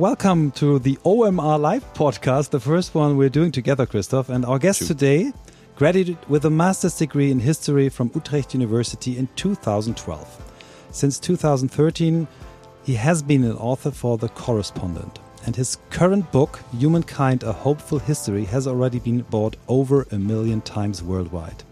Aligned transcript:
Welcome 0.00 0.52
to 0.52 0.78
the 0.78 0.94
OMR 1.04 1.58
Live 1.58 1.92
podcast, 1.92 2.50
the 2.50 2.60
first 2.60 2.94
one 2.94 3.16
we're 3.16 3.28
doing 3.28 3.50
together, 3.50 3.84
Christoph. 3.84 4.28
And 4.28 4.44
our 4.44 4.60
guest 4.60 4.86
today, 4.86 5.32
graduated 5.74 6.18
with 6.28 6.44
a 6.44 6.50
master's 6.50 6.96
degree 6.96 7.32
in 7.32 7.40
history 7.40 7.88
from 7.88 8.12
Utrecht 8.14 8.54
University 8.54 9.18
in 9.18 9.28
2012. 9.34 10.52
Since 10.92 11.18
2013, 11.18 12.28
he 12.84 12.94
has 12.94 13.24
been 13.24 13.42
an 13.42 13.56
author 13.56 13.90
for 13.90 14.16
The 14.16 14.28
Correspondent. 14.28 15.18
And 15.44 15.56
his 15.56 15.78
current 15.90 16.30
book, 16.30 16.60
Humankind 16.78 17.42
A 17.42 17.52
Hopeful 17.52 17.98
History, 17.98 18.44
has 18.44 18.68
already 18.68 19.00
been 19.00 19.22
bought 19.22 19.56
over 19.66 20.06
a 20.12 20.16
million 20.16 20.60
times 20.60 21.02
worldwide. 21.02 21.64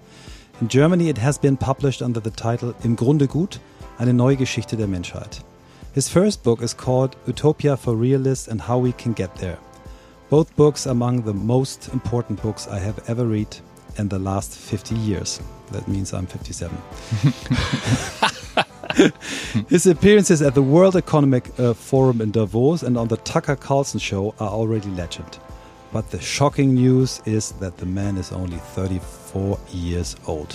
In 0.61 0.67
Germany, 0.67 1.11
it 1.11 1.19
has 1.19 1.39
been 1.39 1.57
published 1.57 2.03
under 2.03 2.19
the 2.19 2.33
title 2.33 2.75
Im 2.83 2.97
Grunde 2.97 3.29
gut, 3.29 3.61
eine 4.01 4.13
neue 4.13 4.35
Geschichte 4.35 4.77
der 4.77 4.89
Menschheit. 4.89 5.45
His 5.97 6.09
first 6.11 6.43
book 6.43 6.61
is 6.61 6.75
called 6.75 7.17
Utopia 7.27 7.75
for 7.75 7.97
Realists 7.97 8.49
and 8.49 8.61
How 8.61 8.77
We 8.77 8.93
Can 8.93 9.15
Get 9.15 9.35
There. 9.37 9.57
Both 10.29 10.55
books 10.55 10.87
are 10.87 10.91
among 10.91 11.23
the 11.23 11.33
most 11.33 11.89
important 11.89 12.43
books 12.43 12.69
I 12.69 12.79
have 12.81 13.09
ever 13.09 13.25
read 13.25 13.57
in 13.97 14.11
the 14.11 14.19
last 14.19 14.59
50 14.59 14.95
years. 14.95 15.41
That 15.73 15.89
means 15.89 16.13
I'm 16.13 16.27
57. 16.27 16.77
His 19.71 19.87
appearances 19.87 20.43
at 20.43 20.55
the 20.55 20.61
World 20.61 20.97
Economic 20.97 21.59
uh, 21.59 21.73
Forum 21.73 22.21
in 22.21 22.31
Davos 22.31 22.83
and 22.83 22.99
on 22.99 23.09
the 23.09 23.17
Tucker 23.17 23.57
Carlson 23.57 23.99
show 23.99 24.35
are 24.39 24.51
already 24.51 24.91
legend. 24.91 25.39
But 25.95 26.11
the 26.11 26.21
shocking 26.21 26.75
news 26.75 27.23
is 27.25 27.53
that 27.53 27.79
the 27.79 27.87
man 27.87 28.19
is 28.19 28.33
only 28.33 28.59
34 28.59 29.59
years 29.73 30.15
old. 30.27 30.53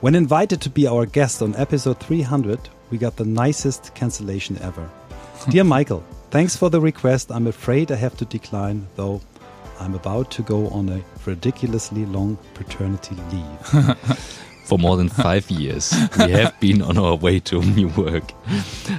When 0.00 0.14
invited 0.14 0.62
to 0.62 0.70
be 0.70 0.86
our 0.86 1.04
guest 1.04 1.42
on 1.42 1.54
episode 1.56 2.00
300, 2.00 2.70
we 2.90 2.98
got 2.98 3.16
the 3.16 3.24
nicest 3.24 3.94
cancellation 3.94 4.58
ever. 4.62 4.88
Dear 5.50 5.64
Michael, 5.64 6.04
thanks 6.30 6.56
for 6.56 6.70
the 6.70 6.80
request. 6.80 7.30
I'm 7.30 7.46
afraid 7.46 7.92
I 7.92 7.96
have 7.96 8.16
to 8.18 8.24
decline, 8.24 8.86
though 8.96 9.20
I'm 9.80 9.94
about 9.94 10.30
to 10.32 10.42
go 10.42 10.68
on 10.68 10.88
a 10.88 11.02
ridiculously 11.24 12.04
long 12.06 12.38
paternity 12.54 13.16
leave. 13.30 14.08
For 14.68 14.78
more 14.78 14.98
than 14.98 15.08
five 15.08 15.50
years, 15.62 15.94
we 16.18 16.30
have 16.32 16.58
been 16.60 16.82
on 16.82 16.98
our 16.98 17.14
way 17.14 17.40
to 17.40 17.62
new 17.62 17.88
work. 17.88 18.32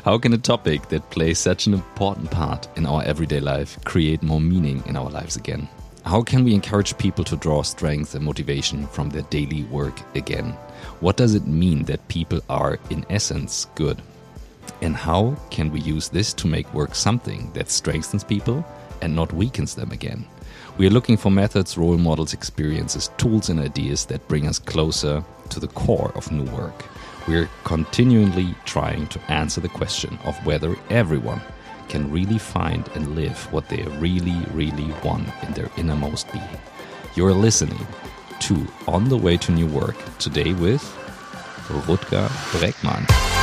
How 0.04 0.18
can 0.18 0.34
a 0.34 0.38
topic 0.40 0.90
that 0.90 1.08
plays 1.12 1.38
such 1.38 1.68
an 1.68 1.76
important 1.76 2.32
part 2.32 2.68
in 2.76 2.88
our 2.88 3.04
everyday 3.04 3.40
life 3.40 3.78
create 3.84 4.24
more 4.24 4.42
meaning 4.42 4.82
in 4.88 4.96
our 4.96 5.12
lives 5.12 5.36
again? 5.36 5.70
How 6.06 6.24
can 6.24 6.44
we 6.44 6.56
encourage 6.56 6.98
people 6.98 7.24
to 7.26 7.36
draw 7.36 7.62
strength 7.62 8.16
and 8.16 8.26
motivation 8.26 8.88
from 8.88 9.12
their 9.12 9.22
daily 9.24 9.64
work 9.66 10.02
again? 10.16 10.58
What 11.00 11.16
does 11.16 11.34
it 11.34 11.48
mean 11.48 11.84
that 11.84 12.06
people 12.10 12.42
are, 12.50 12.78
in 12.90 13.06
essence, 13.10 13.68
good? 13.76 14.02
And 14.82 14.98
how 14.98 15.38
can 15.50 15.72
we 15.72 15.80
use 15.80 16.10
this 16.10 16.34
to 16.34 16.48
make 16.48 16.74
work 16.74 16.94
something 16.94 17.54
that 17.54 17.70
strengthens 17.70 18.26
people 18.26 18.66
and 19.02 19.16
not 19.16 19.32
weakens 19.32 19.76
them 19.76 19.92
again? 19.92 20.26
We 20.78 20.88
are 20.88 20.92
looking 20.92 21.16
for 21.16 21.32
methods, 21.32 21.78
role 21.78 21.98
models, 21.98 22.34
experiences, 22.34 23.12
tools, 23.16 23.48
and 23.48 23.62
ideas 23.62 24.06
that 24.08 24.28
bring 24.28 24.46
us 24.46 24.60
closer 24.60 25.24
to 25.50 25.60
the 25.62 25.70
core 25.70 26.12
of 26.16 26.34
new 26.34 26.44
work. 26.52 26.84
We're 27.30 27.50
continually 27.64 28.54
trying 28.66 29.08
to 29.08 29.32
answer 29.32 29.62
the 29.62 29.70
question 29.70 30.20
of 30.26 30.36
whether 30.46 30.76
everyone 30.90 31.42
can 31.88 32.12
really 32.12 32.40
find 32.40 32.90
and 32.96 33.16
live 33.16 33.38
what 33.54 33.70
they 33.70 33.84
really, 34.00 34.38
really 34.52 34.92
want 35.02 35.30
in 35.44 35.54
their 35.54 35.72
innermost 35.78 36.30
being. 36.34 36.60
You're 37.16 37.34
listening 37.34 37.88
to 38.40 38.68
On 38.88 39.10
the 39.10 39.18
Way 39.18 39.38
to 39.38 39.52
New 39.52 39.68
Work 39.68 39.98
today 40.18 40.54
with 40.54 40.84
Rutger 41.68 42.28
Bregman. 42.52 43.39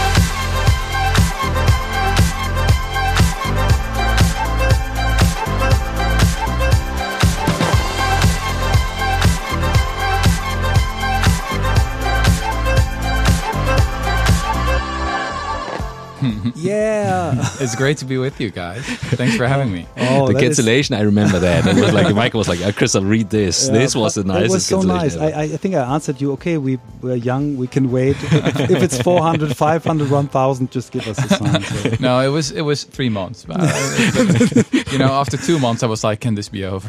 yeah. 16.57 17.35
It's 17.61 17.75
great 17.75 17.99
to 17.99 18.05
be 18.05 18.19
with 18.19 18.41
you 18.41 18.51
guys. 18.51 18.85
Thanks 18.85 19.37
for 19.37 19.47
having 19.47 19.73
me. 19.73 19.87
Oh, 19.97 20.27
the 20.27 20.33
that 20.35 20.43
is- 20.43 20.49
cancellation, 20.57 20.95
I 20.95 21.03
remember 21.03 21.39
that. 21.41 21.67
It 21.67 21.81
was 21.81 21.93
like 21.93 22.15
Michael 22.15 22.39
was 22.39 22.49
like, 22.49 22.61
oh, 22.63 22.73
"Chris, 22.73 22.95
I'll 22.95 23.03
read 23.05 23.31
this. 23.31 23.67
Yeah, 23.67 23.73
this 23.75 23.95
was 23.97 24.15
the 24.15 24.23
that 24.23 24.33
nicest 24.33 24.53
was 24.53 24.67
so 24.67 24.81
nice. 24.83 25.17
I. 25.17 25.31
I 25.31 25.43
I 25.43 25.57
think 25.57 25.75
I 25.75 25.83
answered 25.95 26.21
you. 26.21 26.33
Okay, 26.33 26.59
we 26.59 26.79
we're 27.03 27.17
young. 27.17 27.57
We 27.57 27.67
can 27.67 27.91
wait. 27.91 28.17
if, 28.23 28.71
if 28.71 28.83
it's 28.83 29.01
400, 29.03 29.57
500, 29.57 30.11
1,000, 30.11 30.71
just 30.71 30.93
give 30.93 31.07
us 31.09 31.19
a 31.19 31.29
sign. 31.29 31.63
So. 31.63 31.97
No, 32.01 32.21
it 32.21 32.29
was 32.29 32.51
it 32.53 32.63
was 32.63 32.85
three 32.85 33.09
months. 33.09 33.45
But, 33.45 33.57
uh, 33.61 34.63
you 34.93 34.99
know, 34.99 35.13
after 35.13 35.37
two 35.37 35.59
months, 35.59 35.83
I 35.83 35.87
was 35.87 36.05
like, 36.05 36.21
"Can 36.21 36.35
this 36.35 36.49
be 36.49 36.65
over?" 36.65 36.89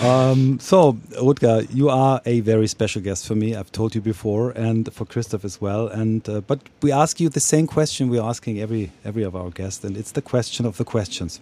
Um, 0.00 0.58
so, 0.60 0.94
Rutger, 1.20 1.66
you 1.74 1.90
are 1.90 2.22
a 2.24 2.40
very 2.40 2.66
special 2.66 3.02
guest 3.02 3.26
for 3.26 3.34
me. 3.34 3.54
I've 3.54 3.70
told 3.70 3.94
you 3.94 4.00
before, 4.00 4.50
and 4.52 4.90
for 4.94 5.04
Christoph 5.04 5.44
as 5.44 5.60
well. 5.60 5.88
And 5.88 6.26
uh, 6.26 6.40
but 6.40 6.60
we 6.80 6.90
ask 6.90 7.20
you 7.20 7.28
the 7.28 7.40
same 7.40 7.66
question 7.66 8.08
we're 8.08 8.22
asking 8.22 8.60
every 8.60 8.92
every 9.04 9.24
of 9.24 9.36
our 9.36 9.50
guests, 9.50 9.84
and 9.84 9.98
it's 9.98 10.12
the 10.12 10.22
question 10.22 10.64
of 10.64 10.78
the 10.78 10.84
questions. 10.84 11.40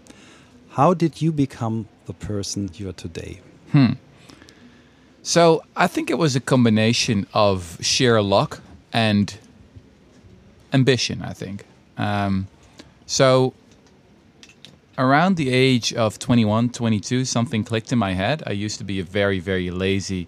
How 0.70 0.92
did 0.92 1.22
you 1.22 1.30
become 1.30 1.86
the 2.06 2.14
person 2.14 2.68
you 2.74 2.88
are 2.88 2.92
today? 2.92 3.40
So 5.22 5.62
I 5.76 5.86
think 5.86 6.10
it 6.10 6.18
was 6.18 6.34
a 6.34 6.40
combination 6.40 7.26
of 7.34 7.78
sheer 7.80 8.20
luck 8.20 8.60
and 8.92 9.38
ambition. 10.72 11.22
I 11.22 11.32
think. 11.32 11.64
Um, 11.96 12.48
so 13.06 13.54
around 14.98 15.36
the 15.36 15.50
age 15.50 15.94
of 15.94 16.18
21, 16.18 16.70
22, 16.70 17.24
something 17.24 17.64
clicked 17.64 17.92
in 17.92 17.98
my 17.98 18.12
head. 18.12 18.42
I 18.46 18.52
used 18.52 18.78
to 18.78 18.84
be 18.84 18.98
a 18.98 19.04
very, 19.04 19.38
very 19.38 19.70
lazy 19.70 20.26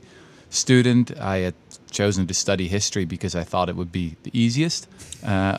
student. 0.49 1.19
I 1.19 1.39
had 1.39 1.55
chosen 1.91 2.27
to 2.29 2.35
study 2.35 2.69
history 2.69 3.05
because 3.05 3.35
I 3.35 3.43
thought 3.45 3.69
it 3.69 3.77
would 3.77 3.91
be 3.91 4.17
the 4.23 4.31
easiest. 4.33 4.89
Uh, 5.27 5.59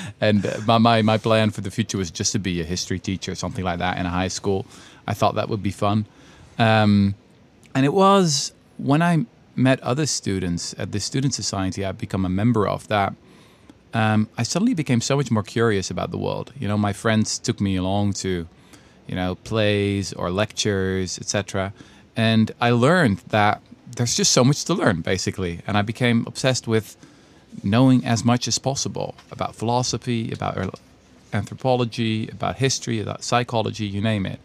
and 0.20 0.46
my, 0.66 0.78
my, 0.78 1.02
my 1.02 1.18
plan 1.18 1.50
for 1.50 1.60
the 1.60 1.70
future 1.70 1.98
was 1.98 2.10
just 2.10 2.32
to 2.32 2.38
be 2.38 2.60
a 2.60 2.64
history 2.64 2.98
teacher, 2.98 3.34
something 3.34 3.64
like 3.64 3.78
that 3.78 3.98
in 3.98 4.06
a 4.06 4.10
high 4.10 4.28
school. 4.28 4.66
I 5.06 5.14
thought 5.14 5.34
that 5.34 5.48
would 5.48 5.62
be 5.62 5.70
fun. 5.70 6.06
Um, 6.58 7.14
and 7.74 7.84
it 7.84 7.92
was 7.92 8.52
when 8.78 9.02
I 9.02 9.26
met 9.54 9.80
other 9.80 10.06
students 10.06 10.74
at 10.78 10.92
the 10.92 10.98
Student 10.98 11.34
Society 11.34 11.84
I've 11.84 11.98
become 11.98 12.24
a 12.24 12.28
member 12.28 12.66
of 12.66 12.88
that 12.88 13.14
um, 13.94 14.28
I 14.36 14.42
suddenly 14.42 14.74
became 14.74 15.00
so 15.00 15.16
much 15.16 15.30
more 15.30 15.44
curious 15.44 15.90
about 15.90 16.10
the 16.10 16.18
world. 16.18 16.52
You 16.58 16.68
know, 16.68 16.76
my 16.76 16.92
friends 16.92 17.38
took 17.38 17.60
me 17.60 17.76
along 17.76 18.14
to, 18.24 18.46
you 19.06 19.14
know, 19.14 19.36
plays 19.36 20.12
or 20.12 20.30
lectures, 20.30 21.18
etc. 21.18 21.72
And 22.16 22.50
I 22.60 22.70
learned 22.70 23.18
that 23.28 23.62
there's 23.96 24.16
just 24.16 24.32
so 24.32 24.44
much 24.44 24.64
to 24.64 24.74
learn, 24.74 25.00
basically. 25.00 25.60
And 25.66 25.78
I 25.78 25.82
became 25.82 26.24
obsessed 26.26 26.66
with 26.66 26.96
knowing 27.62 28.04
as 28.04 28.24
much 28.24 28.48
as 28.48 28.58
possible 28.58 29.14
about 29.30 29.54
philosophy, 29.54 30.32
about 30.32 30.78
anthropology, 31.32 32.28
about 32.28 32.56
history, 32.56 33.00
about 33.00 33.22
psychology, 33.22 33.86
you 33.86 34.00
name 34.00 34.26
it. 34.26 34.40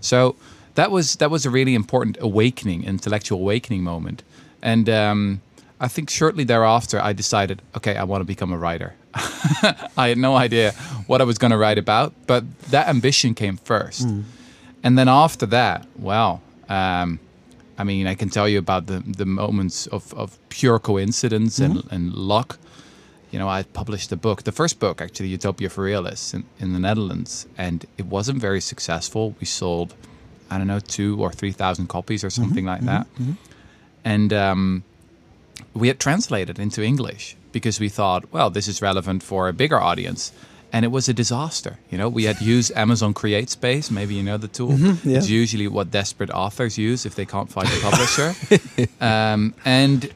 So 0.00 0.36
that 0.76 0.92
was 0.92 1.16
that 1.16 1.30
was 1.30 1.44
a 1.44 1.50
really 1.50 1.74
important 1.74 2.16
awakening, 2.20 2.84
intellectual 2.84 3.40
awakening 3.40 3.82
moment. 3.82 4.22
And 4.62 4.88
um, 4.88 5.40
I 5.80 5.88
think 5.88 6.08
shortly 6.10 6.44
thereafter, 6.44 7.00
I 7.00 7.12
decided, 7.12 7.60
okay, 7.76 7.96
I 7.96 8.04
want 8.04 8.20
to 8.20 8.24
become 8.24 8.52
a 8.52 8.58
writer. 8.58 8.94
I 9.96 10.08
had 10.08 10.18
no 10.18 10.36
idea 10.36 10.72
what 11.06 11.20
I 11.20 11.24
was 11.24 11.38
going 11.38 11.50
to 11.50 11.56
write 11.56 11.78
about, 11.78 12.14
but 12.26 12.44
that 12.70 12.88
ambition 12.88 13.34
came 13.34 13.56
first. 13.56 14.06
Mm. 14.06 14.24
And 14.82 14.98
then 14.98 15.08
after 15.08 15.46
that, 15.46 15.86
well, 15.96 16.42
um, 16.68 17.18
I 17.76 17.84
mean, 17.84 18.06
I 18.06 18.14
can 18.14 18.28
tell 18.28 18.48
you 18.48 18.58
about 18.58 18.86
the, 18.86 19.00
the 19.00 19.26
moments 19.26 19.86
of, 19.88 20.14
of 20.14 20.38
pure 20.48 20.78
coincidence 20.78 21.58
and, 21.58 21.76
mm-hmm. 21.76 21.94
and 21.94 22.14
luck. 22.14 22.58
You 23.30 23.38
know, 23.40 23.48
I 23.48 23.64
published 23.64 24.12
a 24.12 24.16
book, 24.16 24.44
the 24.44 24.52
first 24.52 24.78
book, 24.78 25.00
actually, 25.00 25.28
Utopia 25.28 25.68
for 25.68 25.82
Realists 25.82 26.34
in, 26.34 26.44
in 26.60 26.72
the 26.72 26.78
Netherlands, 26.78 27.48
and 27.58 27.84
it 27.98 28.06
wasn't 28.06 28.40
very 28.40 28.60
successful. 28.60 29.34
We 29.40 29.46
sold, 29.46 29.94
I 30.50 30.58
don't 30.58 30.68
know, 30.68 30.78
two 30.78 31.20
or 31.20 31.32
3,000 31.32 31.88
copies 31.88 32.22
or 32.22 32.28
mm-hmm. 32.28 32.42
something 32.42 32.64
like 32.64 32.82
mm-hmm. 32.82 33.30
that. 33.30 33.36
And 34.04 34.32
um, 34.32 34.84
we 35.74 35.88
had 35.88 35.98
translated 35.98 36.58
into 36.58 36.82
English 36.82 37.36
because 37.52 37.80
we 37.80 37.88
thought, 37.88 38.32
well, 38.32 38.50
this 38.50 38.68
is 38.68 38.80
relevant 38.80 39.22
for 39.22 39.48
a 39.48 39.52
bigger 39.52 39.80
audience. 39.80 40.32
And 40.72 40.84
it 40.84 40.88
was 40.88 41.08
a 41.08 41.12
disaster. 41.14 41.78
You 41.90 41.98
know, 41.98 42.08
we 42.08 42.24
had 42.24 42.40
used 42.40 42.72
Amazon 42.74 43.14
Create 43.14 43.48
Space. 43.48 43.92
Maybe 43.92 44.14
you 44.16 44.24
know 44.24 44.36
the 44.38 44.48
tool. 44.48 44.72
yeah. 44.76 45.18
It's 45.18 45.28
usually 45.28 45.68
what 45.68 45.92
desperate 45.92 46.30
authors 46.30 46.76
use 46.76 47.06
if 47.06 47.14
they 47.14 47.24
can't 47.24 47.48
find 47.48 47.68
a 47.68 47.80
publisher. 47.80 48.34
um, 49.00 49.54
and 49.64 50.10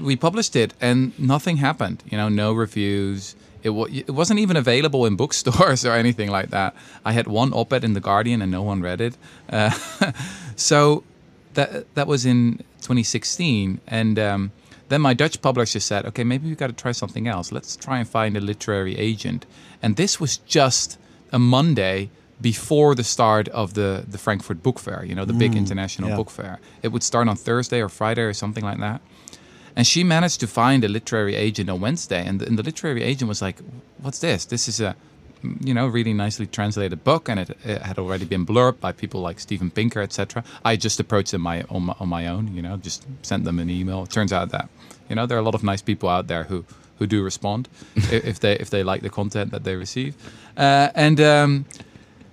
we 0.00 0.16
published 0.16 0.56
it, 0.56 0.72
and 0.80 1.12
nothing 1.18 1.58
happened. 1.58 2.02
You 2.10 2.16
know, 2.16 2.30
no 2.30 2.54
reviews. 2.54 3.36
It, 3.62 3.70
wa- 3.70 3.88
it 3.90 4.10
wasn't 4.10 4.40
even 4.40 4.56
available 4.56 5.04
in 5.04 5.16
bookstores 5.16 5.84
or 5.88 5.92
anything 5.92 6.30
like 6.30 6.48
that. 6.50 6.74
I 7.04 7.12
had 7.12 7.26
one 7.26 7.52
op-ed 7.52 7.84
in 7.84 7.92
the 7.92 8.00
Guardian, 8.00 8.40
and 8.40 8.50
no 8.50 8.62
one 8.62 8.80
read 8.80 9.02
it. 9.02 9.14
Uh, 9.50 9.70
so 10.56 11.04
that 11.52 11.92
that 11.96 12.06
was 12.06 12.24
in 12.24 12.58
2016, 12.80 13.80
and 13.86 14.18
um, 14.18 14.52
then 14.88 15.00
my 15.00 15.14
Dutch 15.14 15.40
publisher 15.42 15.80
said, 15.80 16.06
okay, 16.06 16.24
maybe 16.24 16.48
we've 16.48 16.56
got 16.56 16.68
to 16.68 16.72
try 16.72 16.92
something 16.92 17.26
else. 17.26 17.52
Let's 17.52 17.76
try 17.76 17.98
and 17.98 18.08
find 18.08 18.36
a 18.36 18.40
literary 18.40 18.96
agent. 18.96 19.46
And 19.82 19.96
this 19.96 20.18
was 20.18 20.38
just 20.38 20.98
a 21.32 21.38
Monday 21.38 22.10
before 22.40 22.94
the 22.94 23.04
start 23.04 23.48
of 23.48 23.74
the, 23.74 24.04
the 24.06 24.18
Frankfurt 24.18 24.62
Book 24.62 24.78
Fair, 24.78 25.04
you 25.04 25.14
know, 25.14 25.24
the 25.24 25.32
big 25.32 25.52
mm, 25.52 25.58
international 25.58 26.10
yeah. 26.10 26.16
book 26.16 26.30
fair. 26.30 26.60
It 26.82 26.88
would 26.88 27.02
start 27.02 27.28
on 27.28 27.36
Thursday 27.36 27.82
or 27.82 27.88
Friday 27.88 28.22
or 28.22 28.32
something 28.32 28.64
like 28.64 28.78
that. 28.78 29.00
And 29.74 29.86
she 29.86 30.04
managed 30.04 30.40
to 30.40 30.46
find 30.46 30.84
a 30.84 30.88
literary 30.88 31.34
agent 31.34 31.68
on 31.68 31.80
Wednesday. 31.80 32.24
And 32.24 32.40
the, 32.40 32.46
and 32.46 32.58
the 32.58 32.62
literary 32.62 33.02
agent 33.02 33.28
was 33.28 33.42
like, 33.42 33.56
what's 33.98 34.20
this? 34.20 34.44
This 34.44 34.68
is 34.68 34.80
a, 34.80 34.96
you 35.42 35.74
know, 35.74 35.86
really 35.86 36.12
nicely 36.12 36.46
translated 36.46 37.04
book, 37.04 37.28
and 37.28 37.40
it, 37.40 37.50
it 37.64 37.82
had 37.82 37.98
already 37.98 38.24
been 38.24 38.44
blurbed 38.46 38.80
by 38.80 38.92
people 38.92 39.20
like 39.20 39.40
Steven 39.40 39.70
Pinker, 39.70 40.00
etc. 40.00 40.44
I 40.64 40.76
just 40.76 41.00
approached 41.00 41.32
them 41.32 41.42
my, 41.42 41.62
on, 41.70 41.84
my, 41.84 41.94
on 42.00 42.08
my 42.08 42.26
own, 42.26 42.54
you 42.54 42.62
know, 42.62 42.76
just 42.76 43.06
sent 43.22 43.44
them 43.44 43.58
an 43.58 43.70
email. 43.70 44.02
It 44.04 44.10
turns 44.10 44.32
out 44.32 44.50
that, 44.50 44.68
you 45.08 45.16
know, 45.16 45.26
there 45.26 45.36
are 45.38 45.40
a 45.40 45.44
lot 45.44 45.54
of 45.54 45.62
nice 45.62 45.82
people 45.82 46.08
out 46.08 46.26
there 46.26 46.44
who 46.44 46.64
who 46.98 47.06
do 47.06 47.22
respond 47.22 47.68
if 47.96 48.24
if 48.24 48.40
they 48.40 48.54
if 48.58 48.70
they 48.70 48.82
like 48.82 49.02
the 49.02 49.10
content 49.10 49.52
that 49.52 49.64
they 49.64 49.76
receive, 49.76 50.14
uh, 50.56 50.90
and. 50.94 51.20
Um, 51.20 51.66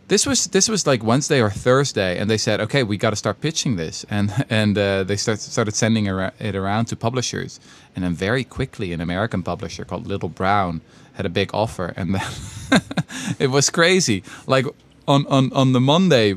this 0.07 0.27
was 0.27 0.45
this 0.47 0.69
was 0.69 0.85
like 0.85 1.03
Wednesday 1.03 1.41
or 1.41 1.49
Thursday, 1.49 2.19
and 2.19 2.29
they 2.29 2.37
said, 2.37 2.59
"Okay, 2.61 2.83
we 2.83 2.97
got 2.97 3.09
to 3.09 3.15
start 3.15 3.41
pitching 3.41 3.75
this," 3.75 4.05
and 4.09 4.45
and 4.49 4.77
uh, 4.77 5.03
they 5.03 5.15
start, 5.15 5.39
started 5.39 5.73
sending 5.73 6.05
it 6.05 6.55
around 6.55 6.85
to 6.85 6.95
publishers, 6.95 7.59
and 7.95 8.03
then 8.03 8.13
very 8.13 8.43
quickly, 8.43 8.93
an 8.93 9.01
American 9.01 9.41
publisher 9.41 9.83
called 9.83 10.05
Little 10.05 10.29
Brown 10.29 10.81
had 11.15 11.25
a 11.25 11.29
big 11.29 11.49
offer, 11.53 11.93
and 11.97 12.15
then 12.15 12.27
it 13.39 13.47
was 13.49 13.69
crazy. 13.69 14.23
Like 14.47 14.65
on 15.07 15.25
on 15.27 15.51
on 15.53 15.73
the 15.73 15.79
Monday, 15.79 16.33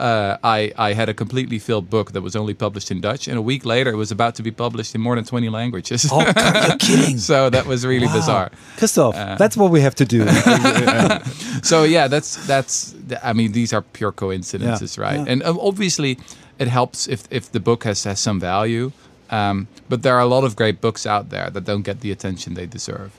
uh, 0.00 0.36
I 0.44 0.72
I 0.88 0.94
had 0.94 1.08
a 1.08 1.14
completely 1.14 1.58
filled 1.58 1.88
book 1.90 2.12
that 2.12 2.22
was 2.22 2.34
only 2.36 2.54
published 2.54 2.90
in 2.90 3.00
Dutch, 3.00 3.28
and 3.28 3.36
a 3.38 3.42
week 3.42 3.64
later, 3.64 3.90
it 3.90 3.96
was 3.96 4.10
about 4.12 4.34
to 4.36 4.42
be 4.42 4.50
published 4.50 4.94
in 4.94 5.00
more 5.00 5.16
than 5.16 5.24
twenty 5.24 5.48
languages. 5.50 6.08
Oh, 6.12 6.20
you're 6.20 6.76
kidding! 6.86 7.18
so 7.18 7.50
that 7.50 7.66
was 7.66 7.84
really 7.84 8.06
Wow. 8.06 8.14
bizarre. 8.18 8.50
Christoph, 8.76 9.14
Uh, 9.16 9.36
that's 9.38 9.56
what 9.56 9.70
we 9.72 9.80
have 9.82 9.94
to 9.94 10.04
do. 10.04 10.26
so 11.62 11.84
yeah, 11.84 12.08
that's 12.08 12.36
that's. 12.46 12.94
I 13.22 13.32
mean, 13.32 13.52
these 13.52 13.72
are 13.76 13.82
pure 13.82 14.12
coincidences, 14.12 14.96
Yeah, 14.96 15.02
right? 15.04 15.18
yeah. 15.26 15.32
And 15.32 15.42
um, 15.42 15.58
obviously, 15.60 16.18
it 16.58 16.68
helps 16.68 17.08
if 17.08 17.20
if 17.30 17.50
the 17.52 17.60
book 17.60 17.84
has 17.84 18.04
has 18.04 18.20
some 18.20 18.40
value. 18.40 18.90
Um, 19.30 19.66
but 19.90 20.02
there 20.02 20.14
are 20.14 20.20
a 20.22 20.26
lot 20.34 20.44
of 20.44 20.54
great 20.56 20.80
books 20.80 21.06
out 21.06 21.28
there 21.28 21.50
that 21.50 21.64
don't 21.66 21.82
get 21.86 22.00
the 22.00 22.10
attention 22.10 22.54
they 22.54 22.66
deserve. 22.66 23.10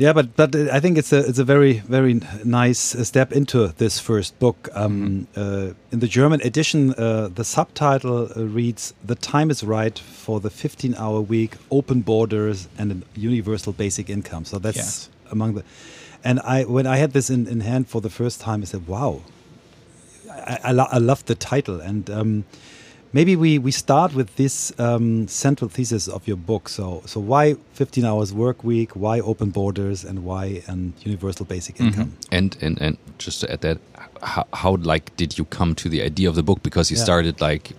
Yeah, 0.00 0.12
but 0.12 0.36
but 0.36 0.54
uh, 0.54 0.76
I 0.76 0.80
think 0.80 0.96
it's 0.96 1.12
a 1.12 1.18
it's 1.28 1.40
a 1.40 1.44
very 1.44 1.82
very 1.90 2.20
nice 2.44 2.94
uh, 2.94 3.02
step 3.04 3.32
into 3.32 3.68
this 3.78 3.98
first 4.00 4.38
book. 4.38 4.68
Um, 4.74 5.26
Mm-hmm. 5.34 5.40
uh, 5.40 5.74
in 5.92 5.98
the 6.00 6.06
German 6.06 6.40
edition, 6.42 6.90
uh, 6.94 7.28
the 7.34 7.44
subtitle 7.44 8.28
uh, 8.36 8.44
reads 8.56 8.94
"The 9.08 9.16
time 9.16 9.50
is 9.50 9.64
right 9.64 9.98
for 9.98 10.40
the 10.40 10.50
15-hour 10.50 11.20
week, 11.28 11.56
open 11.70 12.02
borders, 12.02 12.68
and 12.78 12.92
a 12.92 12.96
universal 13.20 13.72
basic 13.72 14.08
income." 14.08 14.44
So 14.44 14.58
that's 14.60 14.76
Yes. 14.78 15.08
among 15.32 15.54
the. 15.56 15.62
And 16.24 16.38
I 16.44 16.64
when 16.64 16.86
I 16.86 16.98
had 17.00 17.12
this 17.12 17.28
in, 17.30 17.46
in 17.48 17.60
hand 17.60 17.88
for 17.88 18.00
the 18.00 18.10
first 18.10 18.40
time, 18.40 18.62
I 18.62 18.66
said, 18.66 18.86
"Wow, 18.86 19.22
I, 20.30 20.58
I, 20.64 20.72
lo 20.72 20.84
I 20.92 20.98
love 20.98 21.24
the 21.24 21.34
title." 21.34 21.80
And 21.80 22.08
um, 22.10 22.44
maybe 23.12 23.36
we, 23.36 23.58
we 23.58 23.70
start 23.70 24.14
with 24.14 24.34
this 24.36 24.72
um, 24.78 25.26
central 25.28 25.68
thesis 25.70 26.08
of 26.08 26.26
your 26.28 26.36
book. 26.36 26.68
So 26.68 27.02
so 27.06 27.20
why 27.20 27.54
15 27.74 28.04
hours 28.04 28.32
work 28.32 28.64
week? 28.64 28.92
Why 28.94 29.20
open 29.20 29.50
borders? 29.50 30.04
And 30.04 30.24
why 30.24 30.62
um, 30.68 30.94
universal 31.04 31.46
basic 31.46 31.80
income? 31.80 32.12
And 32.30 32.56
and 32.60 32.80
and 32.80 32.96
just 33.18 33.40
to 33.40 33.52
add 33.52 33.60
that, 33.60 33.78
how, 34.22 34.46
how 34.52 34.76
like 34.76 35.16
did 35.16 35.38
you 35.38 35.44
come 35.46 35.74
to 35.76 35.88
the 35.88 36.02
idea 36.02 36.28
of 36.28 36.34
the 36.34 36.42
book? 36.42 36.62
Because 36.62 36.90
you 36.90 36.96
Yeah. 36.98 37.04
started 37.04 37.40
like 37.40 37.72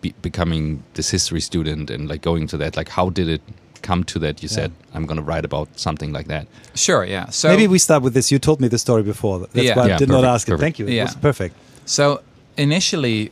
be, 0.00 0.14
becoming 0.22 0.82
this 0.94 1.10
history 1.10 1.40
student 1.40 1.90
and 1.90 2.08
like 2.08 2.22
going 2.22 2.46
to 2.48 2.56
that. 2.58 2.76
Like, 2.76 2.88
how 2.90 3.10
did 3.10 3.28
it 3.28 3.42
come 3.82 4.04
to 4.04 4.18
that? 4.20 4.42
You 4.42 4.48
said 4.48 4.70
I'm 4.94 5.04
going 5.06 5.16
to 5.18 5.22
write 5.22 5.44
about 5.44 5.68
something 5.76 6.12
like 6.12 6.28
that. 6.28 6.46
Sure, 6.74 7.04
yeah. 7.04 7.28
So 7.30 7.48
maybe 7.48 7.66
we 7.68 7.78
start 7.78 8.02
with 8.02 8.14
this. 8.14 8.30
You 8.32 8.38
told 8.38 8.60
me 8.60 8.68
the 8.68 8.78
story 8.78 9.02
before. 9.02 9.40
That's 9.40 9.54
Yeah. 9.66 9.76
why 9.76 9.84
I 9.84 9.88
Yeah, 9.88 9.98
did 9.98 10.08
not 10.08 10.22
perfect, 10.22 10.34
ask 10.34 10.48
it. 10.48 10.58
Thank 10.58 10.78
you. 10.78 10.86
It 10.86 10.94
Yeah. 10.94 11.04
was 11.04 11.14
perfect. 11.16 11.54
So 11.86 12.20
initially, 12.56 13.30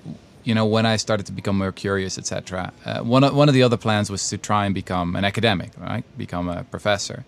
you 0.48 0.54
know, 0.54 0.64
when 0.64 0.86
I 0.86 0.96
started 0.96 1.26
to 1.26 1.32
become 1.32 1.58
more 1.58 1.72
curious, 1.72 2.16
etc., 2.16 2.72
uh, 2.86 3.00
one 3.00 3.22
of, 3.22 3.34
one 3.34 3.48
of 3.50 3.54
the 3.54 3.62
other 3.62 3.76
plans 3.76 4.08
was 4.08 4.26
to 4.30 4.38
try 4.38 4.64
and 4.64 4.74
become 4.74 5.14
an 5.14 5.24
academic, 5.26 5.72
right? 5.76 6.04
Become 6.16 6.48
a 6.48 6.64
professor. 6.64 7.26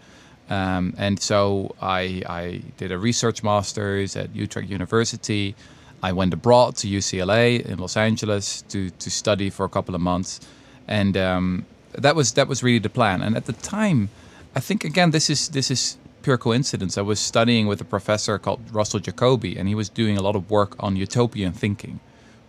Um, 0.48 0.94
and 0.96 1.20
so 1.20 1.76
I, 1.82 2.22
I 2.26 2.62
did 2.78 2.90
a 2.90 2.98
research 2.98 3.42
master's 3.42 4.16
at 4.16 4.34
Utrecht 4.34 4.70
University. 4.70 5.54
I 6.02 6.12
went 6.12 6.32
abroad 6.32 6.76
to 6.76 6.88
UCLA 6.88 7.60
in 7.60 7.78
Los 7.78 7.94
Angeles 7.98 8.62
to, 8.70 8.88
to 8.88 9.10
study 9.10 9.50
for 9.50 9.66
a 9.66 9.68
couple 9.68 9.94
of 9.94 10.00
months, 10.00 10.40
and 10.88 11.14
um, 11.18 11.66
that 11.92 12.16
was 12.16 12.32
that 12.32 12.48
was 12.48 12.62
really 12.62 12.78
the 12.78 12.88
plan. 12.88 13.20
And 13.20 13.36
at 13.36 13.44
the 13.44 13.52
time, 13.52 14.08
I 14.56 14.60
think 14.60 14.82
again 14.82 15.10
this 15.10 15.28
is 15.28 15.50
this 15.50 15.70
is 15.70 15.98
pure 16.22 16.38
coincidence. 16.38 16.96
I 16.96 17.02
was 17.02 17.20
studying 17.20 17.66
with 17.66 17.82
a 17.82 17.84
professor 17.84 18.38
called 18.38 18.60
Russell 18.72 19.00
Jacoby, 19.00 19.58
and 19.58 19.68
he 19.68 19.74
was 19.74 19.90
doing 19.90 20.16
a 20.16 20.22
lot 20.22 20.36
of 20.36 20.50
work 20.50 20.74
on 20.80 20.96
utopian 20.96 21.52
thinking, 21.52 22.00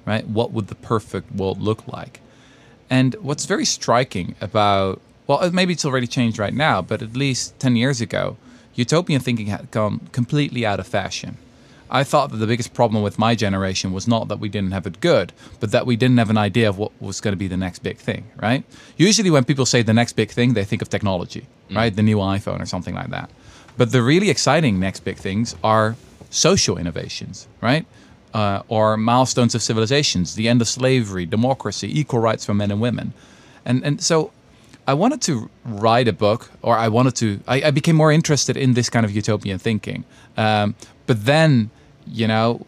right? 0.06 0.28
What 0.28 0.52
would 0.52 0.68
the 0.68 0.76
perfect 0.76 1.32
world 1.32 1.62
look 1.62 1.88
like? 1.88 2.22
And 2.90 3.16
what's 3.16 3.46
very 3.46 3.66
striking 3.66 4.36
about 4.42 5.02
well, 5.28 5.44
uh, 5.44 5.50
maybe 5.52 5.72
it's 5.74 5.86
already 5.86 6.08
changed 6.08 6.38
right 6.40 6.54
now, 6.54 6.82
but 6.82 7.02
at 7.02 7.16
least 7.16 7.58
ten 7.60 7.76
years 7.76 8.02
ago, 8.02 8.38
utopian 8.76 9.22
thinking 9.22 9.48
had 9.48 9.72
gone 9.72 10.10
completely 10.12 10.66
out 10.66 10.80
of 10.80 10.88
fashion. 10.88 11.38
I 11.90 12.06
thought 12.06 12.32
that 12.32 12.38
the 12.38 12.48
biggest 12.48 12.74
problem 12.74 13.04
with 13.04 13.20
my 13.20 13.36
generation 13.36 13.92
was 13.92 14.08
not 14.08 14.30
that 14.30 14.40
we 14.40 14.48
didn't 14.48 14.72
have 14.72 14.88
it 14.88 15.02
good, 15.02 15.34
but 15.60 15.72
that 15.72 15.86
we 15.86 15.98
didn't 15.98 16.18
have 16.18 16.30
an 16.30 16.38
idea 16.38 16.70
of 16.70 16.78
what 16.78 16.92
was 17.02 17.20
going 17.20 17.34
to 17.34 17.38
be 17.38 17.50
the 17.50 17.58
next 17.58 17.80
big 17.80 17.98
thing, 17.98 18.32
right? 18.42 18.64
Usually, 18.96 19.30
when 19.30 19.44
people 19.44 19.66
say 19.66 19.82
the 19.82 19.94
next 19.94 20.14
big 20.14 20.32
thing, 20.32 20.54
they 20.54 20.64
think 20.64 20.82
of 20.82 20.90
technology, 20.90 21.46
mm. 21.70 21.76
right? 21.76 21.94
The 21.94 22.02
new 22.02 22.18
iPhone 22.18 22.62
or 22.62 22.66
something 22.66 22.96
like 22.96 23.10
that. 23.10 23.30
But 23.78 23.92
the 23.92 24.02
really 24.02 24.30
exciting 24.30 24.80
next 24.80 25.02
big 25.02 25.18
things 25.18 25.56
are 25.64 25.96
social 26.30 26.78
innovations, 26.78 27.48
right? 27.60 27.86
Uh, 28.34 28.62
or 28.70 28.96
milestones 28.96 29.56
of 29.56 29.62
civilizations, 29.62 30.36
the 30.36 30.48
end 30.48 30.62
of 30.62 30.68
slavery, 30.68 31.26
democracy, 31.26 32.00
equal 32.00 32.22
rights 32.22 32.46
for 32.46 32.54
men 32.54 32.72
and 32.72 32.80
women. 32.80 33.14
And, 33.66 33.84
and 33.84 34.02
so 34.02 34.32
I 34.88 34.94
wanted 34.94 35.22
to 35.24 35.50
write 35.66 36.08
a 36.08 36.14
book, 36.14 36.50
or 36.62 36.78
I 36.78 36.88
wanted 36.88 37.16
to, 37.16 37.28
I, 37.48 37.62
I 37.68 37.72
became 37.72 37.98
more 37.98 38.12
interested 38.14 38.56
in 38.58 38.74
this 38.74 38.90
kind 38.90 39.06
of 39.06 39.12
utopian 39.12 39.60
thinking. 39.60 40.06
Um, 40.38 40.76
but 41.08 41.26
then, 41.26 41.70
you 42.08 42.28
know, 42.28 42.66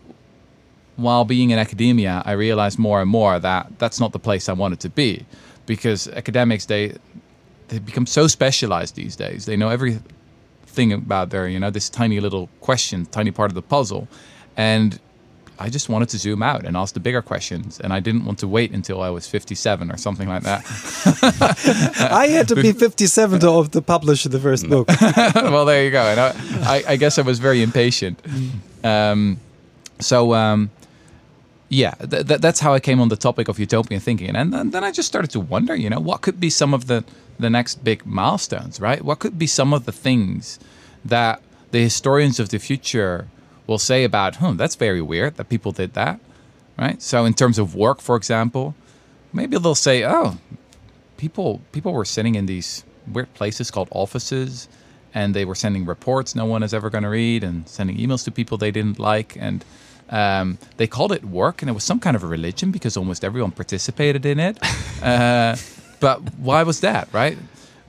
while 0.95 1.25
being 1.25 1.51
in 1.51 1.59
academia, 1.59 2.21
I 2.25 2.33
realized 2.33 2.77
more 2.77 3.01
and 3.01 3.09
more 3.09 3.39
that 3.39 3.67
that's 3.79 3.99
not 3.99 4.11
the 4.11 4.19
place 4.19 4.49
I 4.49 4.53
wanted 4.53 4.79
to 4.81 4.89
be, 4.89 5.25
because 5.65 6.07
academics 6.07 6.65
they 6.65 6.97
they 7.69 7.79
become 7.79 8.05
so 8.05 8.27
specialized 8.27 8.95
these 8.95 9.15
days. 9.15 9.45
They 9.45 9.55
know 9.55 9.69
everything 9.69 10.93
about 10.93 11.29
their 11.29 11.47
you 11.47 11.59
know 11.59 11.71
this 11.71 11.89
tiny 11.89 12.19
little 12.19 12.47
question, 12.61 13.05
tiny 13.05 13.31
part 13.31 13.49
of 13.49 13.55
the 13.55 13.61
puzzle, 13.61 14.07
and 14.55 14.99
I 15.59 15.69
just 15.69 15.87
wanted 15.87 16.09
to 16.09 16.17
zoom 16.17 16.41
out 16.41 16.65
and 16.65 16.75
ask 16.75 16.93
the 16.93 16.99
bigger 16.99 17.21
questions, 17.21 17.79
and 17.79 17.93
I 17.93 17.99
didn't 17.99 18.25
want 18.25 18.39
to 18.39 18.47
wait 18.47 18.71
until 18.71 19.01
I 19.01 19.09
was 19.09 19.27
57 19.27 19.91
or 19.91 19.97
something 19.97 20.27
like 20.27 20.43
that. 20.43 20.65
I 22.11 22.27
had 22.27 22.47
to 22.47 22.55
be 22.55 22.71
57 22.73 23.39
to, 23.39 23.67
to 23.69 23.81
publish 23.81 24.23
the 24.23 24.39
first 24.39 24.67
book. 24.67 24.87
well, 25.35 25.65
there 25.65 25.83
you 25.83 25.91
go. 25.91 26.01
And 26.01 26.19
I, 26.19 26.33
I, 26.63 26.83
I 26.89 26.95
guess 26.95 27.19
I 27.19 27.21
was 27.21 27.39
very 27.39 27.61
impatient. 27.61 28.19
Um, 28.83 29.39
so, 29.99 30.33
um, 30.33 30.71
yeah, 31.69 31.91
th- 31.91 32.27
th- 32.27 32.41
that's 32.41 32.59
how 32.59 32.73
I 32.73 32.79
came 32.79 32.99
on 32.99 33.09
the 33.09 33.15
topic 33.15 33.47
of 33.47 33.59
utopian 33.59 34.01
thinking. 34.01 34.35
And 34.35 34.51
then, 34.53 34.71
then 34.71 34.83
I 34.83 34.91
just 34.91 35.07
started 35.07 35.31
to 35.31 35.39
wonder, 35.39 35.75
you 35.75 35.89
know, 35.89 35.99
what 35.99 36.21
could 36.21 36.39
be 36.39 36.49
some 36.49 36.73
of 36.73 36.87
the, 36.87 37.03
the 37.39 37.49
next 37.49 37.83
big 37.83 38.05
milestones, 38.05 38.79
right? 38.79 39.03
What 39.03 39.19
could 39.19 39.37
be 39.37 39.47
some 39.47 39.73
of 39.73 39.85
the 39.85 39.91
things 39.91 40.59
that 41.05 41.41
the 41.71 41.79
historians 41.79 42.39
of 42.39 42.49
the 42.49 42.59
future 42.59 43.27
will 43.67 43.79
say 43.79 44.03
about, 44.03 44.37
hmm, 44.37 44.57
that's 44.57 44.75
very 44.75 45.01
weird 45.01 45.35
that 45.35 45.49
people 45.49 45.71
did 45.71 45.93
that, 45.93 46.19
right? 46.77 47.01
So, 47.01 47.25
in 47.25 47.33
terms 47.33 47.57
of 47.57 47.75
work, 47.75 48.01
for 48.01 48.15
example, 48.15 48.75
maybe 49.31 49.57
they'll 49.57 49.75
say, 49.75 50.03
oh, 50.03 50.37
people 51.23 51.61
people 51.71 51.93
were 51.93 52.05
sitting 52.05 52.35
in 52.35 52.45
these 52.47 52.83
weird 53.07 53.33
places 53.33 53.71
called 53.71 53.87
offices 53.91 54.67
and 55.13 55.33
they 55.33 55.45
were 55.45 55.55
sending 55.55 55.85
reports 55.85 56.35
no 56.35 56.45
one 56.45 56.63
is 56.63 56.73
ever 56.73 56.89
going 56.89 57.03
to 57.03 57.09
read 57.09 57.43
and 57.43 57.67
sending 57.67 57.95
emails 57.97 58.25
to 58.25 58.31
people 58.31 58.57
they 58.57 58.71
didn't 58.71 58.99
like 58.99 59.37
and 59.39 59.63
um, 60.09 60.57
they 60.75 60.85
called 60.85 61.13
it 61.13 61.23
work 61.23 61.61
and 61.61 61.69
it 61.69 61.73
was 61.73 61.83
some 61.83 61.99
kind 61.99 62.15
of 62.15 62.23
a 62.23 62.27
religion 62.27 62.71
because 62.71 62.97
almost 62.97 63.23
everyone 63.23 63.51
participated 63.51 64.25
in 64.25 64.37
it 64.37 64.57
uh, 65.01 65.55
but 66.01 66.17
why 66.37 66.63
was 66.63 66.81
that 66.81 67.07
right 67.13 67.37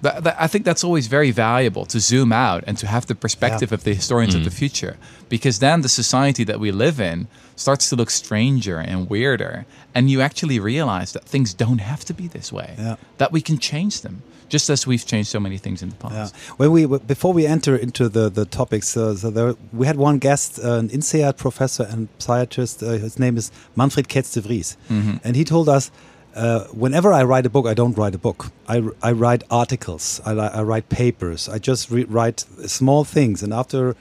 That- 0.04 0.22
that- 0.24 0.36
I 0.46 0.48
think 0.52 0.62
that's 0.68 0.84
always 0.88 1.06
very 1.18 1.32
valuable 1.48 1.84
to 1.94 1.98
zoom 2.10 2.30
out 2.32 2.60
and 2.68 2.76
to 2.82 2.86
have 2.94 3.04
the 3.06 3.14
perspective 3.24 3.70
of 3.76 3.80
the 3.86 3.94
historians 4.00 4.34
of 4.38 4.42
the 4.48 4.54
future, 4.62 4.94
because 5.34 5.56
then 5.66 5.76
the 5.86 5.88
society 6.02 6.44
that 6.50 6.58
we 6.64 6.70
live 6.84 6.98
in 7.12 7.18
starts 7.56 7.84
to 7.90 7.96
look 8.00 8.10
stranger 8.10 8.78
and 8.90 8.98
weirder, 9.12 9.54
and 9.94 10.02
you 10.12 10.18
actually 10.28 10.58
realize 10.72 11.10
that 11.16 11.24
things 11.34 11.54
don't 11.64 11.80
have 11.90 12.02
to 12.08 12.12
be 12.20 12.26
this 12.28 12.48
way. 12.58 12.70
Yeah. 12.78 12.96
That 13.20 13.30
we 13.36 13.40
can 13.48 13.58
change 13.70 13.94
them, 14.04 14.16
just 14.54 14.68
as 14.74 14.86
we've 14.86 15.06
changed 15.12 15.30
so 15.36 15.40
many 15.46 15.58
things 15.58 15.80
in 15.82 15.88
the 15.90 15.96
Yeah. 16.02 16.10
past. 16.10 16.34
When 16.60 16.70
we 16.76 16.82
before 17.14 17.32
we 17.38 17.44
enter 17.56 17.74
into 17.86 18.04
the 18.16 18.24
the 18.38 18.44
topics, 18.60 18.88
uh, 18.96 19.16
so 19.20 19.30
there, 19.36 19.54
we 19.80 19.84
had 19.90 19.96
one 20.08 20.18
guest, 20.18 20.58
uh, 20.58 20.80
an 20.82 20.88
INSEAD 20.96 21.34
professor 21.44 21.84
and 21.92 22.08
psychiatrist. 22.18 22.82
Uh, 22.82 22.86
his 23.06 23.14
name 23.24 23.36
is 23.40 23.46
Manfred 23.80 24.06
Kets 24.12 24.30
de 24.34 24.40
Vries, 24.46 24.76
Mm-hmm. 24.90 25.16
and 25.24 25.32
he 25.36 25.44
told 25.44 25.68
us 25.76 25.90
uh, 26.34 26.64
whenever 26.66 27.12
I 27.12 27.22
write 27.22 27.46
a 27.46 27.50
book, 27.50 27.66
I 27.66 27.74
don't 27.74 27.96
write 27.96 28.14
a 28.14 28.18
book. 28.18 28.50
I, 28.68 28.82
I 29.02 29.12
write 29.12 29.44
articles. 29.50 30.20
I, 30.24 30.32
I 30.32 30.62
write 30.62 30.88
papers. 30.88 31.48
I 31.48 31.58
just 31.58 31.90
write 31.90 32.40
small 32.66 33.04
things, 33.04 33.42
and 33.42 33.52
after 33.52 33.96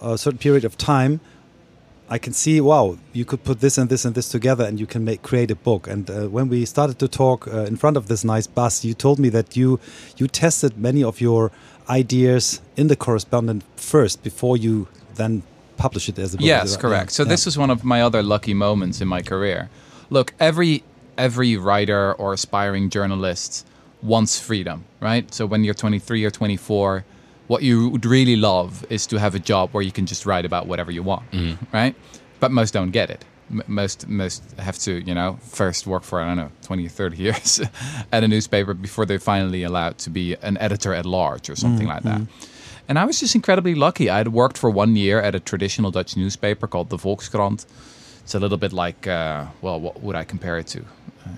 a 0.00 0.18
certain 0.18 0.38
period 0.38 0.64
of 0.64 0.76
time, 0.76 1.20
I 2.10 2.18
can 2.18 2.32
see, 2.32 2.60
wow, 2.60 2.96
you 3.12 3.24
could 3.24 3.44
put 3.44 3.60
this 3.60 3.76
and 3.76 3.90
this 3.90 4.04
and 4.04 4.14
this 4.14 4.28
together, 4.28 4.64
and 4.64 4.80
you 4.80 4.86
can 4.86 5.04
make 5.04 5.22
create 5.22 5.50
a 5.50 5.54
book. 5.54 5.86
And 5.86 6.10
uh, 6.10 6.28
when 6.28 6.48
we 6.48 6.64
started 6.64 6.98
to 7.00 7.08
talk 7.08 7.46
uh, 7.46 7.64
in 7.64 7.76
front 7.76 7.96
of 7.96 8.08
this 8.08 8.24
nice 8.24 8.46
bus, 8.46 8.84
you 8.84 8.94
told 8.94 9.18
me 9.18 9.28
that 9.30 9.56
you 9.56 9.78
you 10.16 10.26
tested 10.26 10.78
many 10.78 11.04
of 11.04 11.20
your 11.20 11.50
ideas 11.88 12.60
in 12.76 12.88
the 12.88 12.96
correspondent 12.96 13.62
first 13.76 14.22
before 14.22 14.56
you 14.56 14.88
then 15.16 15.42
publish 15.76 16.08
it 16.08 16.18
as 16.18 16.34
a 16.34 16.36
book. 16.38 16.46
Yes, 16.46 16.76
correct. 16.76 17.12
So 17.12 17.22
yeah. 17.22 17.28
this 17.28 17.44
was 17.46 17.58
one 17.58 17.70
of 17.70 17.84
my 17.84 18.02
other 18.02 18.22
lucky 18.22 18.54
moments 18.54 19.00
in 19.00 19.08
my 19.08 19.22
career. 19.22 19.68
Look, 20.10 20.32
every 20.40 20.82
every 21.18 21.56
writer 21.56 22.14
or 22.14 22.32
aspiring 22.32 22.88
journalist 22.88 23.66
wants 24.02 24.40
freedom, 24.40 24.84
right? 25.00 25.32
So 25.34 25.44
when 25.44 25.64
you're 25.64 25.74
23 25.74 26.24
or 26.24 26.30
24 26.30 27.04
what 27.48 27.62
you 27.62 27.88
would 27.88 28.06
really 28.06 28.36
love 28.36 28.86
is 28.90 29.06
to 29.06 29.18
have 29.18 29.34
a 29.34 29.38
job 29.38 29.70
where 29.72 29.82
you 29.82 29.90
can 29.90 30.06
just 30.06 30.24
write 30.24 30.44
about 30.44 30.66
whatever 30.66 30.92
you 30.92 31.02
want, 31.02 31.28
mm. 31.32 31.56
right? 31.72 31.94
But 32.40 32.52
most 32.52 32.72
don't 32.72 32.92
get 32.92 33.10
it. 33.10 33.24
Most 33.66 34.06
most 34.06 34.42
have 34.58 34.78
to, 34.80 35.00
you 35.00 35.14
know, 35.14 35.38
first 35.40 35.86
work 35.86 36.02
for 36.02 36.20
I 36.20 36.26
don't 36.28 36.36
know, 36.36 36.50
twenty 36.60 36.84
or 36.84 36.90
thirty 36.90 37.16
years 37.26 37.60
at 38.12 38.22
a 38.22 38.28
newspaper 38.28 38.74
before 38.74 39.06
they're 39.06 39.18
finally 39.18 39.62
allowed 39.62 39.96
to 39.98 40.10
be 40.10 40.36
an 40.42 40.58
editor 40.58 40.92
at 40.92 41.06
large 41.06 41.48
or 41.48 41.56
something 41.56 41.86
mm. 41.86 41.94
like 41.94 42.02
that. 42.02 42.20
Mm-hmm. 42.20 42.88
And 42.88 42.98
I 42.98 43.04
was 43.06 43.18
just 43.20 43.34
incredibly 43.34 43.74
lucky. 43.74 44.08
I 44.10 44.18
had 44.18 44.28
worked 44.28 44.58
for 44.58 44.70
one 44.70 44.96
year 44.96 45.20
at 45.20 45.34
a 45.34 45.40
traditional 45.40 45.90
Dutch 45.90 46.16
newspaper 46.16 46.66
called 46.66 46.90
the 46.90 46.96
Volkskrant. 46.96 47.66
It's 48.22 48.34
a 48.34 48.38
little 48.38 48.58
bit 48.58 48.72
like, 48.72 49.06
uh, 49.06 49.46
well, 49.62 49.80
what 49.80 50.02
would 50.02 50.16
I 50.16 50.24
compare 50.24 50.58
it 50.58 50.66
to? 50.68 50.84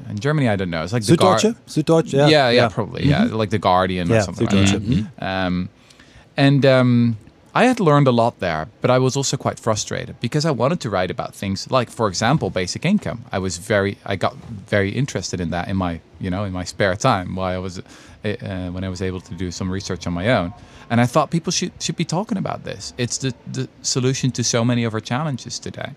In 0.08 0.18
Germany, 0.18 0.48
I 0.48 0.56
don't 0.56 0.70
know. 0.70 0.82
It's 0.82 0.92
like 0.92 1.04
the 1.04 1.16
Süddeutsche, 1.16 1.54
Süddeutsche, 1.66 2.12
yeah, 2.12 2.28
yeah, 2.28 2.50
yeah, 2.50 2.68
probably, 2.68 3.02
mm-hmm. 3.02 3.28
yeah, 3.28 3.36
like 3.36 3.50
the 3.50 3.58
Guardian 3.58 4.08
yeah, 4.08 4.18
or 4.18 4.20
something 4.22 4.46
Süddeutsche. 4.46 4.74
like 4.74 4.82
that. 4.86 4.90
Mm-hmm. 4.90 5.24
Um, 5.24 5.68
and 6.36 6.64
um, 6.66 7.16
I 7.54 7.64
had 7.64 7.80
learned 7.80 8.06
a 8.06 8.12
lot 8.12 8.38
there, 8.38 8.68
but 8.80 8.90
I 8.90 8.98
was 8.98 9.16
also 9.16 9.36
quite 9.36 9.58
frustrated 9.58 10.20
because 10.20 10.44
I 10.44 10.52
wanted 10.52 10.80
to 10.80 10.90
write 10.90 11.10
about 11.10 11.34
things 11.34 11.70
like, 11.70 11.90
for 11.90 12.08
example, 12.08 12.50
basic 12.50 12.84
income. 12.84 13.24
I 13.32 13.38
was 13.38 13.58
very, 13.58 13.98
I 14.04 14.16
got 14.16 14.36
very 14.68 14.90
interested 14.90 15.40
in 15.40 15.50
that 15.50 15.68
in 15.68 15.76
my, 15.76 16.00
you 16.20 16.30
know, 16.30 16.44
in 16.44 16.52
my 16.52 16.64
spare 16.64 16.96
time 16.96 17.34
while 17.34 17.54
I 17.54 17.58
was, 17.58 17.78
uh, 17.78 18.70
when 18.70 18.84
I 18.84 18.88
was 18.88 19.02
able 19.02 19.20
to 19.20 19.34
do 19.34 19.50
some 19.50 19.70
research 19.70 20.06
on 20.06 20.12
my 20.12 20.28
own. 20.28 20.52
And 20.90 21.00
I 21.00 21.06
thought 21.06 21.30
people 21.30 21.52
should 21.52 21.72
should 21.80 21.96
be 21.96 22.04
talking 22.04 22.36
about 22.38 22.64
this. 22.64 22.92
It's 22.98 23.18
the 23.18 23.32
the 23.52 23.68
solution 23.82 24.32
to 24.32 24.42
so 24.42 24.64
many 24.64 24.82
of 24.84 24.92
our 24.92 25.00
challenges 25.00 25.60
today. 25.60 25.92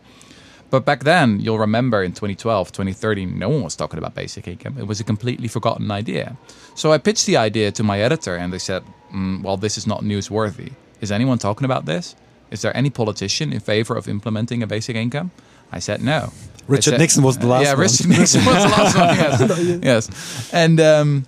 But 0.73 0.85
back 0.85 1.03
then, 1.03 1.39
you'll 1.39 1.59
remember 1.59 2.01
in 2.01 2.13
2012, 2.13 2.71
2013, 2.71 3.37
no 3.37 3.47
one 3.47 3.61
was 3.61 3.75
talking 3.75 3.99
about 3.99 4.15
basic 4.15 4.47
income. 4.47 4.75
It 4.79 4.87
was 4.87 4.99
a 4.99 5.03
completely 5.03 5.47
forgotten 5.47 5.91
idea. 5.91 6.35
So 6.73 6.91
I 6.91 6.97
pitched 6.97 7.27
the 7.27 7.37
idea 7.37 7.71
to 7.73 7.83
my 7.83 7.99
editor, 7.99 8.35
and 8.35 8.51
they 8.51 8.57
said, 8.57 8.81
mm, 9.13 9.43
well, 9.43 9.55
this 9.55 9.77
is 9.77 9.85
not 9.85 10.01
newsworthy. 10.01 10.71
Is 10.99 11.11
anyone 11.11 11.37
talking 11.37 11.65
about 11.65 11.85
this? 11.85 12.15
Is 12.49 12.63
there 12.63 12.75
any 12.75 12.89
politician 12.89 13.53
in 13.53 13.59
favor 13.59 13.95
of 13.95 14.07
implementing 14.07 14.63
a 14.63 14.65
basic 14.65 14.95
income? 14.95 15.29
I 15.71 15.77
said 15.77 16.01
no. 16.01 16.33
Richard 16.67 16.91
said, 16.91 16.99
Nixon 16.99 17.21
was 17.21 17.37
the 17.37 17.45
last 17.45 17.65
yeah, 17.65 17.73
one. 17.73 17.81
Richard 17.81 18.07
Nixon 18.07 18.43
was 18.43 18.63
the 18.63 18.69
last 18.69 18.97
one. 18.97 19.15
Yes. 19.15 19.79
yes. 20.09 20.53
And 20.53 20.79
um, 20.79 21.27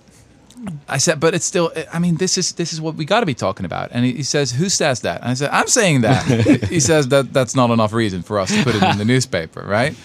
I 0.87 0.97
said, 0.97 1.19
but 1.19 1.33
it's 1.33 1.45
still. 1.45 1.71
I 1.91 1.99
mean, 1.99 2.17
this 2.17 2.37
is 2.37 2.53
this 2.53 2.73
is 2.73 2.79
what 2.79 2.95
we 2.95 3.05
got 3.05 3.21
to 3.21 3.25
be 3.25 3.33
talking 3.33 3.65
about. 3.65 3.89
And 3.91 4.05
he, 4.05 4.23
says, 4.23 4.51
"Who 4.51 4.69
says 4.69 5.01
that?" 5.01 5.21
And 5.21 5.31
I 5.31 5.33
said, 5.33 5.49
"I'm 5.51 5.67
saying 5.67 6.01
that." 6.01 6.23
he 6.69 6.79
says 6.79 7.07
that 7.09 7.33
that's 7.33 7.55
not 7.55 7.71
enough 7.71 7.93
reason 7.93 8.21
for 8.21 8.39
us 8.39 8.49
to 8.51 8.63
put 8.63 8.75
it 8.75 8.83
in 8.83 8.97
the 8.97 9.05
newspaper, 9.13 9.61
right? 9.61 9.95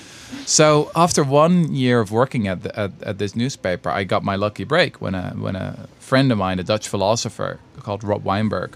So 0.46 0.90
after 0.94 1.24
one 1.24 1.74
year 1.74 2.00
of 2.00 2.12
working 2.12 2.46
at, 2.46 2.62
the, 2.62 2.78
at, 2.78 2.92
at 3.02 3.18
this 3.18 3.34
newspaper, 3.34 3.90
I 3.90 4.04
got 4.04 4.22
my 4.22 4.36
lucky 4.36 4.64
break 4.64 5.00
when 5.00 5.14
a 5.14 5.30
when 5.30 5.56
a 5.56 5.88
friend 5.98 6.32
of 6.32 6.38
mine, 6.38 6.58
a 6.58 6.64
Dutch 6.64 6.88
philosopher 6.88 7.60
called 7.80 8.04
Rob 8.04 8.24
Wijnberg, 8.24 8.74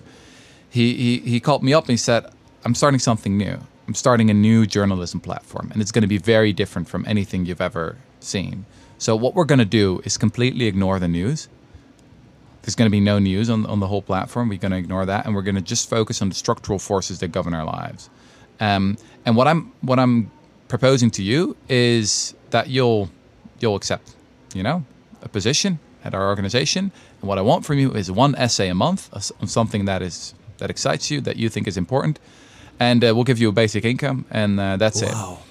he 0.68 0.94
he, 0.94 1.18
he 1.30 1.40
called 1.40 1.62
me 1.62 1.72
up 1.72 1.84
and 1.84 1.90
he 1.90 1.96
said, 1.96 2.26
"I'm 2.64 2.74
starting 2.74 3.00
something 3.00 3.36
new. 3.38 3.58
I'm 3.86 3.94
starting 3.94 4.30
a 4.30 4.34
new 4.34 4.66
journalism 4.66 5.20
platform, 5.20 5.70
and 5.72 5.82
it's 5.82 5.92
going 5.92 6.02
to 6.02 6.08
be 6.08 6.18
very 6.18 6.52
different 6.52 6.88
from 6.88 7.04
anything 7.06 7.46
you've 7.46 7.60
ever 7.60 7.96
seen." 8.20 8.66
So 8.98 9.16
what 9.16 9.34
we're 9.34 9.44
going 9.44 9.58
to 9.58 9.64
do 9.64 10.00
is 10.04 10.16
completely 10.16 10.66
ignore 10.66 10.98
the 10.98 11.08
news 11.08 11.48
there's 12.64 12.75
going 12.75 12.87
to 12.87 12.90
be 12.90 13.00
no 13.00 13.18
news 13.18 13.50
on, 13.50 13.66
on 13.66 13.80
the 13.80 13.87
whole 13.87 14.00
platform. 14.00 14.49
We're 14.49 14.59
going 14.59 14.73
to 14.73 14.78
ignore 14.78 15.04
that, 15.04 15.26
and 15.26 15.35
we're 15.35 15.42
going 15.42 15.54
to 15.54 15.61
just 15.61 15.90
focus 15.90 16.23
on 16.23 16.30
the 16.30 16.35
structural 16.35 16.78
forces 16.78 17.18
that 17.18 17.28
govern 17.28 17.52
our 17.52 17.64
lives. 17.64 18.09
Um, 18.59 18.97
and 19.26 19.37
what 19.37 19.47
I'm 19.47 19.73
what 19.83 19.99
I'm 19.99 20.30
proposing 20.68 21.11
to 21.12 21.23
you 21.23 21.56
is 21.68 22.35
that 22.50 22.68
you'll 22.68 23.11
you'll 23.61 23.76
accept, 23.76 24.14
you 24.54 24.62
know, 24.62 24.85
a 25.23 25.28
position 25.28 25.78
at 26.04 26.14
our 26.14 26.26
organization. 26.28 26.90
And 27.21 27.28
what 27.28 27.38
I 27.38 27.42
want 27.42 27.66
from 27.66 27.78
you 27.78 27.92
is 27.92 28.11
one 28.11 28.35
essay 28.37 28.68
a 28.68 28.75
month 28.75 29.11
on 29.12 29.47
something 29.47 29.85
that 29.85 30.00
is 30.00 30.35
that 30.59 30.71
excites 30.71 31.11
you, 31.11 31.21
that 31.21 31.37
you 31.37 31.50
think 31.50 31.68
is 31.68 31.76
important, 31.76 32.18
and 32.80 33.04
uh, 33.04 33.12
we'll 33.14 33.25
give 33.25 33.38
you 33.38 33.50
a 33.50 33.52
basic 33.52 33.85
income, 33.85 34.25
and 34.30 34.59
uh, 34.59 34.76
that's 34.78 35.02
wow. 35.02 35.33
it. 35.33 35.50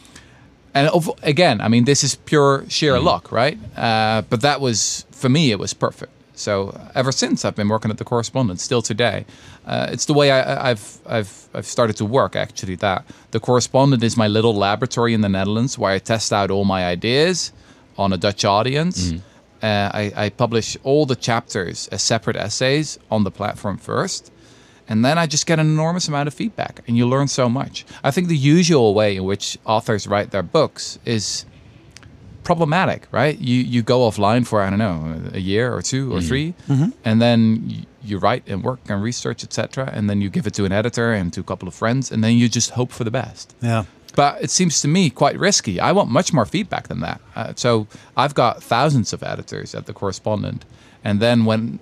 And 0.76 0.90
again, 1.22 1.62
I 1.62 1.68
mean, 1.68 1.86
this 1.86 2.04
is 2.04 2.16
pure 2.16 2.66
sheer 2.70 2.96
mm. 2.96 3.04
luck, 3.04 3.32
right? 3.32 3.60
Uh, 3.78 4.24
but 4.24 4.42
that 4.42 4.60
was 4.60 5.06
for 5.12 5.30
me, 5.30 5.52
it 5.52 5.60
was 5.60 5.76
perfect. 5.76 6.13
So 6.36 6.80
ever 6.96 7.12
since 7.12 7.46
I've 7.46 7.56
been 7.56 7.70
working 7.70 7.92
at 7.92 7.98
the 7.98 8.04
Correspondent, 8.04 8.60
still 8.60 8.82
today, 8.82 9.26
uh, 9.66 9.90
it's 9.92 10.06
the 10.06 10.14
way 10.14 10.32
I, 10.32 10.70
have 10.70 11.00
I've 11.06 11.48
I've 11.54 11.66
started 11.66 11.96
to 11.98 12.06
work. 12.06 12.36
Actually, 12.36 12.76
that 12.78 13.06
the 13.32 13.40
Correspondent 13.40 14.04
is 14.04 14.18
my 14.18 14.28
little 14.28 14.56
laboratory 14.56 15.14
in 15.14 15.22
the 15.22 15.30
Netherlands 15.30 15.78
where 15.78 15.92
I 15.92 16.00
test 16.00 16.34
out 16.34 16.50
all 16.50 16.66
my 16.66 16.86
ideas 16.86 17.54
on 17.98 18.14
a 18.14 18.18
Dutch 18.18 18.46
audience. 18.46 19.12
Mm. 19.12 19.22
Uh, 19.62 19.90
I, 19.94 20.26
I 20.26 20.30
publish 20.30 20.76
all 20.84 21.06
the 21.06 21.16
chapters 21.16 21.88
as 21.88 22.02
separate 22.02 22.36
essays 22.36 23.00
on 23.10 23.24
the 23.24 23.32
platform 23.32 23.78
first, 23.78 24.32
and 24.90 25.06
then 25.06 25.18
I 25.18 25.26
just 25.26 25.46
get 25.46 25.58
an 25.60 25.68
enormous 25.68 26.10
amount 26.10 26.28
of 26.28 26.34
feedback, 26.34 26.82
and 26.88 26.98
you 26.98 27.08
learn 27.08 27.30
so 27.30 27.48
much. 27.48 27.86
I 28.04 28.12
think 28.12 28.28
the 28.28 28.36
usual 28.36 28.94
way 28.94 29.16
in 29.16 29.24
which 29.24 29.58
authors 29.66 30.06
write 30.06 30.32
their 30.32 30.44
books 30.44 31.00
is 31.06 31.46
problematic, 32.44 33.08
right? 33.12 33.38
You 33.40 33.58
you 33.58 33.82
go 33.82 34.10
offline 34.10 34.46
for 34.46 34.62
I 34.62 34.70
don't 34.70 34.80
know 34.80 35.22
a 35.34 35.40
year 35.40 35.74
or 35.74 35.82
two 35.82 36.14
or 36.14 36.20
mm-hmm. 36.20 36.28
3 36.28 36.54
mm-hmm. 36.68 36.90
and 37.04 37.22
then 37.22 37.64
you, 37.70 37.86
you, 38.04 38.18
write 38.18 38.44
and 38.48 38.64
work 38.64 38.80
and 38.88 39.02
research, 39.02 39.44
etc., 39.44 39.90
and 39.94 40.10
then 40.10 40.22
you 40.22 40.30
give 40.30 40.46
it 40.48 40.54
to 40.56 40.66
an 40.66 40.72
editor 40.72 41.14
and 41.14 41.32
to 41.34 41.40
a 41.40 41.44
couple 41.44 41.68
of 41.68 41.74
friends, 41.74 42.12
and 42.12 42.24
then 42.24 42.34
you 42.36 42.50
just 42.50 42.72
hope 42.72 42.92
for 42.92 43.04
the 43.04 43.12
best. 43.12 43.56
Yeah. 43.62 43.86
But 44.16 44.44
it 44.44 44.52
seems 44.52 44.82
to 44.82 44.88
me 44.88 45.10
quite 45.10 45.40
risky. 45.40 45.80
I 45.80 45.92
want 45.92 46.10
much 46.10 46.34
more 46.34 46.46
feedback 46.46 46.88
than 46.88 47.00
that. 47.00 47.22
Uh, 47.36 47.54
so 47.56 47.88
I've 48.16 48.36
got 48.36 48.62
thousands 48.62 49.14
of 49.14 49.24
editors 49.24 49.74
at 49.74 49.86
the 49.86 49.94
correspondent, 49.94 50.66
and 51.04 51.20
then 51.20 51.46
when 51.46 51.80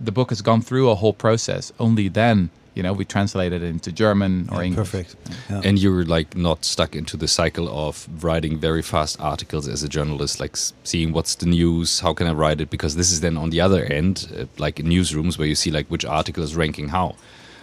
the 0.00 0.12
book 0.12 0.30
has 0.30 0.40
gone 0.42 0.62
through 0.62 0.90
a 0.90 0.94
whole 0.94 1.12
process, 1.12 1.72
only 1.78 2.08
then 2.08 2.50
you 2.74 2.82
know 2.82 2.92
we 2.92 3.04
translate 3.04 3.52
it 3.52 3.62
into 3.62 3.90
german 3.92 4.48
or 4.50 4.58
yeah, 4.58 4.66
english 4.68 4.90
perfect 4.90 5.16
yeah. 5.48 5.60
and 5.64 5.78
you're 5.78 6.04
like 6.04 6.36
not 6.36 6.64
stuck 6.64 6.94
into 6.94 7.16
the 7.16 7.28
cycle 7.28 7.68
of 7.68 8.08
writing 8.22 8.58
very 8.58 8.82
fast 8.82 9.20
articles 9.20 9.68
as 9.68 9.82
a 9.82 9.88
journalist 9.88 10.40
like 10.40 10.56
seeing 10.84 11.12
what's 11.12 11.36
the 11.36 11.46
news 11.46 12.00
how 12.00 12.12
can 12.12 12.26
i 12.26 12.32
write 12.32 12.60
it 12.60 12.70
because 12.70 12.96
this 12.96 13.10
is 13.12 13.20
then 13.20 13.36
on 13.36 13.50
the 13.50 13.60
other 13.60 13.84
end 13.84 14.28
uh, 14.38 14.44
like 14.58 14.80
in 14.80 14.86
newsrooms 14.86 15.38
where 15.38 15.48
you 15.48 15.54
see 15.54 15.70
like 15.70 15.86
which 15.88 16.04
article 16.04 16.42
is 16.42 16.56
ranking 16.56 16.88
how 16.88 17.14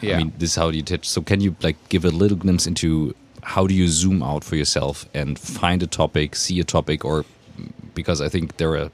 yeah. 0.02 0.16
i 0.16 0.18
mean 0.18 0.34
this 0.38 0.52
is 0.52 0.56
how 0.56 0.70
you 0.70 0.82
teach 0.82 1.08
so 1.08 1.22
can 1.22 1.42
you 1.42 1.56
like 1.62 1.78
give 1.90 2.06
a 2.06 2.10
little 2.10 2.38
glimpse 2.38 2.66
into 2.66 3.14
how 3.44 3.68
do 3.68 3.74
you 3.74 3.88
zoom 3.88 4.24
out 4.24 4.44
for 4.44 4.56
yourself 4.56 5.06
and 5.14 5.38
find 5.38 5.84
a 5.84 5.88
topic 5.88 6.36
see 6.36 6.60
a 6.60 6.64
topic 6.64 7.04
or 7.04 7.26
because 7.94 8.22
i 8.22 8.30
think 8.30 8.58
there 8.58 8.76
are 8.78 8.90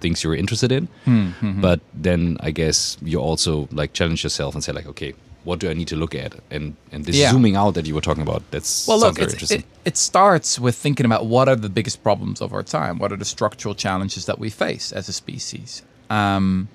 things 0.00 0.24
you're 0.24 0.34
interested 0.34 0.72
in 0.72 0.88
mm 1.04 1.32
-hmm. 1.40 1.60
but 1.60 1.80
then 2.02 2.36
i 2.40 2.50
guess 2.50 2.96
you 3.02 3.20
also 3.20 3.68
like 3.70 3.92
challenge 3.92 4.22
yourself 4.24 4.54
and 4.54 4.64
say 4.64 4.72
like 4.72 4.88
okay 4.88 5.12
what 5.44 5.58
do 5.58 5.70
I 5.70 5.74
need 5.74 5.88
to 5.88 5.96
look 5.96 6.14
at? 6.14 6.34
And 6.50 6.76
and 6.92 7.04
this 7.04 7.16
yeah. 7.16 7.30
zooming 7.30 7.56
out 7.56 7.74
that 7.74 7.86
you 7.86 7.94
were 7.94 8.00
talking 8.00 8.22
about, 8.22 8.42
that's 8.50 8.86
well, 8.86 9.00
look, 9.00 9.18
it, 9.18 9.64
it, 9.84 9.96
starts 9.96 10.58
with 10.58 10.76
thinking 10.76 11.06
about 11.06 11.26
what 11.26 11.48
are 11.48 11.56
the 11.56 11.68
biggest 11.68 12.02
problems 12.02 12.40
of 12.40 12.52
our 12.52 12.62
time, 12.62 12.98
what 12.98 13.12
are 13.12 13.16
the 13.16 13.24
structural 13.24 13.74
challenges 13.74 14.26
that 14.26 14.38
we 14.38 14.50
face 14.50 14.92
as 14.92 15.08
a 15.08 15.12
species. 15.12 15.82
Um, 16.10 16.68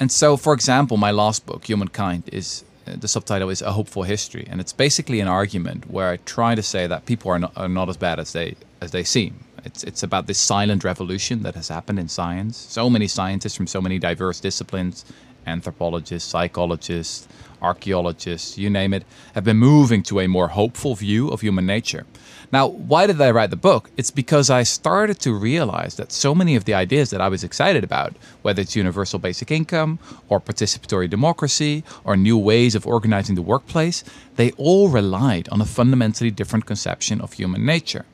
and 0.00 0.12
so, 0.12 0.36
for 0.36 0.52
example, 0.52 0.96
my 0.96 1.10
last 1.10 1.44
book, 1.44 1.64
Humankind, 1.64 2.22
is 2.32 2.64
uh, 2.86 2.94
the 2.96 3.08
subtitle 3.08 3.50
is 3.50 3.62
A 3.62 3.72
Hopeful 3.72 4.04
History, 4.04 4.46
and 4.48 4.60
it's 4.60 4.72
basically 4.72 5.20
an 5.20 5.28
argument 5.28 5.90
where 5.90 6.10
I 6.10 6.18
try 6.18 6.54
to 6.54 6.62
say 6.62 6.86
that 6.86 7.06
people 7.06 7.30
are 7.32 7.38
not, 7.38 7.52
are 7.56 7.68
not 7.68 7.88
as 7.88 7.96
bad 7.96 8.20
as 8.20 8.32
they 8.32 8.54
as 8.80 8.92
they 8.92 9.02
seem. 9.02 9.44
It's 9.64 9.82
it's 9.82 10.04
about 10.04 10.28
this 10.28 10.38
silent 10.38 10.84
revolution 10.84 11.42
that 11.42 11.56
has 11.56 11.68
happened 11.68 11.98
in 11.98 12.08
science. 12.08 12.56
So 12.56 12.88
many 12.88 13.08
scientists 13.08 13.56
from 13.56 13.66
so 13.66 13.80
many 13.80 13.98
diverse 13.98 14.38
disciplines, 14.38 15.04
anthropologists, 15.46 16.30
psychologists 16.30 17.26
archaeologists, 17.60 18.58
you 18.58 18.70
name 18.70 18.94
it, 18.94 19.04
have 19.34 19.44
been 19.44 19.56
moving 19.56 20.02
to 20.04 20.20
a 20.20 20.26
more 20.26 20.48
hopeful 20.48 20.94
view 20.94 21.28
of 21.28 21.40
human 21.40 21.66
nature. 21.66 22.06
Now, 22.50 22.66
why 22.66 23.06
did 23.06 23.20
I 23.20 23.30
write 23.30 23.50
the 23.50 23.56
book? 23.56 23.90
It's 23.96 24.10
because 24.10 24.48
I 24.48 24.62
started 24.62 25.18
to 25.20 25.32
realize 25.34 25.96
that 25.96 26.12
so 26.12 26.34
many 26.34 26.56
of 26.56 26.64
the 26.64 26.72
ideas 26.72 27.10
that 27.10 27.20
I 27.20 27.28
was 27.28 27.44
excited 27.44 27.84
about, 27.84 28.14
whether 28.40 28.62
it's 28.62 28.74
universal 28.74 29.18
basic 29.18 29.50
income 29.50 29.98
or 30.28 30.40
participatory 30.40 31.10
democracy 31.10 31.84
or 32.04 32.16
new 32.16 32.38
ways 32.38 32.74
of 32.74 32.86
organizing 32.86 33.34
the 33.34 33.42
workplace, 33.42 34.02
they 34.36 34.52
all 34.52 34.88
relied 34.88 35.48
on 35.50 35.60
a 35.60 35.66
fundamentally 35.66 36.30
different 36.30 36.64
conception 36.64 37.20
of 37.20 37.34
human 37.34 37.66
nature. 37.66 38.06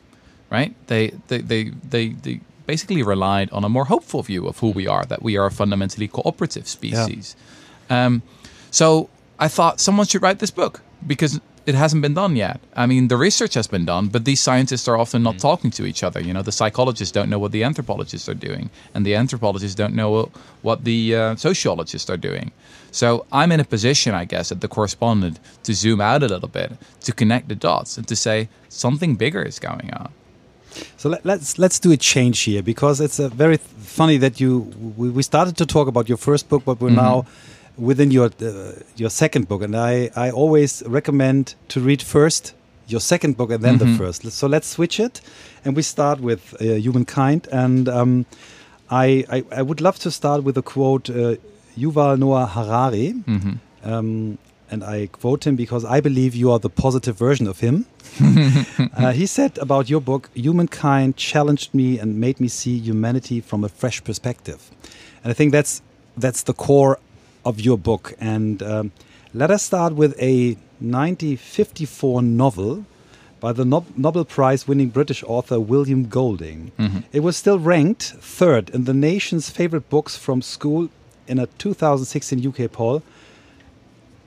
Right? 0.51 0.75
They 0.89 1.13
they 1.29 1.39
they 1.39 1.71
they, 1.89 2.09
they 2.09 2.41
basically 2.67 3.03
relied 3.03 3.51
on 3.51 3.65
a 3.65 3.69
more 3.69 3.85
hopeful 3.85 4.23
view 4.23 4.47
of 4.47 4.59
who 4.59 4.71
we 4.71 4.87
are, 4.87 5.05
that 5.05 5.23
we 5.23 5.37
are 5.37 5.47
a 5.47 5.51
fundamentally 5.51 6.09
cooperative 6.09 6.67
species. 6.67 7.37
Um, 7.91 8.23
so 8.71 9.11
I 9.47 9.49
thought 9.57 9.75
someone 9.87 10.07
should 10.11 10.23
write 10.27 10.39
this 10.45 10.51
book 10.63 10.75
because 11.13 11.33
it 11.71 11.75
hasn't 11.75 12.03
been 12.07 12.15
done 12.23 12.35
yet. 12.47 12.57
I 12.83 12.85
mean, 12.87 13.09
the 13.09 13.17
research 13.29 13.55
has 13.55 13.67
been 13.75 13.87
done, 13.95 14.05
but 14.15 14.25
these 14.25 14.41
scientists 14.49 14.87
are 14.91 14.99
often 15.05 15.23
not 15.29 15.37
talking 15.49 15.71
to 15.79 15.83
each 15.91 16.03
other. 16.07 16.21
You 16.27 16.33
know, 16.37 16.43
the 16.51 16.57
psychologists 16.61 17.13
don't 17.19 17.29
know 17.33 17.41
what 17.45 17.53
the 17.53 17.63
anthropologists 17.69 18.29
are 18.33 18.39
doing, 18.49 18.65
and 18.95 19.01
the 19.07 19.15
anthropologists 19.23 19.75
don't 19.83 19.95
know 20.01 20.11
what 20.63 20.79
the 20.91 20.99
uh, 21.15 21.37
sociologists 21.49 22.09
are 22.13 22.21
doing. 22.31 22.47
So 23.01 23.07
I'm 23.41 23.51
in 23.55 23.61
a 23.61 23.69
position, 23.77 24.11
I 24.23 24.25
guess, 24.33 24.47
at 24.53 24.61
the 24.61 24.69
correspondent 24.77 25.37
to 25.67 25.73
zoom 25.83 26.01
out 26.01 26.23
a 26.23 26.29
little 26.35 26.53
bit, 26.61 26.71
to 27.07 27.13
connect 27.21 27.45
the 27.49 27.59
dots, 27.69 27.91
and 27.99 28.07
to 28.09 28.17
say 28.17 28.37
something 28.69 29.17
bigger 29.25 29.43
is 29.43 29.59
going 29.71 29.89
on. 30.01 30.09
So 31.01 31.09
let, 31.09 31.21
let's 31.31 31.51
let's 31.65 31.79
do 31.87 31.91
a 31.93 31.97
change 32.13 32.39
here 32.49 32.63
because 32.63 32.97
it's 33.07 33.19
a 33.27 33.29
very 33.45 33.59
funny 33.99 34.19
that 34.25 34.35
you 34.43 34.51
we, 35.01 35.07
we 35.19 35.23
started 35.23 35.55
to 35.63 35.67
talk 35.67 35.87
about 35.89 36.09
your 36.09 36.19
first 36.29 36.45
book, 36.51 36.63
but 36.69 36.77
we're 36.81 36.91
Mhm. 36.95 37.07
now 37.09 37.17
within 37.77 38.11
your 38.11 38.31
uh, 38.43 38.73
your 38.97 39.11
second 39.11 39.49
book, 39.49 39.63
and 39.63 39.75
I 39.77 40.11
I 40.17 40.31
always 40.31 40.83
recommend 40.87 41.55
to 41.69 41.81
read 41.81 42.03
first 42.03 42.55
your 42.87 43.01
second 43.01 43.37
book 43.37 43.51
and 43.51 43.63
then 43.63 43.75
Mhm. 43.79 43.79
the 43.79 43.97
first. 43.99 44.31
So 44.33 44.47
let's 44.47 44.69
switch 44.69 45.01
it, 45.01 45.21
and 45.65 45.77
we 45.77 45.83
start 45.83 46.21
with 46.21 46.55
uh, 46.61 46.65
humankind. 46.65 47.49
And 47.53 47.89
um, 47.89 48.27
I, 48.91 49.25
I 49.31 49.45
I 49.61 49.63
would 49.63 49.81
love 49.81 49.99
to 50.01 50.11
start 50.11 50.45
with 50.45 50.59
a 50.59 50.63
quote 50.63 51.11
uh, 51.11 51.37
Yuval 51.79 52.19
Noah 52.19 52.47
Harari. 52.47 53.11
hmm 53.27 53.53
Um, 53.85 54.39
and 54.71 54.83
I 54.83 55.09
quote 55.21 55.45
him 55.49 55.57
because 55.57 55.85
I 55.85 56.01
believe 56.01 56.35
you 56.35 56.51
are 56.53 56.59
the 56.59 56.71
positive 56.71 57.17
version 57.19 57.47
of 57.49 57.61
him. 57.61 57.85
uh, 58.97 59.13
he 59.13 59.27
said 59.27 59.59
about 59.59 59.91
your 59.91 60.01
book, 60.01 60.31
humankind 60.35 61.17
challenged 61.17 61.75
me 61.75 61.99
and 62.01 62.19
made 62.19 62.35
me 62.41 62.49
see 62.49 62.79
humanity 62.79 63.41
from 63.43 63.65
a 63.65 63.69
fresh 63.69 64.03
perspective. 64.05 64.59
And 65.23 65.31
I 65.31 65.35
think 65.35 65.53
that's 65.53 65.83
that's 66.17 66.43
the 66.45 66.53
core 66.55 66.99
of 67.45 67.61
your 67.61 67.79
book. 67.79 68.15
And 68.21 68.63
um, 68.63 68.93
let 69.33 69.51
us 69.51 69.63
start 69.63 69.95
with 69.95 70.15
a 70.21 70.57
1954 70.81 72.23
novel 72.23 72.85
by 73.41 73.53
the 73.53 73.65
Nob 73.65 73.85
Nobel 73.97 74.25
Prize 74.25 74.67
winning 74.67 74.89
British 74.89 75.23
author 75.27 75.61
William 75.61 76.05
Golding. 76.09 76.73
Mhm. 76.79 77.05
It 77.13 77.21
was 77.21 77.37
still 77.37 77.59
ranked 77.59 78.15
third 78.21 78.71
in 78.71 78.85
the 78.85 78.95
nation's 78.95 79.51
favorite 79.51 79.89
books 79.91 80.17
from 80.17 80.41
school 80.43 80.89
in 81.29 81.39
a 81.39 81.47
2016 81.59 82.39
UK 82.41 82.69
poll. 82.73 83.03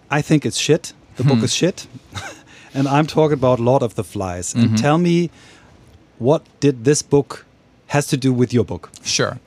I 0.10 0.22
think 0.22 0.46
it's 0.46 0.58
shit. 0.58 0.94
The 1.16 1.24
book 1.24 1.40
Hmm. 1.40 1.46
is 1.46 1.54
shit. 1.54 1.88
and 2.74 2.88
I'm 2.88 3.08
talking 3.08 3.34
about 3.34 3.60
Lord 3.60 3.82
of 3.84 3.96
the 3.96 4.04
Flies. 4.04 4.54
Mhm. 4.54 4.62
And 4.64 4.78
tell 4.78 4.98
me, 4.98 5.30
what 6.20 6.42
did 6.60 6.84
this 6.86 7.02
book 7.02 7.46
has 7.88 8.08
to 8.08 8.18
do 8.18 8.32
with 8.34 8.54
your 8.54 8.66
book? 8.66 8.90
Sure. 9.04 9.40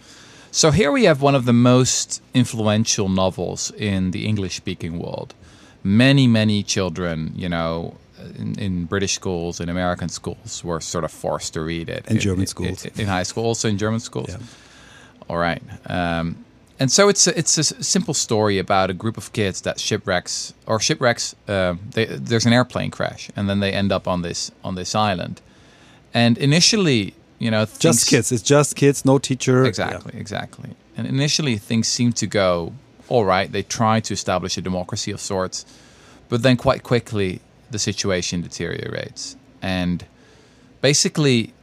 So 0.52 0.70
here 0.72 0.90
we 0.90 1.04
have 1.04 1.22
one 1.22 1.34
of 1.34 1.44
the 1.44 1.52
most 1.52 2.20
influential 2.34 3.08
novels 3.08 3.70
in 3.76 4.10
the 4.10 4.26
English 4.26 4.56
speaking 4.56 4.98
world. 4.98 5.34
Many, 5.84 6.26
many 6.26 6.62
children, 6.62 7.32
you 7.36 7.48
know, 7.48 7.94
in, 8.36 8.58
in 8.58 8.84
British 8.86 9.14
schools, 9.14 9.60
in 9.60 9.68
American 9.68 10.08
schools, 10.08 10.64
were 10.64 10.80
sort 10.80 11.04
of 11.04 11.12
forced 11.12 11.54
to 11.54 11.60
read 11.60 11.88
it. 11.88 12.04
In 12.08 12.16
In- 12.16 12.20
German 12.20 12.40
in- 12.40 12.46
schools. 12.46 12.84
In, 12.84 13.06
high 13.06 13.22
school, 13.22 13.44
also 13.44 13.68
in 13.68 13.78
German 13.78 14.00
schools. 14.00 14.28
Yeah. 14.30 14.38
All 15.28 15.38
right. 15.38 15.62
Um, 15.86 16.44
and 16.80 16.90
so 16.90 17.08
it's 17.08 17.26
a, 17.26 17.38
it's 17.38 17.56
a 17.58 17.62
simple 17.62 18.14
story 18.14 18.58
about 18.58 18.90
a 18.90 18.94
group 18.94 19.16
of 19.16 19.32
kids 19.32 19.60
that 19.62 19.78
shipwrecks 19.78 20.52
or 20.66 20.80
shipwrecks. 20.80 21.34
Uh, 21.46 21.74
they, 21.92 22.06
there's 22.06 22.46
an 22.46 22.52
airplane 22.52 22.90
crash, 22.90 23.30
and 23.36 23.48
then 23.48 23.60
they 23.60 23.72
end 23.72 23.92
up 23.92 24.08
on 24.08 24.22
this 24.22 24.50
on 24.64 24.74
this 24.74 24.94
island. 24.94 25.40
And 26.14 26.38
initially, 26.38 27.14
you 27.40 27.50
know, 27.50 27.66
Just 27.78 28.06
kids. 28.06 28.30
It's 28.30 28.42
just 28.42 28.76
kids, 28.76 29.04
no 29.04 29.18
teacher. 29.18 29.64
Exactly, 29.64 30.12
exactly. 30.16 30.70
And 30.96 31.06
initially, 31.06 31.56
things 31.56 31.88
seem 31.88 32.12
to 32.12 32.26
go 32.26 32.72
all 33.08 33.24
right. 33.24 33.50
They 33.50 33.62
try 33.62 33.98
to 34.00 34.12
establish 34.12 34.56
a 34.58 34.60
democracy 34.60 35.10
of 35.10 35.20
sorts, 35.20 35.64
but 36.28 36.42
then 36.42 36.56
quite 36.56 36.82
quickly 36.82 37.40
the 37.70 37.78
situation 37.78 38.42
deteriorates. 38.42 39.36
And 39.62 40.04
basically, 40.82 41.54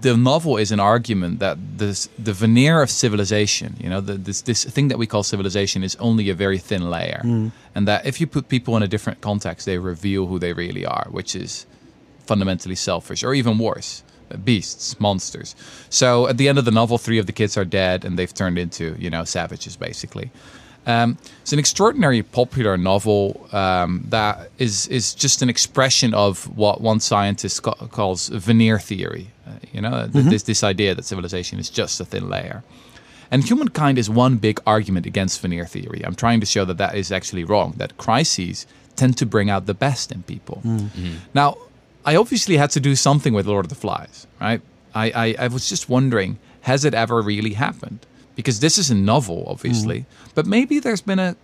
the 0.00 0.16
novel 0.16 0.56
is 0.56 0.72
an 0.72 0.80
argument 0.80 1.38
that 1.38 1.56
this, 1.78 2.08
the 2.18 2.32
veneer 2.32 2.82
of 2.82 2.90
civilization, 2.90 3.76
you 3.78 3.88
know, 3.88 4.00
the, 4.00 4.14
this 4.14 4.42
this 4.42 4.64
thing 4.64 4.88
that 4.88 4.98
we 4.98 5.06
call 5.06 5.22
civilization, 5.22 5.84
is 5.84 5.96
only 6.00 6.28
a 6.28 6.34
very 6.34 6.58
thin 6.58 6.90
layer, 6.90 7.22
mm. 7.24 7.52
and 7.74 7.86
that 7.86 8.04
if 8.04 8.20
you 8.20 8.26
put 8.26 8.48
people 8.48 8.76
in 8.76 8.82
a 8.82 8.88
different 8.88 9.20
context, 9.20 9.64
they 9.64 9.78
reveal 9.78 10.26
who 10.26 10.38
they 10.40 10.52
really 10.52 10.84
are, 10.84 11.06
which 11.10 11.36
is 11.36 11.66
fundamentally 12.26 12.74
selfish, 12.74 13.24
or 13.24 13.32
even 13.32 13.58
worse, 13.58 14.02
beasts, 14.38 14.98
monsters. 15.00 15.54
So 15.88 16.28
at 16.28 16.36
the 16.36 16.48
end 16.48 16.58
of 16.58 16.64
the 16.64 16.70
novel, 16.70 16.98
three 16.98 17.18
of 17.18 17.26
the 17.26 17.32
kids 17.32 17.56
are 17.56 17.64
dead, 17.64 18.04
and 18.04 18.18
they've 18.18 18.32
turned 18.32 18.58
into 18.58 18.96
you 18.98 19.10
know 19.10 19.24
savages, 19.24 19.76
basically. 19.76 20.30
Um, 20.86 21.18
it's 21.42 21.52
an 21.52 21.58
extraordinary 21.58 22.22
popular 22.22 22.78
novel 22.78 23.46
um, 23.52 24.04
that 24.08 24.50
is 24.58 24.86
is 24.88 25.14
just 25.14 25.42
an 25.42 25.50
expression 25.50 26.14
of 26.14 26.44
what 26.56 26.80
one 26.80 27.00
scientist 27.00 27.62
ca- 27.62 27.74
calls 27.88 28.28
veneer 28.28 28.78
theory. 28.78 29.28
Uh, 29.46 29.52
you 29.72 29.80
know, 29.82 30.08
th- 30.12 30.24
this 30.26 30.42
this 30.44 30.64
idea 30.64 30.94
that 30.94 31.04
civilization 31.04 31.58
is 31.58 31.68
just 31.68 32.00
a 32.00 32.04
thin 32.04 32.28
layer. 32.28 32.62
And 33.32 33.44
humankind 33.44 33.96
is 33.98 34.10
one 34.10 34.38
big 34.38 34.58
argument 34.66 35.06
against 35.06 35.40
veneer 35.40 35.64
theory. 35.66 36.02
I'm 36.04 36.16
trying 36.16 36.40
to 36.40 36.46
show 36.46 36.64
that 36.64 36.78
that 36.78 36.96
is 36.96 37.12
actually 37.12 37.44
wrong. 37.44 37.74
That 37.76 37.96
crises 37.96 38.66
tend 38.96 39.16
to 39.18 39.26
bring 39.26 39.48
out 39.48 39.66
the 39.66 39.74
best 39.74 40.10
in 40.10 40.22
people. 40.24 40.60
Now, 41.32 41.56
I 42.04 42.16
obviously 42.16 42.56
had 42.56 42.70
to 42.70 42.80
do 42.80 42.96
something 42.96 43.34
with 43.34 43.46
Lord 43.46 43.64
of 43.64 43.68
the 43.68 43.74
Flies, 43.74 44.26
right? 44.40 44.60
I, 44.94 45.10
I, 45.10 45.34
I 45.44 45.48
was 45.48 45.68
just 45.68 45.88
wondering, 45.88 46.38
has 46.62 46.84
it 46.84 46.94
ever 46.94 47.20
really 47.20 47.54
happened? 47.54 48.06
Because 48.36 48.60
this 48.60 48.78
is 48.78 48.90
a 48.90 48.94
novel, 48.94 49.44
obviously, 49.46 50.00
mm. 50.00 50.06
but 50.34 50.46
maybe 50.46 50.78
there's 50.78 51.02
been 51.02 51.18
a 51.18 51.36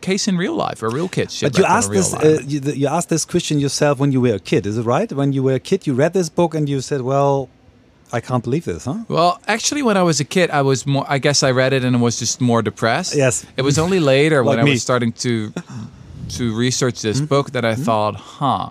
case 0.00 0.28
in 0.28 0.36
real 0.36 0.54
life, 0.54 0.82
a 0.82 0.88
real 0.88 1.08
kid. 1.08 1.26
But 1.26 1.32
you 1.32 1.38
shipwrecked 1.38 1.58
on 1.58 1.64
a 1.64 1.76
asked 1.76 1.90
this. 1.90 2.14
Uh, 2.14 2.42
you, 2.46 2.60
you 2.60 2.86
asked 2.86 3.08
this 3.08 3.24
question 3.24 3.58
yourself 3.58 3.98
when 3.98 4.12
you 4.12 4.20
were 4.20 4.34
a 4.34 4.38
kid. 4.38 4.66
Is 4.66 4.78
it 4.78 4.82
right? 4.82 5.10
When 5.12 5.32
you 5.32 5.42
were 5.42 5.54
a 5.54 5.60
kid, 5.60 5.86
you 5.86 5.94
read 5.94 6.12
this 6.12 6.28
book 6.28 6.54
and 6.54 6.68
you 6.68 6.80
said, 6.80 7.02
"Well, 7.02 7.48
I 8.12 8.20
can't 8.20 8.44
believe 8.44 8.64
this, 8.64 8.84
huh?" 8.84 9.04
Well, 9.08 9.40
actually, 9.46 9.82
when 9.82 9.96
I 9.96 10.02
was 10.02 10.20
a 10.20 10.24
kid, 10.24 10.50
I 10.50 10.62
was 10.62 10.86
more. 10.86 11.04
I 11.08 11.18
guess 11.18 11.42
I 11.42 11.50
read 11.50 11.72
it 11.72 11.84
and 11.84 12.00
was 12.00 12.18
just 12.18 12.40
more 12.40 12.62
depressed. 12.62 13.16
Yes. 13.16 13.44
It 13.56 13.62
was 13.62 13.78
only 13.78 14.00
later 14.00 14.44
when 14.44 14.58
Like 14.58 14.66
I 14.66 14.70
was 14.70 14.82
starting 14.82 15.12
to 15.12 15.52
to 16.30 16.56
research 16.56 17.02
this 17.02 17.18
hmm? 17.18 17.26
book 17.26 17.50
that 17.52 17.64
I 17.64 17.74
hmm? 17.74 17.82
thought, 17.82 18.14
huh, 18.14 18.70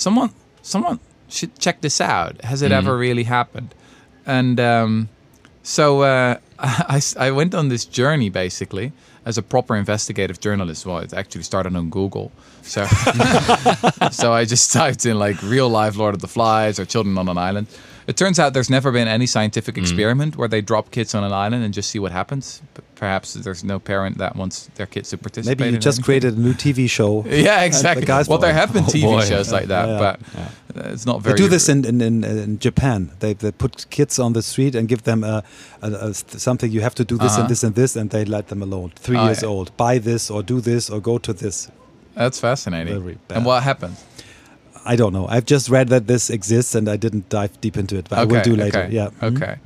someone 0.00 0.30
someone 0.62 0.98
should 1.28 1.58
check 1.58 1.80
this 1.80 2.00
out. 2.00 2.42
Has 2.42 2.62
it 2.62 2.72
ever 2.72 2.96
really 2.96 3.24
happened? 3.24 3.74
And 4.26 4.58
um, 4.58 5.08
so 5.62 6.02
uh, 6.02 6.38
I, 6.58 7.00
I 7.18 7.30
went 7.30 7.54
on 7.54 7.68
this 7.68 7.84
journey 7.84 8.28
basically 8.30 8.92
as 9.24 9.38
a 9.38 9.42
proper 9.42 9.76
investigative 9.76 10.40
journalist. 10.40 10.86
Well, 10.86 10.98
it 10.98 11.12
actually 11.12 11.42
started 11.42 11.76
on 11.76 11.90
Google. 11.90 12.32
So 12.62 12.84
so 14.10 14.32
I 14.32 14.44
just 14.44 14.72
typed 14.72 15.06
in 15.06 15.18
like 15.18 15.40
real 15.42 15.68
life 15.68 15.96
Lord 15.96 16.14
of 16.14 16.20
the 16.20 16.28
Flies 16.28 16.78
or 16.80 16.84
Children 16.84 17.18
on 17.18 17.28
an 17.28 17.38
Island. 17.38 17.66
It 18.10 18.16
turns 18.16 18.38
out 18.40 18.52
there's 18.54 18.70
never 18.78 18.90
been 18.92 19.08
any 19.08 19.26
scientific 19.26 19.74
experiment 19.78 20.36
where 20.36 20.48
they 20.48 20.60
drop 20.70 20.90
kids 20.90 21.14
on 21.14 21.22
an 21.24 21.32
island 21.32 21.62
and 21.64 21.72
just 21.72 21.88
see 21.90 22.00
what 22.04 22.12
happens. 22.12 22.60
P- 22.74 22.82
Perhaps 22.96 23.32
there's 23.44 23.62
no 23.64 23.78
parent 23.78 24.18
that 24.18 24.32
wants 24.36 24.68
their 24.74 24.86
kids 24.94 25.08
to 25.10 25.16
participate. 25.16 25.58
Maybe 25.58 25.70
you 25.70 25.76
in 25.76 25.80
just 25.80 25.98
anything. 25.98 26.04
created 26.08 26.36
a 26.36 26.40
new 26.46 26.54
TV 26.64 26.88
show. 26.98 27.24
Yeah, 27.48 27.62
exactly. 27.70 28.04
guys 28.14 28.28
well, 28.28 28.38
there 28.46 28.52
have 28.62 28.70
been 28.72 28.84
Oh, 28.88 28.94
TV 28.96 29.02
boy. 29.02 29.24
shows 29.32 29.50
like 29.52 29.68
that, 29.74 29.86
Yeah. 29.88 29.98
but 30.04 30.14
uh, 30.38 30.92
it's 30.92 31.06
not 31.06 31.22
very. 31.22 31.32
They 31.34 31.38
very. 31.38 31.48
do 31.48 31.48
this 31.56 31.68
in, 31.68 31.84
in, 31.90 32.00
in, 32.08 32.24
in 32.24 32.58
Japan. 32.58 33.10
They, 33.20 33.32
they 33.34 33.52
put 33.52 33.86
kids 33.90 34.18
on 34.18 34.32
the 34.34 34.42
street 34.42 34.74
and 34.74 34.88
give 34.88 35.02
them 35.04 35.24
a, 35.24 35.42
a, 35.82 35.88
a 36.08 36.14
something. 36.14 36.70
You 36.76 36.82
have 36.82 36.94
to 36.96 37.04
do 37.04 37.16
this 37.16 37.32
Uh-huh. 37.32 37.40
and 37.42 37.48
this 37.50 37.62
and 37.64 37.74
this, 37.74 37.96
and 37.96 38.10
they 38.10 38.24
let 38.26 38.46
them 38.48 38.60
alone. 38.62 38.90
Three 38.96 39.16
Oh, 39.18 39.24
years 39.26 39.42
yeah. 39.42 39.48
old. 39.54 39.68
Buy 39.76 39.98
this 40.00 40.30
or 40.30 40.42
do 40.42 40.60
this 40.60 40.90
or 40.90 41.00
go 41.00 41.18
to 41.18 41.32
this. 41.32 41.70
That's 42.16 42.40
fascinating. 42.40 43.18
And 43.30 43.44
what 43.46 43.62
happened? 43.62 43.96
I 44.84 44.96
don't 44.96 45.12
know. 45.12 45.26
I've 45.28 45.46
just 45.46 45.68
read 45.68 45.88
that 45.88 46.06
this 46.06 46.30
exists, 46.30 46.74
and 46.74 46.88
I 46.88 46.96
didn't 46.96 47.28
dive 47.28 47.60
deep 47.60 47.76
into 47.76 47.96
it. 47.96 48.08
But 48.08 48.18
I 48.18 48.24
will 48.24 48.42
do 48.42 48.56
later. 48.56 48.80
Okay. 48.84 48.94
Yeah. 48.94 49.08
Mhm. 49.20 49.36
Okay. 49.36 49.56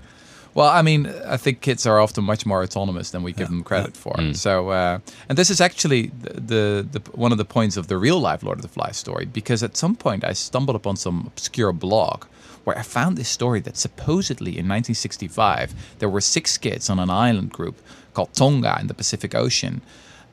Well, 0.54 0.68
I 0.68 0.82
mean, 0.82 1.12
I 1.26 1.36
think 1.36 1.60
kids 1.62 1.84
are 1.84 1.98
often 2.00 2.22
much 2.22 2.46
more 2.46 2.62
autonomous 2.62 3.10
than 3.10 3.24
we 3.24 3.32
give 3.32 3.48
them 3.48 3.64
credit 3.64 3.96
for. 3.96 4.14
So, 4.34 4.68
uh, 4.68 4.98
and 5.28 5.36
this 5.36 5.50
is 5.50 5.60
actually 5.60 6.12
the, 6.22 6.40
the, 6.40 6.86
the 6.92 7.00
one 7.12 7.32
of 7.32 7.38
the 7.38 7.44
points 7.44 7.76
of 7.76 7.88
the 7.88 7.96
real 7.96 8.20
life 8.20 8.44
Lord 8.44 8.58
of 8.58 8.62
the 8.62 8.68
Flies 8.68 8.96
story, 8.96 9.24
because 9.26 9.64
at 9.64 9.76
some 9.76 9.96
point 9.96 10.22
I 10.22 10.32
stumbled 10.32 10.76
upon 10.76 10.94
some 10.96 11.24
obscure 11.26 11.72
blog 11.72 12.24
where 12.62 12.78
I 12.78 12.82
found 12.82 13.16
this 13.18 13.28
story 13.28 13.60
that 13.62 13.76
supposedly 13.76 14.52
in 14.52 14.66
1965 14.68 15.74
there 15.98 16.08
were 16.08 16.20
six 16.20 16.56
kids 16.56 16.88
on 16.88 16.98
an 17.00 17.10
island 17.10 17.50
group 17.50 17.76
called 18.14 18.32
Tonga 18.32 18.78
in 18.80 18.86
the 18.86 18.94
Pacific 18.94 19.34
Ocean 19.34 19.82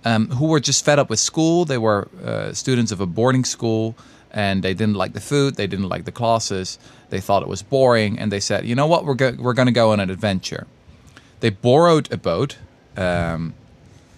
um, 0.06 0.30
who 0.30 0.46
were 0.48 0.60
just 0.60 0.86
fed 0.86 1.00
up 1.00 1.10
with 1.10 1.20
school. 1.20 1.66
They 1.66 1.78
were 1.80 2.08
uh, 2.24 2.54
students 2.54 2.92
of 2.92 3.02
a 3.02 3.06
boarding 3.06 3.44
school 3.44 3.96
and 4.34 4.64
they 4.64 4.74
didn't 4.74 4.96
like 4.96 5.14
the 5.14 5.22
food, 5.22 5.56
they 5.56 5.68
didn't 5.68 5.90
like 5.90 6.06
the 6.06 6.12
classes, 6.12 6.80
they 7.10 7.20
thought 7.20 7.44
it 7.44 7.50
was 7.50 7.62
boring, 7.62 8.18
and 8.20 8.32
they 8.32 8.40
said, 8.40 8.66
you 8.66 8.76
know 8.76 8.88
what, 8.88 9.06
we're, 9.06 9.16
go- 9.16 9.36
we're 9.38 9.54
going 9.54 9.68
to 9.68 9.72
go 9.74 9.92
on 9.92 10.00
an 10.00 10.10
adventure. 10.10 10.68
They 11.42 11.50
borrowed 11.50 12.12
a 12.12 12.18
boat. 12.18 12.58
Um, 12.96 13.54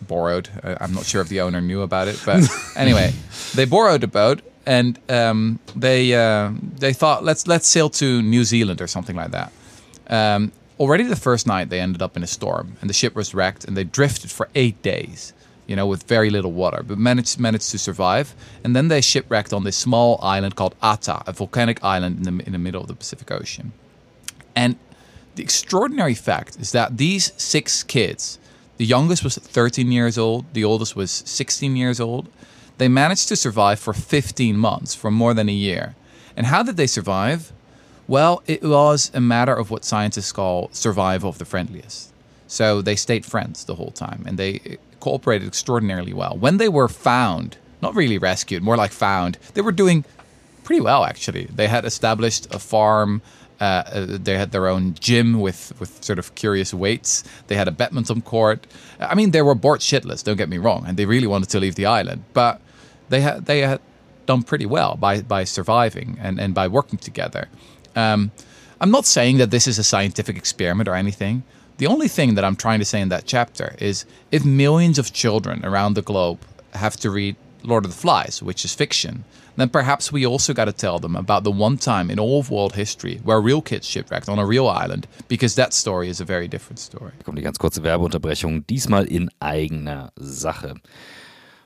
borrowed. 0.08 0.50
Uh, 0.62 0.76
I'm 0.80 0.94
not 0.94 1.06
sure 1.06 1.22
if 1.22 1.30
the 1.30 1.42
owner 1.42 1.62
knew 1.62 1.82
about 1.82 2.08
it, 2.08 2.22
but 2.26 2.44
anyway, 2.76 3.14
they 3.56 3.66
borrowed 3.66 4.04
a 4.04 4.08
boat 4.08 4.42
and 4.66 5.00
um, 5.10 5.60
they 5.76 6.14
uh, 6.14 6.52
they 6.80 6.94
thought 6.94 7.24
let's 7.24 7.48
let's 7.48 7.68
sail 7.68 7.90
to 7.92 8.22
New 8.22 8.44
Zealand 8.44 8.82
or 8.82 8.88
something 8.88 9.16
like 9.16 9.32
that. 9.32 9.52
Um, 10.08 10.52
already 10.80 11.04
the 11.04 11.16
first 11.16 11.48
night 11.48 11.70
they 11.70 11.80
ended 11.80 12.02
up 12.02 12.18
in 12.18 12.24
a 12.24 12.28
storm 12.28 12.76
and 12.82 12.90
the 12.90 12.94
ship 12.94 13.16
was 13.16 13.34
wrecked 13.34 13.66
and 13.66 13.78
they 13.78 13.84
drifted 13.84 14.32
for 14.32 14.50
eight 14.56 14.82
days 14.82 15.34
you 15.68 15.76
know, 15.76 15.88
with 15.88 16.04
very 16.04 16.30
little 16.30 16.52
water, 16.52 16.84
but 16.84 16.98
managed 16.98 17.40
managed 17.40 17.72
to 17.72 17.78
survive. 17.78 18.36
And 18.64 18.76
then 18.76 18.88
they 18.88 19.02
shipwrecked 19.02 19.54
on 19.54 19.64
this 19.64 19.78
small 19.78 20.20
island 20.22 20.56
called 20.56 20.76
Ata, 20.82 21.24
a 21.28 21.34
volcanic 21.34 21.84
island 21.84 22.18
in 22.18 22.38
the 22.38 22.46
in 22.46 22.52
the 22.52 22.60
middle 22.60 22.82
of 22.82 22.88
the 22.88 22.96
Pacific 22.96 23.32
Ocean. 23.32 23.72
And 24.56 24.78
the 25.36 25.44
extraordinary 25.44 26.14
fact 26.14 26.58
is 26.60 26.72
that 26.72 26.98
these 26.98 27.34
six 27.38 27.84
kids, 27.84 28.38
the 28.78 28.86
youngest 28.86 29.24
was 29.24 29.36
13 29.36 29.92
years 29.92 30.18
old, 30.18 30.46
the 30.54 30.64
oldest 30.64 30.96
was 30.96 31.12
16 31.12 31.76
years 31.76 32.00
old, 32.00 32.30
they 32.78 32.88
managed 32.88 33.28
to 33.30 33.36
survive 33.36 33.80
for 33.80 33.94
15 33.94 34.58
months, 34.58 34.94
for 34.94 35.10
more 35.12 35.34
than 35.34 35.50
a 35.50 35.54
year. 35.54 35.96
And 36.36 36.48
how 36.48 36.64
did 36.64 36.78
they 36.78 36.88
survive? 36.88 37.52
Well, 38.08 38.44
it 38.48 38.64
was 38.64 39.12
a 39.14 39.22
matter 39.22 39.54
of 39.54 39.72
what 39.72 39.86
scientists 39.86 40.32
call 40.32 40.70
survival 40.72 41.30
of 41.30 41.38
the 41.38 41.46
friendliest. 41.46 42.12
So 42.48 42.82
they 42.82 42.96
stayed 42.96 43.26
friends 43.26 43.66
the 43.66 43.76
whole 43.76 43.92
time 43.92 44.24
and 44.28 44.38
they 44.38 44.78
cooperated 45.04 45.48
extraordinarily 45.48 46.14
well. 46.14 46.36
When 46.46 46.56
they 46.62 46.70
were 46.70 46.88
found, 46.88 47.58
not 47.82 47.94
really 47.94 48.18
rescued, 48.18 48.64
more 48.64 48.78
like 48.84 48.94
found, 48.94 49.38
they 49.54 49.62
were 49.68 49.76
doing 49.84 50.06
pretty 50.64 50.82
well 50.90 51.04
actually. 51.04 51.46
They 51.60 51.68
had 51.68 51.84
established 51.84 52.44
a 52.58 52.60
farm. 52.60 53.22
Uh, 53.60 53.84
uh, 53.98 54.06
they 54.28 54.38
had 54.38 54.52
their 54.52 54.68
own 54.74 54.94
gym 55.08 55.40
with, 55.46 55.62
with 55.80 55.92
sort 56.04 56.20
of 56.20 56.36
curious 56.36 56.74
weights. 56.74 57.24
They 57.48 57.56
had 57.56 57.68
a 57.68 57.72
badminton 57.72 58.22
court. 58.22 58.66
I 59.00 59.14
mean, 59.16 59.32
they 59.32 59.42
were 59.42 59.56
bored 59.56 59.82
shitless. 59.82 60.24
Don't 60.24 60.38
get 60.38 60.50
me 60.50 60.58
wrong, 60.58 60.82
and 60.88 60.98
they 60.98 61.06
really 61.06 61.28
wanted 61.28 61.50
to 61.50 61.60
leave 61.60 61.76
the 61.76 61.86
island. 61.86 62.24
But 62.34 62.60
they 63.10 63.22
had 63.22 63.46
they 63.46 63.60
had 63.62 63.80
done 64.26 64.44
pretty 64.44 64.66
well 64.66 64.96
by 64.96 65.22
by 65.22 65.44
surviving 65.58 66.18
and, 66.26 66.40
and 66.44 66.54
by 66.54 66.68
working 66.68 67.00
together. 67.10 67.44
Um, 67.96 68.32
I'm 68.82 68.92
not 68.98 69.06
saying 69.06 69.38
that 69.38 69.52
this 69.52 69.68
is 69.68 69.78
a 69.80 69.84
scientific 69.84 70.36
experiment 70.38 70.88
or 70.90 70.96
anything. 70.96 71.44
The 71.78 71.88
only 71.88 72.08
thing 72.08 72.36
that 72.36 72.46
I'm 72.46 72.56
trying 72.56 72.80
to 72.80 72.86
say 72.86 73.02
in 73.02 73.10
that 73.10 73.26
chapter 73.26 73.76
is 73.80 74.06
if 74.32 74.46
millions 74.46 75.00
of 75.00 75.12
children 75.12 75.66
around 75.66 75.96
the 75.96 76.02
globe 76.04 76.40
have 76.74 76.98
to 76.98 77.10
read 77.10 77.36
Lord 77.64 77.86
of 77.86 77.92
the 77.92 77.98
Flies, 77.98 78.44
which 78.44 78.64
is 78.64 78.74
fiction, 78.76 79.24
then 79.56 79.70
perhaps 79.70 80.12
we 80.12 80.26
also 80.26 80.54
got 80.54 80.66
to 80.66 80.72
tell 80.72 81.00
them 81.00 81.16
about 81.16 81.44
the 81.44 81.52
one 81.52 81.78
time 81.78 82.12
in 82.12 82.20
all 82.20 82.40
of 82.40 82.50
world 82.50 82.74
history 82.74 83.20
where 83.24 83.40
real 83.40 83.62
kids 83.62 83.88
shipwrecked 83.88 84.30
on 84.30 84.40
a 84.40 84.46
real 84.46 84.68
island, 84.68 85.08
because 85.28 85.56
that 85.56 85.74
story 85.74 86.10
is 86.10 86.20
a 86.20 86.26
very 86.26 86.48
different 86.48 86.80
story. 86.80 87.12
Kommt 87.24 87.38
die 87.38 87.44
ganz 87.44 87.58
kurze 87.58 87.82
Werbeunterbrechung, 87.84 88.66
diesmal 88.68 89.06
in 89.06 89.30
eigener 89.42 90.12
Sache. 90.20 90.76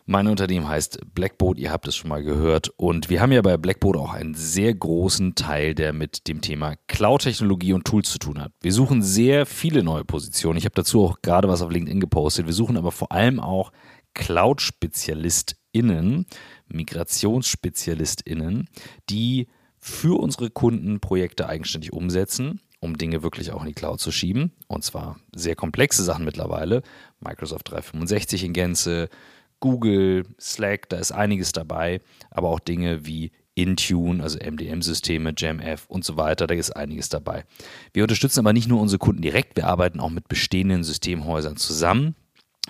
Mein 0.09 0.27
Unternehmen 0.27 0.69
heißt 0.69 0.99
Blackboard, 1.13 1.57
ihr 1.57 1.69
habt 1.69 1.85
es 1.85 1.97
schon 1.97 2.07
mal 2.07 2.23
gehört. 2.23 2.69
Und 2.77 3.09
wir 3.09 3.19
haben 3.19 3.33
ja 3.33 3.41
bei 3.41 3.57
Blackboard 3.57 3.97
auch 3.97 4.13
einen 4.13 4.35
sehr 4.35 4.73
großen 4.73 5.35
Teil, 5.35 5.75
der 5.75 5.91
mit 5.91 6.29
dem 6.29 6.39
Thema 6.39 6.75
Cloud-Technologie 6.87 7.73
und 7.73 7.83
Tools 7.83 8.09
zu 8.09 8.17
tun 8.17 8.41
hat. 8.41 8.53
Wir 8.61 8.71
suchen 8.71 9.01
sehr 9.01 9.45
viele 9.45 9.83
neue 9.83 10.05
Positionen. 10.05 10.57
Ich 10.57 10.63
habe 10.63 10.75
dazu 10.75 11.03
auch 11.03 11.21
gerade 11.21 11.49
was 11.49 11.61
auf 11.61 11.71
LinkedIn 11.71 11.99
gepostet. 11.99 12.45
Wir 12.45 12.53
suchen 12.53 12.77
aber 12.77 12.93
vor 12.93 13.11
allem 13.11 13.41
auch 13.41 13.73
Cloud-SpezialistInnen, 14.13 16.25
MigrationsspezialistInnen, 16.69 18.69
die 19.09 19.49
für 19.77 20.21
unsere 20.21 20.49
Kunden 20.49 21.01
Projekte 21.01 21.49
eigenständig 21.49 21.91
umsetzen 21.91 22.61
um 22.79 22.97
Dinge 22.97 23.23
wirklich 23.23 23.51
auch 23.51 23.61
in 23.61 23.67
die 23.67 23.73
Cloud 23.73 23.99
zu 23.99 24.11
schieben. 24.11 24.51
Und 24.67 24.83
zwar 24.83 25.19
sehr 25.33 25.55
komplexe 25.55 26.03
Sachen 26.03 26.25
mittlerweile. 26.25 26.83
Microsoft 27.19 27.71
365 27.71 28.43
in 28.43 28.53
Gänze, 28.53 29.09
Google, 29.59 30.25
Slack, 30.39 30.89
da 30.89 30.97
ist 30.97 31.11
einiges 31.11 31.51
dabei, 31.51 32.01
aber 32.31 32.49
auch 32.49 32.59
Dinge 32.59 33.05
wie 33.05 33.31
Intune, 33.55 34.21
also 34.21 34.37
MDM-Systeme, 34.37 35.33
JamF 35.35 35.85
und 35.87 36.05
so 36.05 36.15
weiter, 36.15 36.45
da 36.45 36.53
ist 36.53 36.71
einiges 36.71 37.09
dabei. 37.09 37.43
Wir 37.91 38.03
unterstützen 38.03 38.41
aber 38.41 38.53
nicht 38.53 38.67
nur 38.67 38.79
unsere 38.79 38.99
Kunden 38.99 39.23
direkt, 39.23 39.57
wir 39.57 39.65
arbeiten 39.65 39.99
auch 39.99 40.11
mit 40.11 40.27
bestehenden 40.27 40.83
Systemhäusern 40.83 41.57
zusammen, 41.57 42.15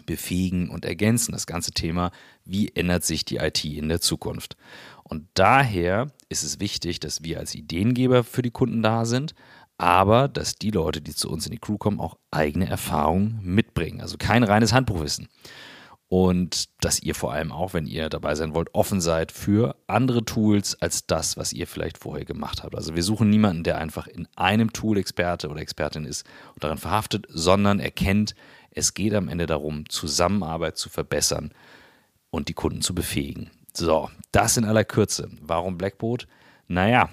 befähigen 0.05 0.69
und 0.69 0.85
ergänzen 0.85 1.33
das 1.33 1.45
ganze 1.45 1.71
Thema, 1.71 2.11
wie 2.45 2.69
ändert 2.69 3.03
sich 3.03 3.25
die 3.25 3.37
IT 3.37 3.65
in 3.65 3.89
der 3.89 3.99
Zukunft. 3.99 4.55
Und 5.03 5.27
daher 5.33 6.11
ist 6.29 6.43
es 6.43 6.61
wichtig, 6.61 7.01
dass 7.01 7.23
wir 7.23 7.39
als 7.39 7.53
Ideengeber 7.53 8.23
für 8.23 8.41
die 8.41 8.51
Kunden 8.51 8.81
da 8.81 9.03
sind, 9.03 9.33
aber 9.77 10.29
dass 10.29 10.55
die 10.55 10.71
Leute, 10.71 11.01
die 11.01 11.13
zu 11.13 11.29
uns 11.29 11.45
in 11.45 11.51
die 11.51 11.59
Crew 11.59 11.77
kommen, 11.77 11.99
auch 11.99 12.17
eigene 12.31 12.67
Erfahrungen 12.67 13.39
mitbringen. 13.43 13.99
Also 13.99 14.17
kein 14.17 14.43
reines 14.43 14.71
Handbuchwissen 14.71 15.27
und 16.09 16.69
dass 16.79 17.01
ihr 17.01 17.15
vor 17.15 17.33
allem 17.33 17.51
auch, 17.51 17.73
wenn 17.73 17.85
ihr 17.85 18.09
dabei 18.09 18.35
sein 18.35 18.53
wollt, 18.53 18.73
offen 18.73 19.01
seid 19.01 19.31
für 19.31 19.75
andere 19.87 20.23
Tools 20.23 20.81
als 20.81 21.05
das, 21.05 21.35
was 21.35 21.51
ihr 21.51 21.67
vielleicht 21.67 21.97
vorher 21.97 22.25
gemacht 22.25 22.63
habt. 22.63 22.75
Also 22.75 22.95
wir 22.95 23.03
suchen 23.03 23.29
niemanden, 23.29 23.63
der 23.63 23.77
einfach 23.77 24.07
in 24.07 24.27
einem 24.35 24.71
Tool 24.71 24.97
Experte 24.97 25.49
oder 25.49 25.59
Expertin 25.59 26.05
ist 26.05 26.25
und 26.53 26.63
daran 26.63 26.77
verhaftet, 26.77 27.27
sondern 27.29 27.79
erkennt, 27.79 28.35
es 28.71 28.93
geht 28.93 29.13
am 29.13 29.27
Ende 29.27 29.47
darum, 29.47 29.89
Zusammenarbeit 29.89 30.77
zu 30.77 30.89
verbessern 30.89 31.51
und 32.29 32.47
die 32.47 32.53
Kunden 32.53 32.81
zu 32.81 32.95
befähigen. 32.95 33.49
So, 33.73 34.09
das 34.31 34.55
in 34.55 34.65
aller 34.65 34.85
Kürze. 34.85 35.29
Warum 35.41 35.77
Blackboard? 35.77 36.27
Naja, 36.67 37.09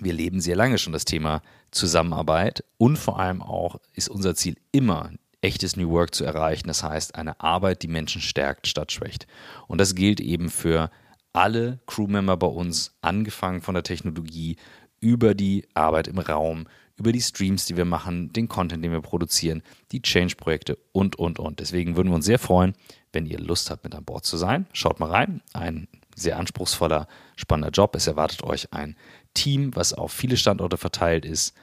wir 0.00 0.12
leben 0.12 0.40
sehr 0.40 0.56
lange 0.56 0.78
schon 0.78 0.92
das 0.92 1.04
Thema 1.04 1.42
Zusammenarbeit 1.70 2.64
und 2.78 2.96
vor 2.96 3.18
allem 3.18 3.42
auch 3.42 3.80
ist 3.92 4.08
unser 4.08 4.34
Ziel 4.34 4.56
immer 4.72 5.10
echtes 5.44 5.76
New 5.76 5.90
Work 5.90 6.14
zu 6.14 6.24
erreichen. 6.24 6.68
Das 6.68 6.82
heißt, 6.82 7.14
eine 7.14 7.38
Arbeit, 7.40 7.82
die 7.82 7.88
Menschen 7.88 8.22
stärkt 8.22 8.66
statt 8.66 8.90
schwächt. 8.90 9.26
Und 9.68 9.78
das 9.78 9.94
gilt 9.94 10.20
eben 10.20 10.50
für 10.50 10.90
alle 11.32 11.80
Crewmember 11.86 12.36
bei 12.36 12.46
uns, 12.46 12.96
angefangen 13.02 13.60
von 13.60 13.74
der 13.74 13.82
Technologie 13.82 14.56
über 15.00 15.34
die 15.34 15.66
Arbeit 15.74 16.08
im 16.08 16.18
Raum, 16.18 16.66
über 16.96 17.12
die 17.12 17.20
Streams, 17.20 17.66
die 17.66 17.76
wir 17.76 17.84
machen, 17.84 18.32
den 18.32 18.48
Content, 18.48 18.82
den 18.82 18.92
wir 18.92 19.00
produzieren, 19.00 19.62
die 19.92 20.00
Change-Projekte 20.00 20.78
und, 20.92 21.16
und, 21.16 21.38
und. 21.38 21.60
Deswegen 21.60 21.96
würden 21.96 22.08
wir 22.08 22.14
uns 22.14 22.24
sehr 22.24 22.38
freuen, 22.38 22.74
wenn 23.12 23.26
ihr 23.26 23.38
Lust 23.38 23.70
habt, 23.70 23.84
mit 23.84 23.94
an 23.94 24.04
Bord 24.04 24.24
zu 24.24 24.36
sein. 24.36 24.66
Schaut 24.72 25.00
mal 25.00 25.10
rein. 25.10 25.42
Ein 25.52 25.88
sehr 26.14 26.38
anspruchsvoller, 26.38 27.06
spannender 27.36 27.70
Job. 27.70 27.94
Es 27.96 28.06
erwartet 28.06 28.44
euch 28.44 28.72
ein 28.72 28.96
Team, 29.34 29.74
was 29.74 29.92
auf 29.92 30.12
viele 30.12 30.36
Standorte 30.36 30.78
verteilt 30.78 31.24
ist 31.24 31.54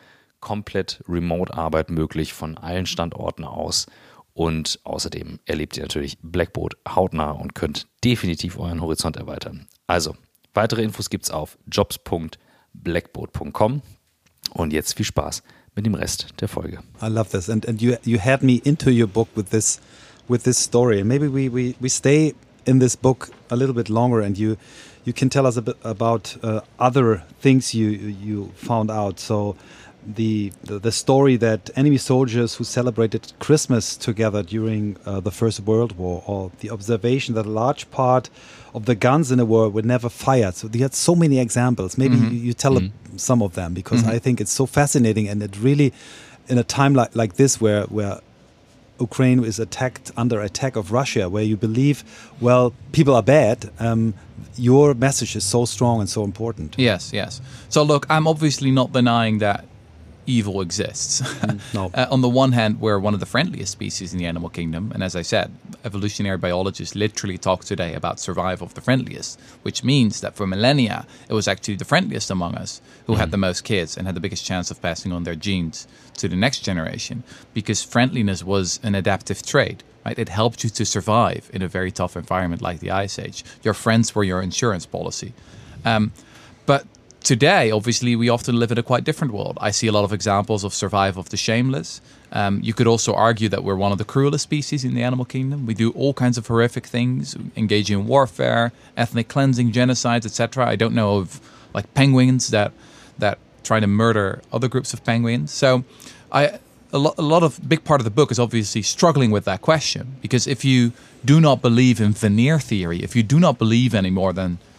komplett 0.42 1.02
Remote-Arbeit 1.08 1.90
möglich 1.90 2.34
von 2.34 2.58
allen 2.58 2.86
Standorten 2.86 3.46
aus. 3.46 3.88
Und 4.34 4.80
außerdem 4.84 5.40
erlebt 5.46 5.78
ihr 5.78 5.84
natürlich 5.84 6.18
Blackboard 6.22 6.76
hautnah 6.88 7.32
und 7.32 7.56
könnt 7.56 7.88
definitiv 8.04 8.58
euren 8.58 8.82
Horizont 8.82 9.16
erweitern. 9.18 9.68
Also, 9.88 10.16
weitere 10.54 10.84
Infos 10.84 11.10
gibt 11.10 11.26
es 11.26 11.32
auf 11.32 11.58
jobs.blackboard.com. 11.72 13.82
Und 14.54 14.74
jetzt 14.74 14.98
viel 14.98 15.06
Spaß 15.06 15.44
mit 15.76 15.86
dem 15.86 15.96
Rest 15.96 16.28
der 16.40 16.48
Folge. 16.48 16.80
I 17.02 17.08
love 17.08 17.30
this. 17.30 17.50
And, 17.50 17.68
and 17.68 17.82
you, 17.82 17.96
you 18.04 18.20
had 18.20 18.44
me 18.44 18.62
into 18.64 18.90
your 18.90 19.08
book 19.08 19.28
with 19.36 19.50
this, 19.52 19.80
with 20.28 20.44
this 20.44 20.58
story. 20.58 21.04
maybe 21.04 21.28
we, 21.28 21.50
we, 21.50 21.76
we 21.80 21.90
stay 21.90 22.34
in 22.66 22.80
this 22.80 22.96
book 22.96 23.30
a 23.50 23.56
little 23.56 23.74
bit 23.74 23.90
longer 23.90 24.22
and 24.22 24.38
you, 24.38 24.58
you 25.06 25.14
can 25.14 25.30
tell 25.30 25.46
us 25.46 25.58
a 25.58 25.62
bit 25.62 25.78
about 25.84 26.38
uh, 26.44 26.62
other 26.80 27.24
things 27.40 27.74
you, 27.74 27.90
you 27.90 28.52
found 28.56 28.92
out. 28.92 29.20
So, 29.20 29.56
the, 30.06 30.52
the, 30.64 30.80
the 30.80 30.92
story 30.92 31.36
that 31.38 31.70
enemy 31.76 31.98
soldiers 31.98 32.56
who 32.56 32.64
celebrated 32.64 33.34
Christmas 33.40 33.96
together 33.96 34.44
during 34.44 34.98
uh, 35.06 35.20
the 35.20 35.32
First 35.32 35.62
World 35.62 35.98
War, 35.98 36.24
or 36.26 36.52
the 36.60 36.70
observation 36.70 37.36
that 37.36 37.46
a 37.46 37.50
large 37.50 37.90
part 37.92 38.30
of 38.74 38.86
the 38.86 38.96
guns 38.96 39.32
in 39.32 39.38
the 39.38 39.46
war 39.46 39.70
were 39.70 39.82
never 39.82 40.10
fired. 40.10 40.56
So 40.56 40.70
you 40.72 40.82
had 40.82 40.94
so 40.94 41.16
many 41.16 41.40
examples. 41.40 41.98
Maybe 41.98 42.16
mm 42.16 42.22
-hmm. 42.22 42.34
you, 42.34 42.40
you, 42.46 42.54
tell 42.54 42.74
mm 42.74 42.92
-hmm. 42.92 43.20
some 43.20 43.44
of 43.44 43.54
them 43.54 43.74
because 43.74 44.02
mm 44.02 44.10
-hmm. 44.10 44.16
I 44.16 44.20
think 44.20 44.40
it's 44.40 44.56
so 44.56 44.66
fascinating, 44.66 45.30
and 45.30 45.44
it 45.44 45.56
really, 45.64 45.94
in 46.48 46.58
a 46.58 46.64
time 46.64 47.02
like 47.02 47.12
like 47.16 47.36
this 47.36 47.58
where 47.62 47.86
where 47.90 48.20
Ukraine 49.02 49.48
is 49.48 49.60
attacked 49.60 50.12
under 50.16 50.40
attack 50.42 50.76
of 50.76 50.92
Russia, 50.92 51.28
where 51.28 51.44
you 51.44 51.58
believe, 51.58 52.04
well, 52.40 52.74
people 52.92 53.14
are 53.14 53.24
bad. 53.24 53.72
Um, 53.80 54.14
your 54.58 54.94
message 54.94 55.36
is 55.36 55.44
so 55.44 55.66
strong 55.66 56.00
and 56.00 56.10
so 56.10 56.24
important. 56.24 56.76
Yes, 56.78 57.12
yes. 57.14 57.42
So 57.70 57.84
look, 57.84 58.06
I'm 58.10 58.28
obviously 58.28 58.72
not 58.72 58.92
denying 58.92 59.40
that 59.40 59.66
evil 60.26 60.62
exists. 60.62 61.22
Mm, 61.22 61.60
no. 61.74 61.92
uh, 61.94 62.08
on 62.12 62.22
the 62.22 62.30
one 62.30 62.52
hand, 62.52 62.80
we're 62.80 63.00
one 63.00 63.14
of 63.14 63.20
the 63.20 63.26
friendliest 63.26 63.72
species 63.72 64.14
in 64.14 64.20
the 64.20 64.26
animal 64.26 64.50
kingdom, 64.50 64.92
and 64.94 65.04
as 65.04 65.16
I 65.16 65.22
said, 65.22 65.52
evolutionary 65.84 66.38
biologists 66.38 66.96
literally 66.96 67.38
talk 67.38 67.64
today 67.64 67.94
about 67.94 68.20
survival 68.20 68.68
of 68.68 68.74
the 68.74 68.82
friendliest, 68.82 69.40
which 69.64 69.84
means 69.84 70.22
that 70.22 70.36
for 70.36 70.48
millennia, 70.48 71.06
it 71.30 71.34
was 71.34 71.48
actually 71.48 71.76
the 71.76 71.86
friendliest 71.86 72.30
among 72.30 72.56
us 72.56 72.82
who 73.08 73.14
mm. 73.14 73.18
had 73.18 73.32
the 73.32 73.38
most 73.38 73.64
kids 73.64 73.98
and 73.98 74.08
had 74.08 74.16
the 74.16 74.22
biggest 74.22 74.46
chance 74.46 74.72
of 74.72 74.82
passing 74.82 75.12
on 75.12 75.24
their 75.24 75.36
genes 75.36 75.88
to 76.18 76.28
the 76.28 76.36
next 76.36 76.60
generation, 76.60 77.24
because 77.54 77.84
friendliness 77.84 78.44
was 78.44 78.80
an 78.84 78.96
adaptive 78.96 79.42
trait. 79.44 79.84
Right? 80.04 80.18
It 80.18 80.30
helped 80.30 80.64
you 80.64 80.72
to 80.72 80.84
survive 80.84 81.48
in 81.54 81.62
a 81.62 81.68
very 81.68 81.92
tough 81.92 82.18
environment 82.18 82.60
like 82.60 82.80
the 82.80 82.90
Ice 82.90 83.20
Age. 83.20 83.44
Your 83.62 83.76
friends 83.76 84.16
were 84.16 84.24
your 84.24 84.42
insurance 84.42 84.88
policy. 84.88 85.34
Um, 85.86 86.12
today, 87.24 87.72
obviously, 87.72 88.16
we 88.16 88.30
often 88.30 88.58
live 88.58 88.72
in 88.72 88.78
a 88.78 88.84
quite 88.84 89.04
different 89.04 89.34
world. 89.34 89.58
I 89.62 89.72
see 89.72 89.88
a 89.88 89.92
lot 89.92 90.04
of 90.04 90.14
examples 90.14 90.64
of 90.64 90.74
survival 90.74 91.22
of 91.22 91.30
the 91.30 91.38
shameless. 91.38 92.02
Um, 92.32 92.60
you 92.64 92.74
could 92.74 92.88
also 92.88 93.14
argue 93.14 93.50
that 93.50 93.64
we're 93.64 93.76
one 93.76 93.92
of 93.92 93.98
the 93.98 94.06
cruelest 94.06 94.44
species 94.44 94.84
in 94.84 94.94
the 94.94 95.04
animal 95.04 95.26
kingdom. 95.26 95.66
We 95.66 95.74
do 95.74 95.92
all 95.92 96.14
kinds 96.14 96.38
of 96.38 96.48
horrific 96.48 96.88
things, 96.88 97.36
engage 97.56 97.92
in 97.92 98.08
warfare, 98.08 98.72
ethnic 98.96 99.28
cleansing, 99.28 99.72
genocides, 99.72 100.26
etc. 100.26 100.68
I 100.68 100.76
don't 100.76 100.94
know 100.94 101.18
of 101.18 101.40
like 101.74 101.94
penguins 101.94 102.50
that 102.50 102.72
that 103.20 103.38
try 103.64 103.80
to 103.80 103.88
murder 103.88 104.42
other 104.52 104.68
groups 104.68 104.94
of 104.94 105.04
penguins. 105.04 105.52
So, 105.52 105.84
I 106.32 106.60
a, 106.94 106.98
lo- 106.98 107.14
a 107.18 107.22
lot 107.22 107.44
of 107.44 107.68
big 107.68 107.84
part 107.84 108.02
of 108.02 108.06
the 108.06 108.12
book 108.12 108.32
is 108.32 108.40
obviously 108.40 108.82
struggling 108.82 109.32
with 109.32 109.46
that 109.46 109.62
question 109.62 110.18
because 110.22 110.48
if 110.48 110.66
you 110.66 110.92
do 111.24 111.40
not 111.40 111.62
believe 111.62 112.02
in 112.02 112.14
veneer 112.14 112.60
theory, 112.60 113.00
if 113.00 113.16
you 113.16 113.24
do 113.24 113.40
not 113.40 113.58
believe 113.58 113.94
any 113.94 114.10
more 114.10 114.34
than 114.34 114.52
that 114.54 114.71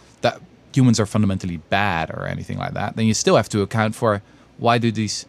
humans 0.73 0.99
are 0.99 1.05
fundamentally 1.05 1.57
bad 1.57 2.09
or 2.09 2.27
anything 2.27 2.57
like 2.57 2.73
that, 2.73 2.95
then 2.95 3.05
you 3.05 3.13
still 3.13 3.35
have 3.35 3.49
to 3.49 3.61
account 3.61 3.95
for 3.95 4.21
why 4.57 4.77
do 4.77 4.91
these 4.91 5.25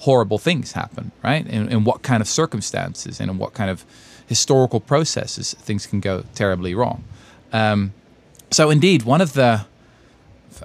horrible 0.00 0.38
things 0.38 0.72
happen, 0.72 1.10
right? 1.22 1.46
In, 1.46 1.68
in 1.68 1.84
what 1.84 2.02
kind 2.02 2.20
of 2.20 2.28
circumstances 2.28 3.20
and 3.20 3.30
in 3.30 3.38
what 3.38 3.54
kind 3.54 3.70
of 3.70 3.84
historical 4.26 4.80
processes 4.80 5.54
things 5.54 5.86
can 5.86 6.00
go 6.00 6.24
terribly 6.34 6.74
wrong. 6.74 7.04
Um, 7.52 7.92
so, 8.50 8.70
indeed, 8.70 9.02
one 9.02 9.20
of 9.20 9.32
the, 9.32 9.66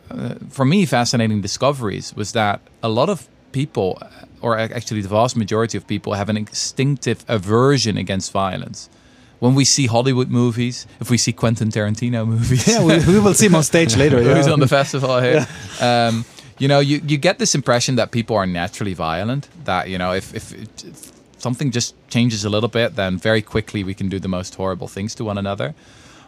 uh, 0.09 0.35
for 0.49 0.65
me, 0.65 0.85
fascinating 0.85 1.41
discoveries 1.41 2.15
was 2.15 2.33
that 2.33 2.61
a 2.81 2.89
lot 2.89 3.09
of 3.09 3.27
people, 3.51 4.01
or 4.41 4.57
actually 4.57 5.01
the 5.01 5.09
vast 5.09 5.35
majority 5.35 5.77
of 5.77 5.87
people, 5.87 6.13
have 6.13 6.29
an 6.29 6.37
instinctive 6.37 7.25
aversion 7.27 7.97
against 7.97 8.31
violence. 8.31 8.89
When 9.39 9.55
we 9.55 9.65
see 9.65 9.87
Hollywood 9.87 10.29
movies, 10.29 10.87
if 11.01 11.09
we 11.09 11.17
see 11.17 11.33
Quentin 11.33 11.69
Tarantino 11.69 12.25
movies, 12.25 12.65
yeah, 12.67 12.81
we, 12.83 12.97
we 13.05 13.19
will 13.19 13.33
see 13.33 13.47
him 13.47 13.55
on 13.55 13.63
stage 13.63 13.97
later. 13.97 14.21
who's 14.23 14.47
Yeah. 14.47 14.53
on 14.53 14.59
the 14.59 14.67
festival 14.67 15.19
here. 15.19 15.45
Um, 15.81 16.23
you 16.59 16.67
know, 16.67 16.79
you, 16.79 17.01
you 17.05 17.17
get 17.17 17.39
this 17.39 17.53
impression 17.55 17.95
that 17.95 18.11
people 18.11 18.35
are 18.37 18.45
naturally 18.45 18.93
violent. 18.93 19.49
That 19.65 19.89
you 19.89 19.97
know, 19.97 20.13
if 20.13 20.33
if, 20.33 20.53
it, 20.53 20.85
if 20.85 21.11
something 21.37 21.71
just 21.71 21.93
changes 22.09 22.45
a 22.45 22.49
little 22.49 22.69
bit, 22.69 22.95
then 22.95 23.17
very 23.17 23.41
quickly 23.41 23.83
we 23.83 23.93
can 23.93 24.07
do 24.07 24.17
the 24.19 24.29
most 24.29 24.55
horrible 24.55 24.87
things 24.87 25.13
to 25.15 25.25
one 25.25 25.37
another. 25.37 25.73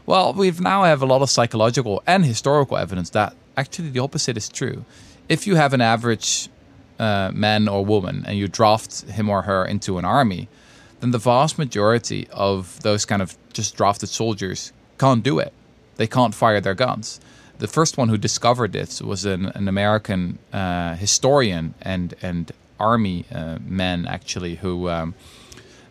Well, 0.06 0.34
we've 0.34 0.60
now 0.60 0.84
have 0.84 1.02
a 1.02 1.06
lot 1.06 1.22
of 1.22 1.30
psychological 1.30 2.04
and 2.06 2.26
historical 2.26 2.78
evidence 2.78 3.10
that 3.12 3.34
actually 3.56 3.90
the 3.92 4.00
opposite 4.00 4.36
is 4.38 4.50
true. 4.50 4.84
If 5.30 5.48
you 5.48 5.56
have 5.56 5.74
an 5.74 5.82
average 5.82 6.50
uh, 7.00 7.32
man 7.34 7.68
or 7.68 7.86
woman 7.86 8.24
and 8.28 8.38
you 8.38 8.48
draft 8.48 9.02
him 9.10 9.30
or 9.30 9.44
her 9.44 9.66
into 9.66 9.98
an 9.98 10.06
army, 10.06 10.48
then 11.06 11.12
the 11.12 11.20
vast 11.20 11.60
majority 11.60 12.28
of 12.32 12.82
those 12.82 13.06
kind 13.06 13.22
of 13.22 13.38
just 13.54 13.78
drafted 13.78 14.10
soldiers 14.10 14.74
can't 14.98 15.22
do 15.24 15.38
it. 15.38 15.54
They 15.98 16.08
can't 16.08 16.34
fire 16.34 16.60
their 16.60 16.74
guns. 16.74 17.20
The 17.60 17.68
first 17.68 17.96
one 17.96 18.10
who 18.10 18.18
discovered 18.18 18.74
this 18.74 19.04
was 19.04 19.24
an, 19.24 19.46
an 19.60 19.68
American 19.68 20.40
uh, 20.52 20.96
historian 20.96 21.76
and 21.80 22.16
and 22.24 22.52
army 22.80 23.26
uh, 23.32 23.60
man 23.68 24.08
actually 24.08 24.56
who 24.56 24.90
um, 24.90 25.14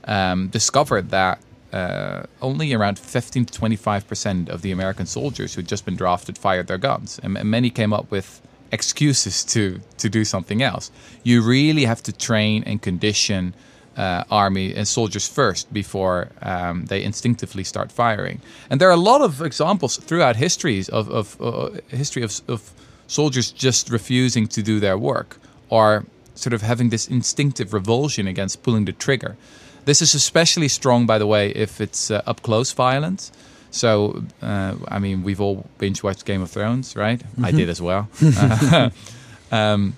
um, 0.05 0.49
discovered 0.49 1.11
that 1.11 1.39
uh, 1.73 2.25
only 2.43 2.75
around 2.75 2.99
15 2.99 3.45
to 3.45 3.53
25 3.53 4.09
percent 4.09 4.49
of 4.49 4.63
the 4.63 4.73
American 4.73 5.07
soldiers 5.07 5.55
who'd 5.55 5.69
just 5.69 5.85
been 5.85 5.97
drafted 5.97 6.37
fired 6.37 6.67
their 6.67 6.79
guns, 6.89 7.21
and, 7.23 7.39
and 7.39 7.49
many 7.49 7.71
came 7.71 7.93
up 7.93 8.11
with 8.11 8.43
excuses 8.73 9.45
to 9.45 9.81
to 9.99 10.09
do 10.09 10.25
something 10.25 10.61
else. 10.61 10.91
You 11.23 11.41
really 11.41 11.85
have 11.85 12.03
to 12.03 12.13
train 12.13 12.65
and 12.67 12.83
condition 12.83 13.55
uh, 13.97 14.25
army 14.31 14.75
and 14.75 14.87
soldiers 14.87 15.29
first 15.29 15.73
before 15.73 16.29
um, 16.43 16.87
they 16.87 17.03
instinctively 17.03 17.65
start 17.65 17.93
firing. 17.93 18.41
And 18.71 18.81
there 18.81 18.89
are 18.89 18.93
a 18.93 18.97
lot 19.13 19.21
of 19.21 19.41
examples 19.41 19.97
throughout 19.97 20.37
histories 20.37 20.89
of, 20.89 21.09
of 21.11 21.41
uh, 21.41 21.71
history 21.89 22.23
of, 22.23 22.41
of 22.49 22.73
soldiers 23.07 23.51
just 23.53 23.91
refusing 23.91 24.47
to 24.49 24.63
do 24.63 24.81
their 24.81 24.99
work 24.99 25.39
or 25.69 26.05
sort 26.35 26.53
of 26.53 26.63
having 26.63 26.91
this 26.91 27.07
instinctive 27.09 27.73
revulsion 27.73 28.27
against 28.27 28.63
pulling 28.63 28.85
the 28.85 28.93
trigger. 28.93 29.37
This 29.85 30.01
is 30.03 30.15
especially 30.15 30.69
strong, 30.69 31.07
by 31.07 31.19
the 31.19 31.27
way, 31.27 31.51
if 31.51 31.81
it's 31.81 32.11
uh, 32.11 32.23
up 32.27 32.43
close 32.43 32.73
violence. 32.73 33.31
So, 33.71 34.23
uh, 34.41 34.77
I 34.89 34.99
mean, 34.99 35.23
we've 35.25 35.41
all 35.41 35.67
binge 35.79 36.03
watched 36.03 36.25
Game 36.25 36.43
of 36.43 36.51
Thrones, 36.51 36.97
right? 36.97 37.21
I 37.43 37.51
did 37.51 37.69
as 37.69 37.83
well. 37.83 38.09
um, 39.53 39.97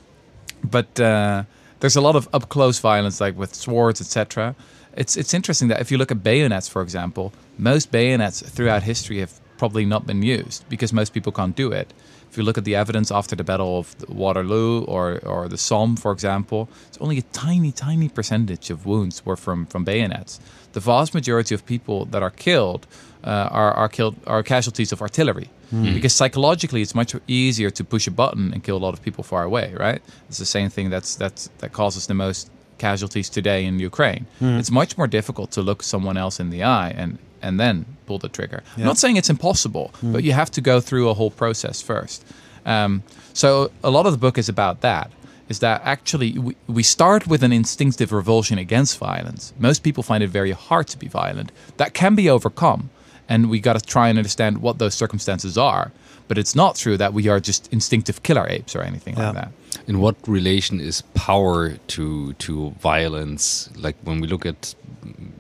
but 0.65 0.99
uh, 0.99 1.45
there's 1.81 1.97
a 1.97 2.01
lot 2.01 2.17
of 2.17 2.29
up 2.33 2.49
close 2.49 2.79
violence, 2.79 3.21
like 3.21 3.37
with 3.37 3.55
swords, 3.55 4.01
etc. 4.01 4.55
It's 4.97 5.17
it's 5.17 5.35
interesting 5.35 5.69
that 5.69 5.81
if 5.81 5.91
you 5.91 5.99
look 5.99 6.11
at 6.11 6.23
bayonets, 6.23 6.69
for 6.69 6.83
example, 6.83 7.33
most 7.59 7.91
bayonets 7.91 8.41
throughout 8.41 8.83
history 8.83 9.21
have 9.21 9.33
probably 9.59 9.85
not 9.85 10.07
been 10.07 10.23
used 10.23 10.69
because 10.69 10.93
most 10.93 11.13
people 11.13 11.33
can't 11.33 11.57
do 11.57 11.73
it. 11.73 11.93
If 12.31 12.37
you 12.37 12.43
look 12.43 12.59
at 12.59 12.65
the 12.65 12.75
evidence 12.75 13.11
after 13.11 13.35
the 13.37 13.45
Battle 13.45 13.79
of 13.79 13.95
Waterloo 14.09 14.85
or, 14.85 15.21
or 15.25 15.49
the 15.49 15.57
Somme, 15.57 15.97
for 15.97 16.13
example, 16.13 16.69
it's 16.89 16.99
only 16.99 17.19
a 17.19 17.23
tiny, 17.23 17.73
tiny 17.73 18.09
percentage 18.09 18.69
of 18.69 18.85
wounds 18.85 19.25
were 19.25 19.37
from, 19.37 19.65
from 19.67 19.85
bayonets. 19.85 20.41
The 20.73 20.81
vast 20.81 21.15
majority 21.15 21.55
of 21.55 21.65
people 21.65 22.05
that 22.07 22.23
are 22.23 22.31
killed 22.31 22.87
uh, 23.25 23.49
are, 23.51 23.73
are 23.73 23.89
killed 23.89 24.17
are 24.27 24.43
casualties 24.43 24.93
of 24.93 25.01
artillery 25.01 25.49
Hmm. 25.71 25.95
because 25.95 26.15
psychologically 26.15 26.81
it's 26.81 26.95
much 26.95 27.15
easier 27.27 27.71
to 27.71 27.83
push 27.85 28.07
a 28.07 28.11
button 28.11 28.53
and 28.53 28.63
kill 28.63 28.77
a 28.77 28.85
lot 28.87 28.95
of 28.95 29.03
people 29.03 29.25
far 29.25 29.43
away. 29.43 29.75
Right? 29.79 30.01
It's 30.29 30.39
the 30.39 30.47
same 30.47 30.71
thing 30.71 30.91
that's 30.91 31.17
that's 31.17 31.49
that 31.59 31.73
causes 31.73 32.07
the 32.07 32.15
most 32.15 32.51
casualties 32.79 33.29
today 33.29 33.65
in 33.65 33.79
Ukraine. 33.79 34.27
Hmm. 34.39 34.59
It's 34.59 34.71
much 34.71 34.97
more 34.99 35.07
difficult 35.07 35.51
to 35.53 35.63
look 35.63 35.83
someone 35.83 36.17
else 36.17 36.39
in 36.41 36.51
the 36.51 36.63
eye 36.63 36.91
and 36.91 37.19
and 37.43 37.61
then 37.61 37.85
pull 38.07 38.19
the 38.19 38.29
trigger. 38.29 38.63
I'm 38.77 38.85
not 38.85 38.99
saying 38.99 39.17
it's 39.17 39.31
impossible, 39.31 39.93
hmm. 40.01 40.13
but 40.13 40.25
you 40.25 40.33
have 40.33 40.51
to 40.53 40.61
go 40.61 40.81
through 40.81 41.09
a 41.09 41.15
whole 41.15 41.31
process 41.31 41.83
first. 41.83 42.25
Um, 42.65 43.03
so 43.33 43.71
a 43.85 43.91
lot 43.91 44.07
of 44.07 44.13
the 44.13 44.19
book 44.19 44.39
is 44.39 44.49
about 44.49 44.81
that. 44.81 45.11
Is 45.49 45.61
that 45.61 45.81
actually 45.85 46.37
we, 46.39 46.57
we 46.67 46.83
start 46.83 47.29
with 47.29 47.45
an 47.45 47.53
instinctive 47.53 48.13
revulsion 48.13 48.59
against 48.59 48.99
violence. 48.99 49.53
Most 49.59 49.85
people 49.85 50.03
find 50.03 50.25
it 50.25 50.29
very 50.29 50.51
hard 50.51 50.89
to 50.89 50.99
be 50.99 51.07
violent. 51.07 51.53
That 51.77 51.95
can 51.95 52.17
be 52.17 52.29
overcome, 52.29 52.91
and 53.29 53.51
we 53.51 53.61
got 53.61 53.79
to 53.79 53.85
try 53.85 54.09
and 54.09 54.19
understand 54.19 54.59
what 54.59 54.79
those 54.79 54.95
circumstances 54.95 55.59
are. 55.59 55.93
But 56.29 56.39
it's 56.39 56.55
not 56.55 56.77
true 56.77 56.97
that 56.97 57.13
we 57.13 57.29
are 57.29 57.39
just 57.39 57.73
instinctive 57.73 58.23
killer 58.23 58.47
apes 58.49 58.75
or 58.75 58.83
anything 58.83 59.17
Yeah. 59.17 59.27
like 59.27 59.35
that. 59.35 59.53
In 59.87 60.01
what 60.01 60.17
relation 60.27 60.81
is 60.81 61.03
power 61.15 61.77
to 61.89 62.33
to 62.33 62.71
violence? 62.81 63.71
Like 63.77 63.97
when 64.03 64.21
we 64.21 64.27
look 64.27 64.45
at 64.47 64.75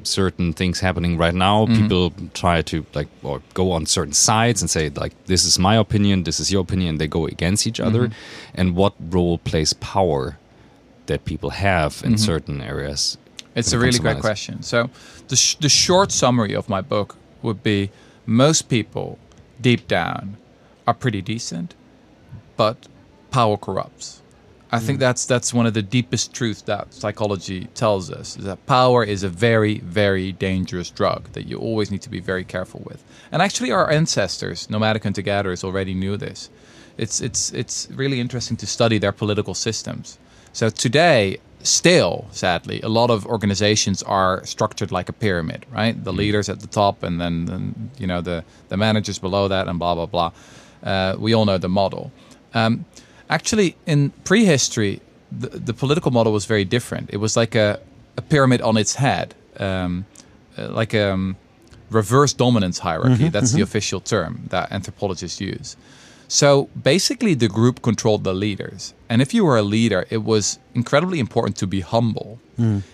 certain 0.05 0.53
things 0.53 0.81
happening 0.81 1.18
right 1.18 1.35
now, 1.35 1.66
mm-hmm. 1.66 1.83
people 1.83 2.12
try 2.35 2.62
to 2.62 2.87
like 2.94 3.09
or 3.22 3.42
go 3.55 3.72
on 3.72 3.87
certain 3.87 4.12
sides 4.12 4.62
and 4.62 4.70
say 4.70 4.90
like 4.90 5.12
this 5.27 5.44
is 5.44 5.59
my 5.59 5.77
opinion, 5.77 6.22
this 6.22 6.38
is 6.38 6.53
your 6.53 6.62
opinion. 6.62 6.99
They 6.99 7.09
go 7.09 7.27
against 7.27 7.66
each 7.66 7.81
other. 7.81 8.03
Mm-hmm. 8.09 8.61
And 8.61 8.77
what 8.77 8.94
role 9.11 9.38
plays 9.38 9.72
power 9.72 10.38
that 11.07 11.25
people 11.25 11.51
have 11.51 12.03
in 12.05 12.12
mm-hmm. 12.12 12.31
certain 12.31 12.61
areas? 12.61 13.18
It's 13.57 13.72
a 13.72 13.77
it 13.77 13.81
really 13.81 13.99
great 13.99 14.20
question. 14.20 14.62
So, 14.62 14.90
the, 15.29 15.37
sh- 15.37 15.57
the 15.57 15.70
short 15.70 16.12
summary 16.12 16.55
of 16.55 16.68
my 16.68 16.83
book 16.83 17.16
would 17.46 17.62
be 17.62 17.90
most 18.26 18.68
people, 18.68 19.18
deep 19.61 19.88
down, 19.88 20.37
are 20.87 20.94
pretty 20.94 21.22
decent, 21.22 21.74
but 22.56 22.87
power 23.30 23.56
corrupts. 23.56 24.22
I 24.72 24.80
think 24.80 24.96
mm. 24.96 25.00
that's 25.00 25.24
that's 25.26 25.54
one 25.54 25.66
of 25.66 25.74
the 25.74 25.82
deepest 25.82 26.35
truths 26.35 26.62
that 26.62 26.92
psychology 26.92 27.68
tells 27.74 28.11
us 28.11 28.37
is 28.37 28.44
that 28.44 28.66
power 28.66 29.04
is 29.04 29.22
a 29.22 29.28
very 29.28 29.78
very 29.78 30.32
dangerous 30.32 30.90
drug 30.90 31.32
that 31.32 31.46
you 31.46 31.56
always 31.59 31.90
need 31.90 32.02
to 32.02 32.11
be 32.11 32.20
very 32.20 32.44
careful 32.44 32.82
with. 32.85 33.04
And 33.30 33.40
actually, 33.40 33.70
our 33.70 33.88
ancestors, 33.90 34.68
nomadic 34.68 35.04
hunter 35.04 35.22
gatherers, 35.22 35.62
already 35.62 35.94
knew 35.94 36.16
this. 36.16 36.50
It's 36.98 37.20
it's 37.20 37.52
it's 37.52 37.88
really 37.92 38.20
interesting 38.20 38.56
to 38.59 38.66
study 38.66 38.98
their 38.98 39.12
political 39.12 39.54
systems. 39.54 40.18
So 40.52 40.68
today, 40.68 41.38
still, 41.62 42.26
sadly, 42.30 42.80
a 42.82 42.88
lot 42.88 43.10
of 43.10 43.26
organizations 43.26 44.02
are 44.02 44.44
structured 44.44 44.92
like 44.92 45.08
a 45.08 45.12
pyramid, 45.12 45.66
right? 45.70 46.02
The 46.02 46.12
leaders 46.12 46.48
at 46.48 46.60
the 46.60 46.66
top, 46.66 47.02
and 47.02 47.20
then, 47.20 47.46
then 47.46 47.90
you 47.98 48.06
know 48.06 48.20
the 48.20 48.44
the 48.68 48.76
managers 48.76 49.18
below 49.18 49.48
that, 49.48 49.68
and 49.68 49.78
blah 49.78 49.94
blah 49.94 50.06
blah. 50.06 50.32
Uh, 50.82 51.16
we 51.18 51.34
all 51.34 51.44
know 51.44 51.58
the 51.58 51.68
model. 51.68 52.12
Um, 52.54 52.84
actually, 53.28 53.76
in 53.86 54.10
prehistory, 54.24 55.00
the, 55.32 55.48
the 55.48 55.74
political 55.74 56.10
model 56.10 56.32
was 56.32 56.46
very 56.46 56.64
different. 56.64 57.10
It 57.12 57.16
was 57.18 57.36
like 57.36 57.54
a, 57.54 57.80
a 58.16 58.22
pyramid 58.22 58.60
on 58.60 58.76
its 58.76 58.94
head, 58.94 59.34
um, 59.58 60.06
uh, 60.56 60.68
like 60.68 60.94
a 60.94 61.12
um, 61.12 61.36
reverse 61.90 62.32
dominance 62.32 62.78
hierarchy. 62.78 63.28
That's 63.28 63.52
the 63.52 63.62
official 63.62 64.00
term 64.00 64.44
that 64.50 64.72
anthropologists 64.72 65.40
use. 65.40 65.76
So 66.28 66.68
basically, 66.82 67.34
the 67.34 67.48
group 67.48 67.82
controlled 67.82 68.24
the 68.24 68.34
leaders. 68.34 68.94
And 69.08 69.22
if 69.22 69.32
you 69.32 69.44
were 69.44 69.56
a 69.56 69.62
leader, 69.62 70.06
it 70.10 70.24
was 70.24 70.58
incredibly 70.74 71.20
important 71.20 71.56
to 71.58 71.66
be 71.66 71.80
humble. 71.80 72.38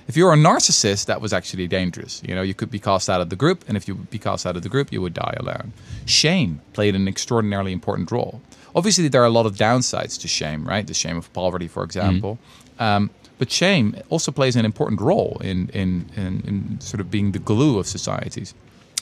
If 0.09 0.17
you 0.17 0.25
were 0.27 0.33
a 0.33 0.37
narcissist, 0.37 1.07
that 1.07 1.21
was 1.21 1.33
actually 1.33 1.69
dangerous. 1.69 2.21
You 2.27 2.35
know, 2.35 2.43
you 2.43 2.53
could 2.53 2.71
be 2.71 2.81
cast 2.81 3.09
out 3.09 3.21
of 3.21 3.31
the 3.31 3.37
group, 3.37 3.65
and 3.69 3.77
if 3.77 3.87
you 3.87 3.95
would 3.95 4.11
be 4.11 4.19
cast 4.19 4.45
out 4.45 4.57
of 4.57 4.63
the 4.63 4.69
group, 4.69 4.93
you 4.93 5.01
would 5.01 5.15
die 5.15 5.35
alone. 5.39 5.73
Shame 6.05 6.61
played 6.73 6.95
an 6.97 7.07
extraordinarily 7.07 7.73
important 7.73 8.11
role. 8.11 8.41
Obviously, 8.75 9.07
there 9.09 9.23
are 9.23 9.27
a 9.27 9.31
lot 9.31 9.47
of 9.47 9.55
downsides 9.57 10.21
to 10.21 10.29
shame, 10.29 10.67
right? 10.67 10.85
The 10.87 10.95
shame 10.95 11.17
of 11.17 11.33
poverty, 11.33 11.69
for 11.69 11.85
example. 11.85 12.39
Um, 12.81 13.11
but 13.39 13.51
shame 13.51 13.97
also 14.11 14.33
plays 14.33 14.57
an 14.57 14.65
important 14.65 15.01
role 15.01 15.41
in, 15.43 15.69
in, 15.71 16.07
in, 16.17 16.43
in 16.47 16.81
sort 16.81 17.01
of 17.01 17.11
being 17.11 17.33
the 17.33 17.39
glue 17.39 17.79
of 17.79 17.87
societies. 17.87 18.55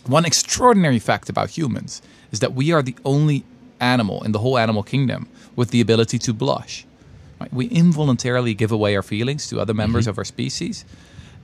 One 0.06 0.24
extraordinary 0.26 0.98
fact 0.98 1.28
about 1.28 1.50
humans 1.50 2.02
is 2.32 2.40
that 2.40 2.52
we 2.54 2.70
are 2.72 2.82
the 2.82 2.96
only 3.04 3.44
animal 3.80 4.22
in 4.22 4.32
the 4.32 4.38
whole 4.38 4.58
animal 4.58 4.82
kingdom 4.82 5.28
with 5.56 5.70
the 5.70 5.80
ability 5.80 6.18
to 6.18 6.32
blush. 6.32 6.86
Right? 7.40 7.52
We 7.52 7.66
involuntarily 7.66 8.54
give 8.54 8.72
away 8.72 8.96
our 8.96 9.02
feelings 9.02 9.48
to 9.48 9.60
other 9.60 9.74
members 9.74 10.04
mm-hmm. 10.04 10.10
of 10.10 10.18
our 10.18 10.24
species, 10.24 10.84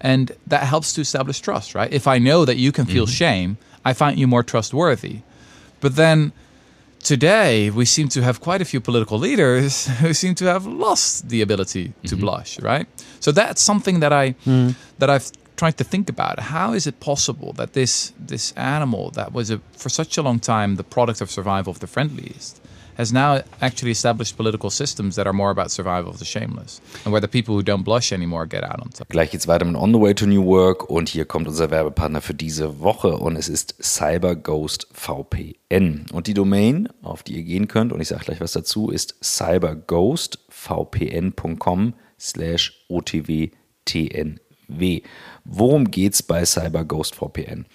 and 0.01 0.33
that 0.47 0.65
helps 0.65 0.93
to 0.95 1.01
establish 1.01 1.41
trust, 1.41 1.75
right? 1.75 1.93
If 1.93 2.07
I 2.07 2.19
know 2.19 2.45
that 2.45 2.57
you 2.57 2.71
can 2.71 2.85
feel 2.85 3.07
mm-hmm. 3.07 3.13
shame, 3.13 3.59
I 3.85 3.93
find 3.93 4.19
you 4.19 4.27
more 4.27 4.43
trustworthy. 4.43 5.21
But 5.81 5.97
then 5.97 6.33
today 7.03 7.71
we 7.71 7.85
seem 7.85 8.09
to 8.09 8.23
have 8.23 8.41
quite 8.41 8.61
a 8.61 8.65
few 8.65 8.81
political 8.81 9.19
leaders 9.19 9.87
who 10.01 10.13
seem 10.13 10.35
to 10.37 10.45
have 10.47 10.67
lost 10.67 11.29
the 11.29 11.41
ability 11.41 11.93
to 12.05 12.15
mm-hmm. 12.15 12.21
blush, 12.21 12.61
right? 12.61 12.87
So 13.21 13.33
that's 13.33 13.63
something 13.63 14.01
that 14.01 14.13
I 14.13 14.35
mm. 14.45 14.75
that 14.99 15.09
I've 15.09 15.31
tried 15.57 15.79
to 15.79 15.85
think 15.85 16.09
about. 16.09 16.39
How 16.39 16.75
is 16.75 16.87
it 16.87 17.01
possible 17.01 17.53
that 17.55 17.73
this 17.73 18.13
this 18.19 18.53
animal 18.57 19.11
that 19.13 19.33
was 19.33 19.51
a, 19.51 19.61
for 19.77 19.89
such 19.89 20.19
a 20.19 20.23
long 20.23 20.39
time 20.39 20.77
the 20.77 20.85
product 20.85 21.21
of 21.21 21.31
survival 21.31 21.71
of 21.71 21.81
the 21.81 21.87
friendliest 21.87 22.61
has 22.97 23.13
now 23.13 23.43
actually 23.61 23.91
established 23.91 24.37
political 24.37 24.71
systems 24.71 25.17
that 25.17 25.27
are 25.27 25.33
more 25.33 25.51
about 25.51 25.71
survival 25.71 26.11
of 26.11 26.19
the 26.19 26.25
shameless 26.25 26.81
and 27.05 27.13
where 27.13 27.21
the 27.21 27.29
people 27.29 27.55
who 27.55 27.63
don't 27.63 27.85
blush 27.85 28.13
anymore 28.13 28.47
get 28.47 28.65
out 28.65 28.81
on 28.81 28.89
top. 28.91 29.09
Gleich 29.09 29.31
geht's 29.31 29.47
weiter 29.47 29.67
mit 29.67 29.77
On 29.77 29.93
the 29.93 30.01
Way 30.01 30.15
to 30.15 30.27
New 30.27 30.45
Work 30.45 30.89
und 30.89 31.11
hier 31.11 31.27
kommt 31.27 31.47
unser 31.47 31.71
Werbepartner 31.71 32.23
für 32.23 32.35
diese 32.35 32.81
Woche 32.81 33.19
und 33.19 33.37
es 33.37 33.49
ist 33.49 33.77
CyberGhost 33.81 34.89
VPN. 34.93 36.07
Und 36.13 36.27
die 36.27 36.35
Domain, 36.35 36.89
auf 37.03 37.23
die 37.23 37.37
ihr 37.37 37.43
gehen 37.43 37.69
könnt, 37.69 37.93
und 37.93 38.01
ich 38.01 38.09
sage 38.09 38.25
gleich 38.25 38.41
was 38.41 38.53
dazu, 38.53 38.89
ist 38.91 39.17
cyberghostvpn.com 39.23 41.95
Worum 45.49 45.93
geht's 45.93 46.25
bei 46.25 46.45
CyberGhost 46.45 47.15
VPN? 47.15 47.67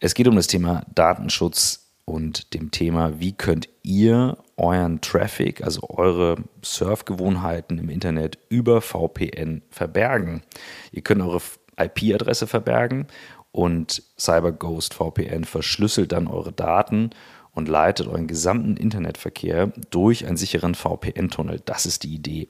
Es 0.00 0.14
geht 0.14 0.28
um 0.28 0.36
das 0.36 0.46
Thema 0.46 0.86
Datenschutz 0.94 1.90
und 2.06 2.54
dem 2.54 2.70
Thema, 2.70 3.20
wie 3.20 3.32
könnt 3.32 3.68
ihr 3.82 4.38
euren 4.56 5.00
Traffic, 5.02 5.62
also 5.62 5.82
eure 5.90 6.36
Surfgewohnheiten 6.64 7.78
im 7.78 7.90
Internet 7.90 8.38
über 8.48 8.80
VPN 8.80 9.60
verbergen. 9.68 10.42
Ihr 10.90 11.02
könnt 11.02 11.20
eure 11.20 11.42
IP-Adresse 11.78 12.46
verbergen 12.46 13.06
und 13.50 14.02
CyberGhost 14.18 14.94
VPN 14.94 15.44
verschlüsselt 15.44 16.12
dann 16.12 16.28
eure 16.28 16.52
Daten 16.52 17.10
und 17.54 17.68
leitet 17.68 18.06
euren 18.06 18.26
gesamten 18.26 18.78
Internetverkehr 18.78 19.66
durch 19.90 20.26
einen 20.26 20.38
sicheren 20.38 20.74
VPN-Tunnel. 20.74 21.60
Das 21.66 21.84
ist 21.84 22.04
die 22.04 22.14
Idee. 22.14 22.48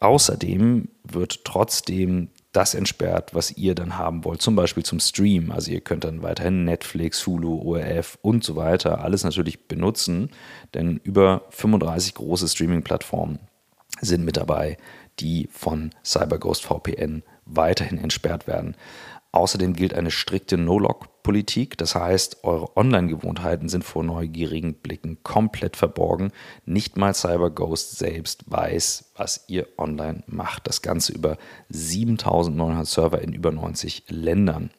Außerdem 0.00 0.88
wird 1.04 1.44
trotzdem 1.44 2.28
das 2.52 2.74
entsperrt, 2.74 3.34
was 3.34 3.50
ihr 3.56 3.74
dann 3.74 3.96
haben 3.96 4.24
wollt, 4.24 4.42
zum 4.42 4.54
Beispiel 4.54 4.84
zum 4.84 5.00
Stream. 5.00 5.50
Also 5.50 5.70
ihr 5.70 5.80
könnt 5.80 6.04
dann 6.04 6.22
weiterhin 6.22 6.64
Netflix, 6.64 7.26
Hulu, 7.26 7.60
ORF 7.62 8.18
und 8.20 8.44
so 8.44 8.56
weiter 8.56 9.02
alles 9.02 9.24
natürlich 9.24 9.66
benutzen, 9.66 10.30
denn 10.74 11.00
über 11.02 11.46
35 11.50 12.14
große 12.14 12.48
Streaming-Plattformen 12.48 13.38
sind 14.00 14.24
mit 14.24 14.36
dabei, 14.36 14.76
die 15.18 15.48
von 15.50 15.90
CyberGhost 16.04 16.64
VPN 16.64 17.22
weiterhin 17.44 17.98
entsperrt 17.98 18.46
werden. 18.46 18.76
Außerdem 19.34 19.72
gilt 19.72 19.94
eine 19.94 20.10
strikte 20.10 20.58
No-Log-Politik. 20.58 21.78
Das 21.78 21.94
heißt, 21.94 22.44
eure 22.44 22.76
Online-Gewohnheiten 22.76 23.70
sind 23.70 23.82
vor 23.82 24.04
neugierigen 24.04 24.74
Blicken 24.74 25.22
komplett 25.22 25.76
verborgen. 25.76 26.32
Nicht 26.66 26.98
mal 26.98 27.14
CyberGhost 27.14 27.96
selbst 27.96 28.44
weiß, 28.46 29.12
was 29.16 29.44
ihr 29.48 29.66
online 29.78 30.22
macht. 30.26 30.66
Das 30.66 30.82
Ganze 30.82 31.14
über 31.14 31.38
7900 31.70 32.86
Server 32.86 33.22
in 33.22 33.32
über 33.32 33.52
90 33.52 34.04
Ländern. 34.08 34.70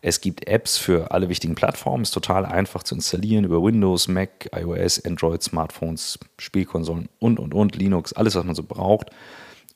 Es 0.00 0.22
gibt 0.22 0.48
Apps 0.48 0.78
für 0.78 1.10
alle 1.10 1.28
wichtigen 1.28 1.54
Plattformen, 1.54 2.04
ist 2.04 2.12
total 2.12 2.46
einfach 2.46 2.82
zu 2.82 2.94
installieren 2.94 3.44
über 3.44 3.62
Windows, 3.62 4.08
Mac, 4.08 4.48
iOS, 4.56 5.04
Android, 5.04 5.42
Smartphones, 5.42 6.18
Spielkonsolen 6.38 7.10
und, 7.18 7.38
und, 7.38 7.52
und, 7.52 7.76
Linux, 7.76 8.14
alles, 8.14 8.34
was 8.34 8.44
man 8.44 8.54
so 8.54 8.62
braucht. 8.62 9.10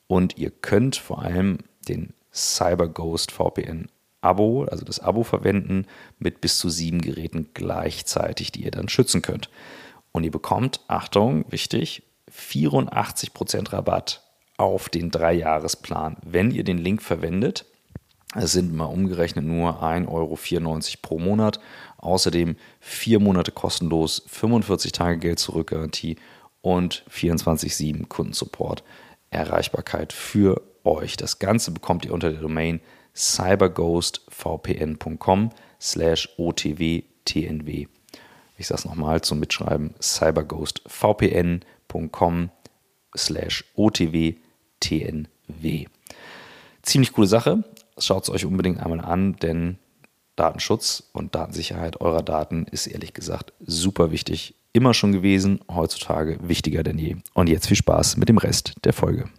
Und 0.06 0.38
ihr 0.38 0.50
könnt 0.50 0.96
vor 0.96 1.20
allem 1.20 1.58
den 1.88 2.14
CyberGhost 2.32 3.32
VPN 3.32 3.88
Abo, 4.24 4.64
also 4.64 4.84
das 4.84 5.00
Abo 5.00 5.22
verwenden, 5.22 5.86
mit 6.18 6.40
bis 6.40 6.58
zu 6.58 6.70
sieben 6.70 7.00
Geräten 7.00 7.50
gleichzeitig, 7.54 8.52
die 8.52 8.64
ihr 8.64 8.70
dann 8.70 8.88
schützen 8.88 9.22
könnt. 9.22 9.50
Und 10.12 10.24
ihr 10.24 10.30
bekommt, 10.30 10.80
Achtung, 10.88 11.44
wichtig, 11.50 12.02
84% 12.30 13.72
Rabatt 13.72 14.22
auf 14.56 14.88
den 14.88 15.10
Dreijahresplan, 15.10 16.16
wenn 16.24 16.50
ihr 16.50 16.64
den 16.64 16.78
Link 16.78 17.02
verwendet. 17.02 17.66
Es 18.34 18.52
sind 18.52 18.72
mal 18.72 18.86
umgerechnet 18.86 19.44
nur 19.44 19.82
1,94 19.82 20.08
Euro 20.08 20.38
pro 21.02 21.18
Monat. 21.18 21.60
Außerdem 21.98 22.56
vier 22.80 23.20
Monate 23.20 23.52
kostenlos, 23.52 24.24
45 24.26 24.92
Tage 24.92 25.18
Geld 25.18 25.38
zurück-Garantie 25.38 26.16
und 26.60 27.04
24-7 27.10 28.08
Kundensupport. 28.08 28.82
Erreichbarkeit 29.30 30.12
für 30.12 30.62
euch. 30.84 31.16
Das 31.16 31.38
Ganze 31.38 31.70
bekommt 31.70 32.04
ihr 32.04 32.12
unter 32.12 32.30
der 32.30 32.40
Domain 32.40 32.80
cyberghostvpn.com 33.14 35.50
slash 35.80 36.28
otwtnw. 36.36 37.86
Ich 38.56 38.68
sage 38.68 38.78
es 38.78 38.84
nochmal 38.84 39.20
zum 39.22 39.40
Mitschreiben, 39.40 39.94
cyberghostvpn.com 40.00 42.50
slash 43.16 43.64
otwtnw. 43.74 44.36
Ziemlich 46.82 47.12
coole 47.12 47.26
Sache. 47.26 47.64
Schaut 47.98 48.22
es 48.24 48.30
euch 48.30 48.44
unbedingt 48.44 48.80
einmal 48.80 49.00
an, 49.00 49.36
denn 49.36 49.78
Datenschutz 50.36 51.10
und 51.12 51.34
Datensicherheit 51.34 52.00
eurer 52.00 52.22
Daten 52.22 52.66
ist 52.70 52.86
ehrlich 52.86 53.14
gesagt 53.14 53.52
super 53.64 54.10
wichtig. 54.10 54.54
Immer 54.72 54.92
schon 54.92 55.12
gewesen, 55.12 55.60
heutzutage 55.70 56.38
wichtiger 56.42 56.82
denn 56.82 56.98
je. 56.98 57.16
Und 57.32 57.48
jetzt 57.48 57.68
viel 57.68 57.76
Spaß 57.76 58.16
mit 58.16 58.28
dem 58.28 58.38
Rest 58.38 58.74
der 58.82 58.92
Folge. 58.92 59.30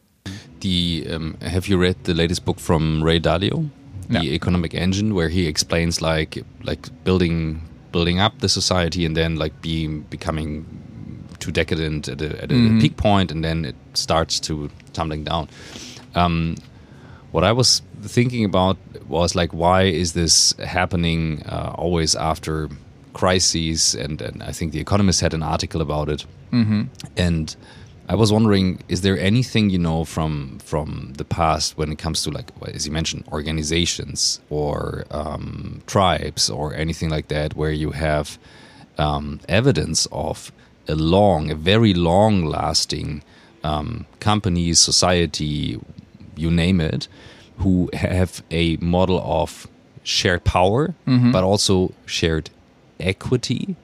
The 0.62 1.08
um, 1.12 1.38
have 1.42 1.68
you 1.68 1.78
read 1.78 1.96
the 2.04 2.14
latest 2.14 2.46
book 2.46 2.60
from 2.60 3.04
Ray 3.04 3.20
Dalio, 3.20 3.70
the 4.10 4.14
No. 4.14 4.22
Economic 4.22 4.74
Engine, 4.74 5.14
where 5.14 5.30
he 5.30 5.48
explains 5.48 6.02
like 6.02 6.44
like 6.64 6.90
building 7.04 7.62
building 7.92 8.20
up 8.20 8.40
the 8.40 8.50
society 8.50 9.06
and 9.06 9.16
then 9.16 9.36
like 9.36 9.54
being 9.62 10.02
becoming 10.10 10.66
too 11.40 11.52
decadent 11.52 12.08
at 12.08 12.22
a, 12.22 12.44
at 12.44 12.52
a 12.52 12.56
peak 12.82 12.98
point 12.98 13.32
and 13.32 13.44
then 13.44 13.66
it 13.66 13.76
starts 13.94 14.40
to 14.40 14.70
tumbling 14.94 15.24
down. 15.24 15.48
Um, 16.16 16.56
what 17.32 17.44
I 17.44 17.52
was 17.52 17.82
thinking 18.02 18.46
about 18.46 18.78
was 19.08 19.36
like, 19.36 19.54
why 19.54 19.84
is 19.84 20.14
this 20.14 20.54
happening 20.66 21.44
uh, 21.46 21.74
always 21.78 22.16
after 22.16 22.70
crises? 23.14 23.96
And, 23.96 24.22
and 24.22 24.42
I 24.44 24.52
think 24.52 24.72
The 24.72 24.80
Economist 24.80 25.22
had 25.22 25.34
an 25.34 25.44
article 25.44 25.82
about 25.82 26.10
it. 26.10 26.26
And 27.18 27.56
I 28.08 28.16
was 28.16 28.32
wondering, 28.32 28.84
is 28.88 29.02
there 29.02 29.18
anything 29.20 29.70
you 29.72 29.80
know 29.80 30.06
from 30.06 30.60
from 30.60 31.14
the 31.18 31.26
past 31.26 31.78
when 31.78 31.92
it 31.92 31.98
comes 31.98 32.22
to 32.24 32.30
like, 32.32 32.52
as 32.74 32.86
you 32.86 32.92
mentioned, 32.92 33.24
organizations 33.32 34.40
or 34.50 35.06
um, 35.12 35.82
tribes 35.88 36.50
or 36.50 36.74
anything 36.76 37.10
like 37.10 37.28
that, 37.30 37.56
where 37.56 37.72
you 37.72 37.92
have 37.92 38.38
um, 38.98 39.40
evidence 39.50 40.08
of 40.12 40.52
a 40.88 40.96
long, 40.96 41.50
a 41.50 41.56
very 41.56 41.94
long-lasting 41.96 43.24
um, 43.64 44.06
company, 44.20 44.74
society, 44.74 45.80
you 46.36 46.52
name 46.52 46.80
it, 46.80 47.08
who 47.58 47.90
have 47.94 48.44
a 48.52 48.78
model 48.78 49.20
of 49.24 49.68
shared 50.04 50.44
power, 50.44 50.94
but 51.32 51.44
also 51.44 51.92
shared 52.06 52.52
equity. 53.00 53.76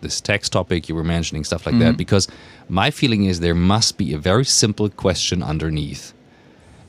This 0.00 0.20
tax 0.20 0.48
topic 0.48 0.88
you 0.88 0.94
were 0.96 1.04
mentioning, 1.04 1.44
stuff 1.44 1.66
like 1.66 1.78
that. 1.80 1.96
Because 1.96 2.26
my 2.70 2.90
feeling 2.90 3.24
is 3.24 3.40
there 3.40 3.54
must 3.54 3.98
be 3.98 4.14
a 4.14 4.18
very 4.18 4.44
simple 4.44 4.88
question 4.88 5.42
underneath, 5.42 6.12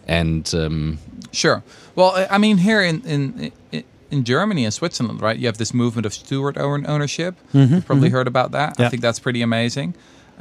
and 0.08 0.54
um, 0.56 0.98
Sure. 1.32 1.64
Well, 1.96 2.12
I- 2.16 2.28
I 2.36 2.38
mean, 2.38 2.58
here 2.58 2.82
in 2.82 3.02
in 3.06 3.52
in- 3.72 3.84
in 4.12 4.24
Germany 4.26 4.66
and 4.66 4.74
Switzerland, 4.74 5.22
right? 5.22 5.40
You 5.40 5.46
have 5.48 5.58
this 5.58 5.74
movement 5.74 6.06
of 6.06 6.14
steward 6.14 6.58
own 6.58 6.86
ownership. 6.86 7.36
You've 7.54 7.86
probably 7.86 8.10
heard 8.10 8.28
about 8.28 8.52
that. 8.52 8.70
I 8.78 8.90
think 8.90 9.02
that's 9.02 9.20
pretty 9.20 9.42
amazing, 9.42 9.94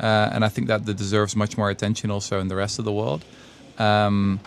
uh, 0.02 0.34
and 0.34 0.44
I 0.44 0.48
think 0.48 0.66
that 0.68 0.86
that 0.86 0.96
deserves 0.96 1.36
much 1.36 1.56
more 1.56 1.70
attention 1.70 2.10
also 2.10 2.40
in 2.40 2.48
the 2.48 2.56
rest 2.56 2.78
of 2.80 2.84
the 2.84 2.92
world. 2.92 3.24
Um, 3.78 4.40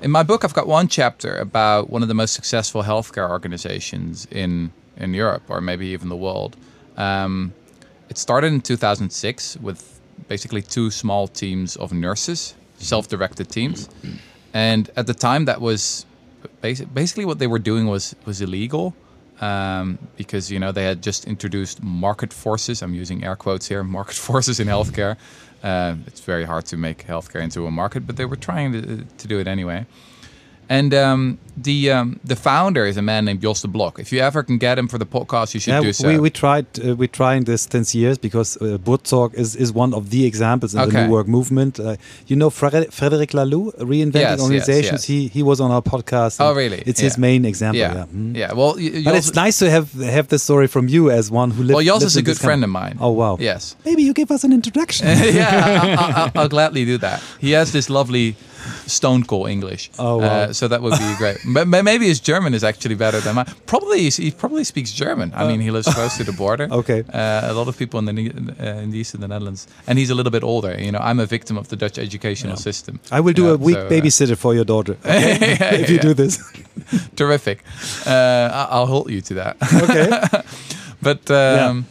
in 0.00 0.10
my 0.12 0.22
book, 0.22 0.44
I've 0.44 0.54
got 0.54 0.68
one 0.68 0.86
chapter 0.86 1.36
about 1.38 1.90
one 1.90 2.02
of 2.02 2.08
the 2.08 2.14
most 2.14 2.34
successful 2.34 2.82
healthcare 2.84 3.28
organizations 3.28 4.26
in 4.30 4.70
in 4.96 5.12
Europe, 5.14 5.42
or 5.48 5.60
maybe 5.60 5.86
even 5.94 6.08
the 6.08 6.16
world. 6.16 6.56
Um, 6.96 7.52
it 8.08 8.16
started 8.18 8.52
in 8.52 8.60
2006 8.60 9.56
with 9.60 9.97
basically 10.28 10.62
two 10.62 10.90
small 10.90 11.26
teams 11.28 11.76
of 11.76 11.92
nurses, 11.92 12.54
self-directed 12.76 13.48
teams, 13.48 13.88
and 14.54 14.90
at 14.96 15.06
the 15.06 15.14
time 15.14 15.46
that 15.46 15.60
was 15.60 16.06
basi- 16.62 16.92
basically 16.92 17.24
what 17.24 17.38
they 17.38 17.46
were 17.46 17.58
doing 17.58 17.86
was 17.86 18.14
was 18.24 18.40
illegal 18.40 18.94
um, 19.40 19.98
because 20.16 20.50
you 20.50 20.58
know 20.58 20.72
they 20.72 20.84
had 20.84 21.02
just 21.02 21.26
introduced 21.26 21.82
market 21.82 22.32
forces. 22.32 22.82
I'm 22.82 22.94
using 22.94 23.24
air 23.24 23.36
quotes 23.36 23.68
here, 23.68 23.82
market 23.98 24.16
forces 24.16 24.60
in 24.60 24.68
healthcare. 24.68 25.16
Uh, 25.62 25.96
it's 26.06 26.20
very 26.20 26.44
hard 26.44 26.64
to 26.66 26.76
make 26.76 27.06
healthcare 27.06 27.40
into 27.40 27.66
a 27.66 27.70
market, 27.70 28.06
but 28.06 28.16
they 28.16 28.24
were 28.24 28.36
trying 28.36 28.72
to, 28.72 29.04
to 29.04 29.28
do 29.28 29.40
it 29.40 29.48
anyway. 29.48 29.86
And 30.70 30.92
um, 30.92 31.38
the 31.56 31.90
um, 31.90 32.20
the 32.24 32.36
founder 32.36 32.84
is 32.86 32.96
a 32.98 33.02
man 33.02 33.24
named 33.24 33.40
Jos 33.40 33.62
de 33.62 33.68
Blok. 33.68 33.98
If 33.98 34.12
you 34.12 34.20
ever 34.20 34.42
can 34.42 34.58
get 34.58 34.78
him 34.78 34.86
for 34.86 34.98
the 34.98 35.06
podcast, 35.06 35.54
you 35.54 35.60
should 35.60 35.72
yeah, 35.72 35.80
do 35.80 35.92
so. 35.92 36.06
we, 36.08 36.18
we 36.18 36.30
tried 36.30 36.66
uh, 36.78 36.94
we're 36.94 37.08
trying 37.08 37.44
this 37.44 37.62
since 37.70 37.94
years 37.94 38.18
because 38.18 38.56
uh, 38.60 38.76
Buurtzorg 38.78 39.34
is, 39.34 39.56
is 39.56 39.72
one 39.72 39.94
of 39.94 40.10
the 40.10 40.26
examples 40.26 40.74
in 40.74 40.88
the 40.88 41.04
new 41.06 41.10
work 41.10 41.26
movement. 41.26 41.80
Uh, 41.80 41.96
you 42.26 42.36
know 42.36 42.50
Fre- 42.50 42.90
Frederic 42.90 43.30
Laloux, 43.30 43.72
reinventing 43.78 44.14
Yes, 44.14 44.38
yes, 44.38 44.40
organizations. 44.40 44.92
yes. 44.92 45.04
He 45.04 45.28
he 45.28 45.42
was 45.42 45.58
on 45.60 45.70
our 45.70 45.82
podcast. 45.82 46.36
Oh, 46.38 46.52
really? 46.54 46.82
It's 46.86 47.00
his 47.00 47.16
main 47.16 47.44
example. 47.46 47.78
yeah, 47.80 47.94
Yeah. 47.94 48.04
Mm. 48.14 48.36
yeah. 48.36 48.52
Well, 48.52 48.74
y- 48.76 49.02
But 49.04 49.14
it's 49.16 49.34
nice 49.34 49.58
to 49.60 49.70
have 49.70 49.92
have 49.94 50.28
this 50.28 50.42
story 50.42 50.66
from 50.68 50.86
you 50.88 51.10
as 51.10 51.30
one 51.30 51.50
who 51.50 51.62
lived. 51.62 51.76
well, 51.76 51.84
Jos 52.00 52.02
is 52.04 52.16
a 52.16 52.22
good 52.22 52.38
friend 52.38 52.62
of 52.62 52.70
mine. 52.70 52.98
Oh 53.00 53.12
wow. 53.12 53.36
Yes. 53.40 53.74
Maybe 53.86 54.02
you 54.02 54.12
give 54.12 54.30
us 54.30 54.44
an 54.44 54.52
introduction. 54.52 55.06
yeah, 55.40 55.82
I, 55.82 56.12
I, 56.24 56.30
I'll 56.34 56.48
gladly 56.48 56.84
do 56.84 56.98
that. 56.98 57.22
He 57.40 57.52
has 57.52 57.72
this 57.72 57.88
lovely 57.88 58.36
stone 58.86 59.24
cold 59.24 59.48
English. 59.48 59.90
Oh, 59.98 60.18
wow. 60.18 60.24
Uh, 60.26 60.52
so 60.52 60.68
that 60.68 60.80
would 60.82 60.98
be 60.98 61.14
great. 61.18 61.38
But 61.46 61.66
maybe 61.68 62.06
his 62.06 62.20
German 62.20 62.54
is 62.54 62.62
actually 62.64 62.94
better 62.96 63.20
than 63.20 63.34
mine. 63.36 63.46
Probably 63.66 64.10
he 64.10 64.30
probably 64.30 64.64
speaks 64.64 64.92
German. 64.92 65.32
I 65.34 65.46
mean, 65.48 65.60
he 65.60 65.70
lives 65.70 65.88
close 65.94 66.16
to 66.18 66.24
the 66.24 66.32
border. 66.44 66.68
Okay. 66.70 67.02
Uh, 67.12 67.52
a 67.52 67.54
lot 67.54 67.68
of 67.68 67.76
people 67.76 67.98
in 67.98 68.04
the 68.06 68.12
uh, 68.60 68.82
in 68.82 68.90
the 68.90 68.98
east 68.98 69.14
of 69.14 69.20
the 69.20 69.28
Netherlands, 69.28 69.66
and 69.86 69.98
he's 69.98 70.10
a 70.10 70.14
little 70.14 70.32
bit 70.32 70.42
older. 70.42 70.74
You 70.78 70.90
know, 70.92 71.00
I'm 71.00 71.20
a 71.20 71.26
victim 71.26 71.56
of 71.58 71.66
the 71.68 71.76
Dutch 71.76 71.98
educational 71.98 72.56
system. 72.56 72.98
I 73.10 73.20
will 73.20 73.34
do 73.34 73.42
You 73.42 73.54
a 73.54 73.56
week 73.56 73.76
so, 73.76 73.86
uh, 73.86 73.90
babysitter 73.90 74.36
for 74.36 74.54
your 74.54 74.64
daughter 74.64 74.92
okay? 75.04 75.80
if 75.82 75.90
you 75.90 75.98
do 75.98 76.14
this. 76.14 76.38
terrific. 77.16 77.58
Uh, 78.06 78.66
I'll 78.70 78.86
hold 78.86 79.10
you 79.10 79.20
to 79.20 79.34
that. 79.34 79.56
Okay. 79.82 80.42
but 81.02 81.20
Yeah. 81.28 81.68
um, 81.70 81.86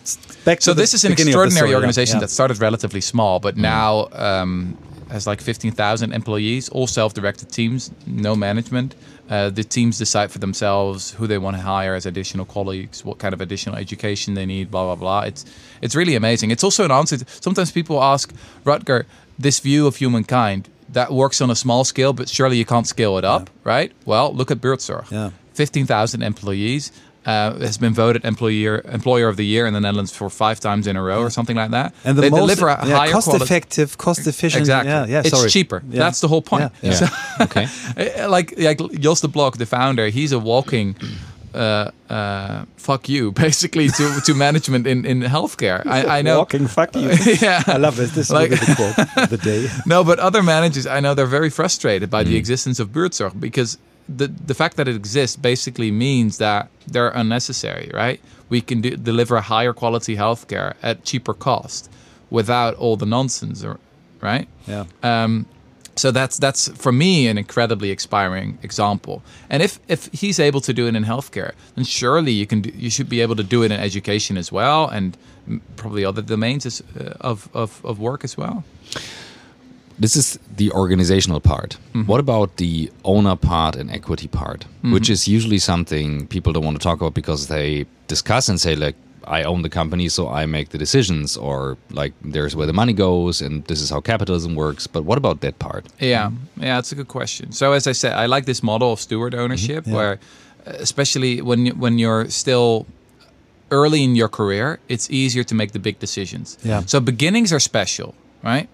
to 0.45 0.61
So 0.61 0.74
this 0.74 0.93
is 0.93 1.03
an 1.03 1.11
beginning 1.11 1.34
of 1.34 1.39
the 1.39 1.43
extraordinary 1.47 1.68
story, 1.70 1.76
organization 1.76 2.15
Yeah. 2.18 2.22
that 2.22 2.30
started 2.32 2.59
relatively 2.61 3.01
small, 3.01 3.39
but 3.39 3.55
now 3.57 4.07
um, 4.13 4.78
has 5.10 5.28
like 5.28 5.41
15,000 5.41 6.14
employees, 6.14 6.70
all 6.70 6.88
self-directed 6.88 7.51
teams, 7.51 7.91
no 8.05 8.36
management. 8.36 8.95
Uh, 9.30 9.49
the 9.49 9.64
teams 9.64 9.97
decide 9.97 10.32
for 10.32 10.39
themselves 10.39 11.12
who 11.12 11.28
they 11.28 11.38
want 11.38 11.58
to 11.58 11.62
hire 11.62 11.95
as 11.95 12.05
additional 12.05 12.45
colleagues, 12.45 13.03
what 13.03 13.18
kind 13.18 13.34
of 13.34 13.41
additional 13.41 13.76
education 13.76 14.36
they 14.36 14.45
need, 14.45 14.72
blah 14.72 14.84
blah 14.86 14.95
blah. 14.95 15.22
It's 15.22 15.45
it's 15.82 15.95
really 15.95 16.16
amazing. 16.16 16.51
It's 16.51 16.64
also 16.64 16.86
an 16.86 16.91
answer. 16.91 17.18
To, 17.18 17.26
sometimes 17.41 17.72
people 17.72 18.01
ask 18.01 18.34
Rutger, 18.64 19.05
this 19.38 19.60
view 19.60 19.86
of 19.86 19.97
humankind 19.97 20.70
that 20.89 21.12
works 21.12 21.41
on 21.41 21.49
a 21.51 21.55
small 21.55 21.84
scale, 21.84 22.14
but 22.14 22.30
surely 22.30 22.58
you 22.58 22.66
can't 22.66 22.88
scale 22.88 23.18
it 23.18 23.26
up, 23.26 23.49
right? 23.66 23.91
Well, 24.05 24.34
look 24.34 24.51
at 24.51 24.60
Buurtzorg. 24.60 25.12
Yeah. 25.12 25.32
15,000 25.53 26.22
employees. 26.22 26.91
Uh, 27.28 27.60
has 27.60 27.78
been 27.78 27.94
voted 27.94 28.24
employer 28.24 28.82
employer 28.94 29.28
of 29.28 29.36
the 29.36 29.44
year 29.46 29.68
in 29.68 29.74
the 29.74 29.82
Netherlands 29.82 30.12
for 30.16 30.30
five 30.30 30.58
times 30.62 30.88
in 30.88 30.96
a 30.96 31.02
row 31.04 31.20
or 31.22 31.30
something 31.30 31.58
like 31.58 31.72
that. 31.72 31.94
And 32.06 32.18
the 32.18 32.22
they 32.22 32.30
most 32.30 32.40
deliver 32.40 32.68
a 32.70 32.78
yeah, 32.88 32.96
higher 33.00 33.12
cost 33.12 33.26
quality. 33.28 33.44
effective, 33.44 33.98
cost 33.98 34.26
efficient. 34.28 34.62
Exactly. 34.62 34.92
Yeah, 34.92 35.06
yeah. 35.10 35.20
it's 35.26 35.32
sorry. 35.38 35.50
cheaper. 35.50 35.80
Yeah. 35.90 36.00
That's 36.04 36.22
the 36.22 36.30
whole 36.30 36.42
point. 36.42 36.72
Yeah. 36.82 36.94
So, 36.94 37.06
okay. 37.46 37.68
like 38.38 38.54
like 38.58 38.80
Jos 39.04 39.20
de 39.22 39.28
Blok, 39.28 39.58
the 39.58 39.66
founder, 39.66 40.08
he's 40.10 40.32
a 40.32 40.40
walking 40.40 40.96
uh, 41.54 41.92
uh, 42.10 42.64
fuck 42.78 43.10
you 43.10 43.32
basically 43.48 43.90
to, 43.90 44.22
to 44.26 44.34
management 44.34 44.88
in, 44.88 45.06
in 45.06 45.22
healthcare. 45.22 45.82
I, 45.86 46.20
I 46.20 46.22
know. 46.22 46.38
Walking 46.38 46.68
fuck 46.68 46.96
you. 46.96 47.10
yeah. 47.42 47.64
I 47.68 47.78
love 47.78 47.98
this. 47.98 48.12
This 48.12 48.30
Like- 48.30 48.52
will 48.52 48.58
be 48.60 48.66
the 48.66 48.76
quote 48.76 49.24
of 49.24 49.30
the 49.30 49.38
day. 49.38 49.68
No, 49.86 50.04
but 50.04 50.18
other 50.20 50.44
managers, 50.44 50.86
I 50.88 51.00
know 51.02 51.14
they're 51.14 51.26
very 51.40 51.50
frustrated 51.50 52.10
by 52.10 52.24
the 52.24 52.36
Mm. 52.36 52.40
existence 52.40 52.80
of 52.80 52.90
Buurtzorg 52.94 53.40
because 53.40 53.78
the 54.10 54.28
the 54.28 54.53
fact 54.53 54.78
that 54.78 54.88
it 54.88 54.95
exists 54.95 55.36
basically 55.36 55.91
means 55.91 56.38
that 56.38 56.70
they're 56.88 57.10
unnecessary, 57.10 57.91
right? 57.93 58.20
We 58.49 58.62
can 58.62 58.82
do, 58.82 58.95
deliver 58.95 59.39
higher 59.41 59.74
quality 59.74 60.16
healthcare 60.16 60.76
at 60.82 61.03
cheaper 61.03 61.34
cost 61.34 61.89
without 62.30 62.76
all 62.76 62.95
the 62.95 63.05
nonsense, 63.05 63.66
right? 64.22 64.47
Yeah. 64.68 64.86
Um, 65.03 65.45
so 65.95 66.12
that's 66.12 66.38
that's 66.38 66.70
for 66.78 66.91
me 66.91 67.28
an 67.28 67.38
incredibly 67.38 67.91
inspiring 67.91 68.58
example. 68.62 69.22
And 69.49 69.64
if 69.64 69.80
if 69.88 70.10
he's 70.14 70.39
able 70.39 70.62
to 70.62 70.74
do 70.74 70.88
it 70.88 70.95
in 70.95 71.03
healthcare, 71.03 71.53
then 71.76 71.86
surely 71.86 72.32
you 72.32 72.45
can 72.45 72.62
do, 72.62 72.70
you 72.76 72.89
should 72.89 73.10
be 73.10 73.22
able 73.22 73.36
to 73.36 73.43
do 73.43 73.64
it 73.64 73.72
in 73.72 73.80
education 73.80 74.38
as 74.38 74.51
well, 74.51 74.88
and 74.88 75.18
probably 75.76 76.05
other 76.05 76.22
domains 76.22 76.82
uh, 76.82 77.14
of, 77.22 77.49
of 77.53 77.84
of 77.84 77.99
work 77.99 78.24
as 78.24 78.38
well. 78.38 78.64
This 80.00 80.16
is 80.16 80.38
the 80.58 80.72
organizational 80.72 81.39
part. 81.39 81.78
Mm-hmm. 81.93 82.04
What 82.06 82.20
about 82.20 82.58
the 82.58 82.91
owner 83.04 83.36
part 83.36 83.76
and 83.76 83.89
equity 83.89 84.28
part, 84.28 84.66
which 84.84 85.10
is 85.10 85.28
usually 85.28 85.58
something 85.60 86.28
people 86.28 86.54
don't 86.54 86.64
want 86.66 86.78
to 86.80 86.84
talk 86.84 86.98
about 87.02 87.14
because 87.16 87.48
they 87.48 87.86
discuss 88.08 88.48
and 88.50 88.60
say 88.62 88.76
like, 88.76 88.95
"I 89.26 89.43
own 89.43 89.62
the 89.64 89.70
company, 89.70 90.10
so 90.10 90.30
I 90.30 90.45
make 90.45 90.70
the 90.70 90.78
decisions," 90.78 91.36
or 91.38 91.78
like, 91.89 92.14
"There's 92.34 92.56
where 92.56 92.68
the 92.68 92.74
money 92.74 92.93
goes, 92.93 93.41
and 93.41 93.64
this 93.66 93.82
is 93.82 93.89
how 93.89 94.00
capitalism 94.02 94.54
works." 94.56 94.88
But 94.88 95.04
what 95.04 95.18
about 95.18 95.39
that 95.41 95.58
part? 95.60 95.86
Yeah, 96.00 96.30
yeah, 96.58 96.76
that's 96.78 96.91
a 96.91 96.95
good 96.95 97.08
question. 97.08 97.52
So 97.52 97.74
as 97.74 97.88
I 97.88 97.93
said, 97.93 98.14
I 98.14 98.28
like 98.28 98.45
this 98.45 98.62
model 98.62 98.91
of 98.93 99.00
steward 99.00 99.34
ownership, 99.34 99.88
Yeah. 99.88 99.93
where 99.95 100.20
especially 100.66 101.41
when 101.41 101.68
when 101.80 101.98
you're 101.98 102.30
still 102.30 102.86
early 103.72 104.04
in 104.04 104.16
your 104.16 104.30
career, 104.30 104.80
it's 104.88 105.10
easier 105.10 105.43
to 105.43 105.56
make 105.56 105.72
the 105.72 105.80
big 105.80 106.00
decisions. 106.00 106.58
Yeah. 106.64 106.84
So 106.86 107.00
beginnings 107.00 107.52
are 107.52 107.60
special, 107.60 108.14
right? 108.43 108.68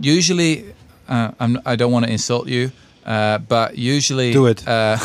Usually, 0.00 0.74
uh, 1.08 1.32
I'm, 1.38 1.58
I 1.66 1.76
don't 1.76 1.92
want 1.92 2.06
to 2.06 2.12
insult 2.12 2.48
you, 2.48 2.72
uh, 3.04 3.38
but 3.38 3.76
usually 3.76 4.32
Do 4.32 4.46
it. 4.46 4.66
Uh, 4.66 4.98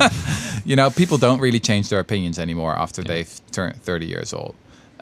you 0.64 0.76
know, 0.76 0.90
people 0.90 1.18
don't 1.18 1.40
really 1.40 1.60
change 1.60 1.88
their 1.88 2.00
opinions 2.00 2.38
anymore 2.38 2.74
after 2.76 3.02
they've 3.02 3.40
turned 3.52 3.82
30 3.82 4.06
years 4.06 4.32
old. 4.32 4.54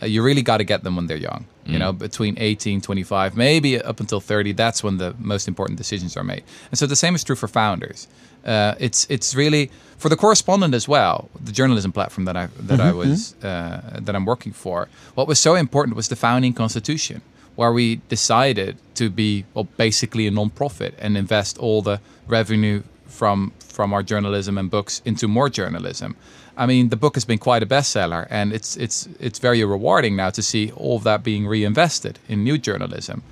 Uh, 0.03 0.07
you 0.07 0.23
really 0.23 0.43
got 0.43 0.59
to 0.59 0.65
get 0.65 0.83
them 0.83 0.97
when 0.97 1.07
they're 1.07 1.17
young. 1.17 1.47
You 1.65 1.79
know, 1.79 1.93
between 1.93 2.35
18, 2.39 2.81
25, 2.81 3.37
maybe 3.37 3.81
up 3.81 4.01
until 4.01 4.21
30, 4.21 4.53
that's 4.53 4.83
when 4.83 4.99
the 4.99 5.15
most 5.21 5.47
important 5.47 5.79
decisions 5.79 6.17
are 6.17 6.25
made. 6.25 6.43
And 6.73 6.79
so 6.79 6.87
the 6.87 6.97
same 6.97 7.15
is 7.15 7.23
true 7.23 7.37
for 7.37 7.47
founders. 7.47 8.09
Uh, 8.45 8.75
it's 8.81 9.07
it's 9.09 9.37
really 9.37 9.71
for 9.97 10.09
the 10.09 10.17
correspondent 10.17 10.75
as 10.75 10.89
well, 10.89 11.31
the 11.45 11.53
journalism 11.53 11.93
platform 11.93 12.25
that 12.25 12.37
I 12.37 12.49
that 12.59 12.81
I 12.81 12.93
was 12.93 13.37
uh, 13.45 14.01
that 14.03 14.17
I'm 14.17 14.25
working 14.25 14.53
for. 14.53 14.89
What 15.15 15.29
was 15.29 15.39
so 15.39 15.55
important 15.55 15.95
was 15.97 16.09
the 16.09 16.17
founding 16.17 16.53
constitution, 16.53 17.23
where 17.57 17.73
we 17.73 17.97
decided 18.09 18.77
to 18.95 19.11
be 19.11 19.45
well 19.55 19.69
basically 19.77 20.27
a 20.27 20.31
non-profit 20.31 20.95
and 20.99 21.17
invest 21.17 21.59
all 21.59 21.83
the 21.83 22.01
revenue 22.27 22.83
from 23.07 23.53
from 23.59 23.93
our 23.93 24.03
journalism 24.03 24.59
and 24.59 24.71
books 24.71 25.03
into 25.05 25.29
more 25.29 25.49
journalism. 25.49 26.15
I 26.57 26.67
mean, 26.67 26.91
the 26.91 26.97
book 26.97 27.15
has 27.15 27.25
been 27.25 27.39
quite 27.39 27.63
a 27.63 27.67
bestseller, 27.67 28.27
and 28.31 28.53
it's 28.53 28.77
it's 28.77 29.09
it's 29.19 29.39
very 29.39 29.65
rewarding 29.65 30.17
now 30.17 30.31
to 30.31 30.43
see 30.43 30.71
all 30.77 30.97
of 30.97 31.05
that 31.05 31.23
being 31.23 31.47
reinvested 31.47 32.19
in 32.29 32.45
new 32.45 32.59
journalism. 32.59 33.23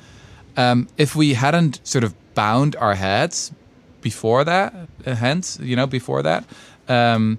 Um, 0.56 0.88
if 0.96 1.14
we 1.14 1.34
hadn't 1.34 1.80
sort 1.86 2.04
of 2.04 2.14
bound 2.34 2.76
our 2.76 2.94
heads 2.94 3.52
before 4.00 4.44
that, 4.44 4.74
uh, 5.06 5.14
hence, 5.14 5.58
you 5.60 5.76
know, 5.76 5.86
before 5.86 6.22
that, 6.22 6.44
um, 6.88 7.38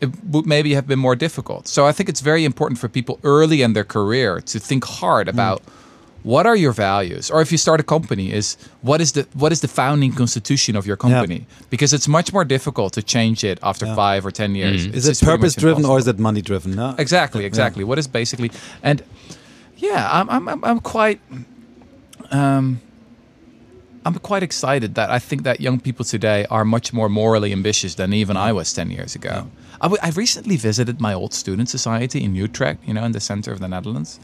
it 0.00 0.10
would 0.24 0.46
maybe 0.46 0.74
have 0.74 0.86
been 0.86 0.98
more 0.98 1.14
difficult. 1.14 1.68
So 1.68 1.86
I 1.86 1.92
think 1.92 2.08
it's 2.08 2.20
very 2.20 2.44
important 2.44 2.80
for 2.80 2.88
people 2.88 3.20
early 3.22 3.62
in 3.62 3.74
their 3.74 3.84
career 3.84 4.40
to 4.40 4.58
think 4.58 4.84
hard 4.84 5.28
about 5.28 5.62
what 6.22 6.46
are 6.46 6.56
your 6.56 6.72
values, 6.72 7.30
or 7.30 7.40
if 7.42 7.50
you 7.52 7.58
start 7.58 7.80
a 7.80 7.82
company, 7.82 8.32
is 8.32 8.56
what 8.82 9.00
is 9.00 9.12
the 9.12 9.26
what 9.34 9.50
is 9.52 9.60
the 9.60 9.68
founding 9.68 10.12
constitution 10.12 10.76
of 10.76 10.86
your 10.86 10.96
company? 10.96 11.46
Because 11.70 11.92
it's 11.92 12.06
much 12.08 12.32
more 12.32 12.44
difficult 12.44 12.92
to 12.94 13.02
change 13.02 13.42
it 13.44 13.58
after 13.62 13.86
Yeah. 13.86 13.94
five 13.96 14.24
or 14.26 14.30
ten 14.30 14.54
years. 14.54 14.86
Is 14.86 14.94
It's 14.94 15.06
it 15.06 15.10
just 15.10 15.22
pretty 15.22 15.38
much 15.38 15.40
purpose 15.40 15.54
driven 15.56 15.84
or 15.84 15.98
is 15.98 16.06
it 16.06 16.18
money 16.18 16.40
driven? 16.42 16.74
No? 16.76 16.94
Exactly, 16.98 17.44
exactly. 17.44 17.82
What 17.84 17.98
is 17.98 18.06
basically 18.08 18.50
and 18.82 19.02
yeah, 19.76 20.08
I'm 20.12 20.28
I'm 20.30 20.48
I'm, 20.48 20.64
I'm 20.64 20.80
quite 20.80 21.20
um 22.30 22.80
I'm 24.04 24.14
quite 24.18 24.42
excited 24.42 24.94
that 24.96 25.10
I 25.10 25.18
think 25.20 25.42
that 25.44 25.60
young 25.60 25.78
people 25.80 26.04
today 26.04 26.44
are 26.50 26.64
much 26.64 26.92
more 26.92 27.08
morally 27.08 27.52
ambitious 27.52 27.94
than 27.94 28.12
even 28.12 28.36
I 28.36 28.52
was 28.52 28.72
10 28.72 28.90
years 28.90 29.14
ago. 29.14 29.46
I, 29.80 29.84
w- 29.84 30.00
I 30.02 30.10
recently 30.10 30.56
visited 30.56 31.00
my 31.00 31.14
old 31.14 31.32
student 31.32 31.68
society 31.68 32.18
in 32.24 32.34
Utrecht, 32.34 32.80
you 32.84 32.94
know, 32.94 33.04
in 33.04 33.12
the 33.12 33.20
center 33.20 33.52
of 33.52 33.60
the 33.60 33.68
Netherlands, 33.68 34.18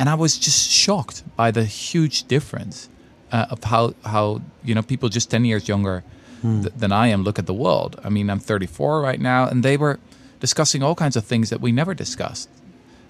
and 0.00 0.08
I 0.08 0.14
was 0.14 0.38
just 0.38 0.70
shocked 0.70 1.22
by 1.36 1.50
the 1.52 1.64
huge 1.64 2.24
difference 2.24 2.88
uh, 3.30 3.46
of 3.50 3.62
how, 3.64 3.94
how, 4.04 4.40
you 4.64 4.74
know, 4.74 4.82
people 4.82 5.08
just 5.10 5.30
10 5.30 5.44
years 5.44 5.68
younger 5.68 6.02
th- 6.42 6.72
than 6.74 6.90
I 6.90 7.08
am 7.08 7.22
look 7.22 7.38
at 7.38 7.44
the 7.46 7.52
world. 7.54 8.00
I 8.02 8.08
mean, 8.08 8.30
I'm 8.30 8.40
34 8.40 9.02
right 9.02 9.20
now, 9.20 9.46
and 9.46 9.62
they 9.62 9.76
were 9.76 10.00
discussing 10.40 10.82
all 10.82 10.94
kinds 10.94 11.16
of 11.16 11.24
things 11.26 11.50
that 11.50 11.60
we 11.60 11.70
never 11.70 11.92
discussed. 11.94 12.48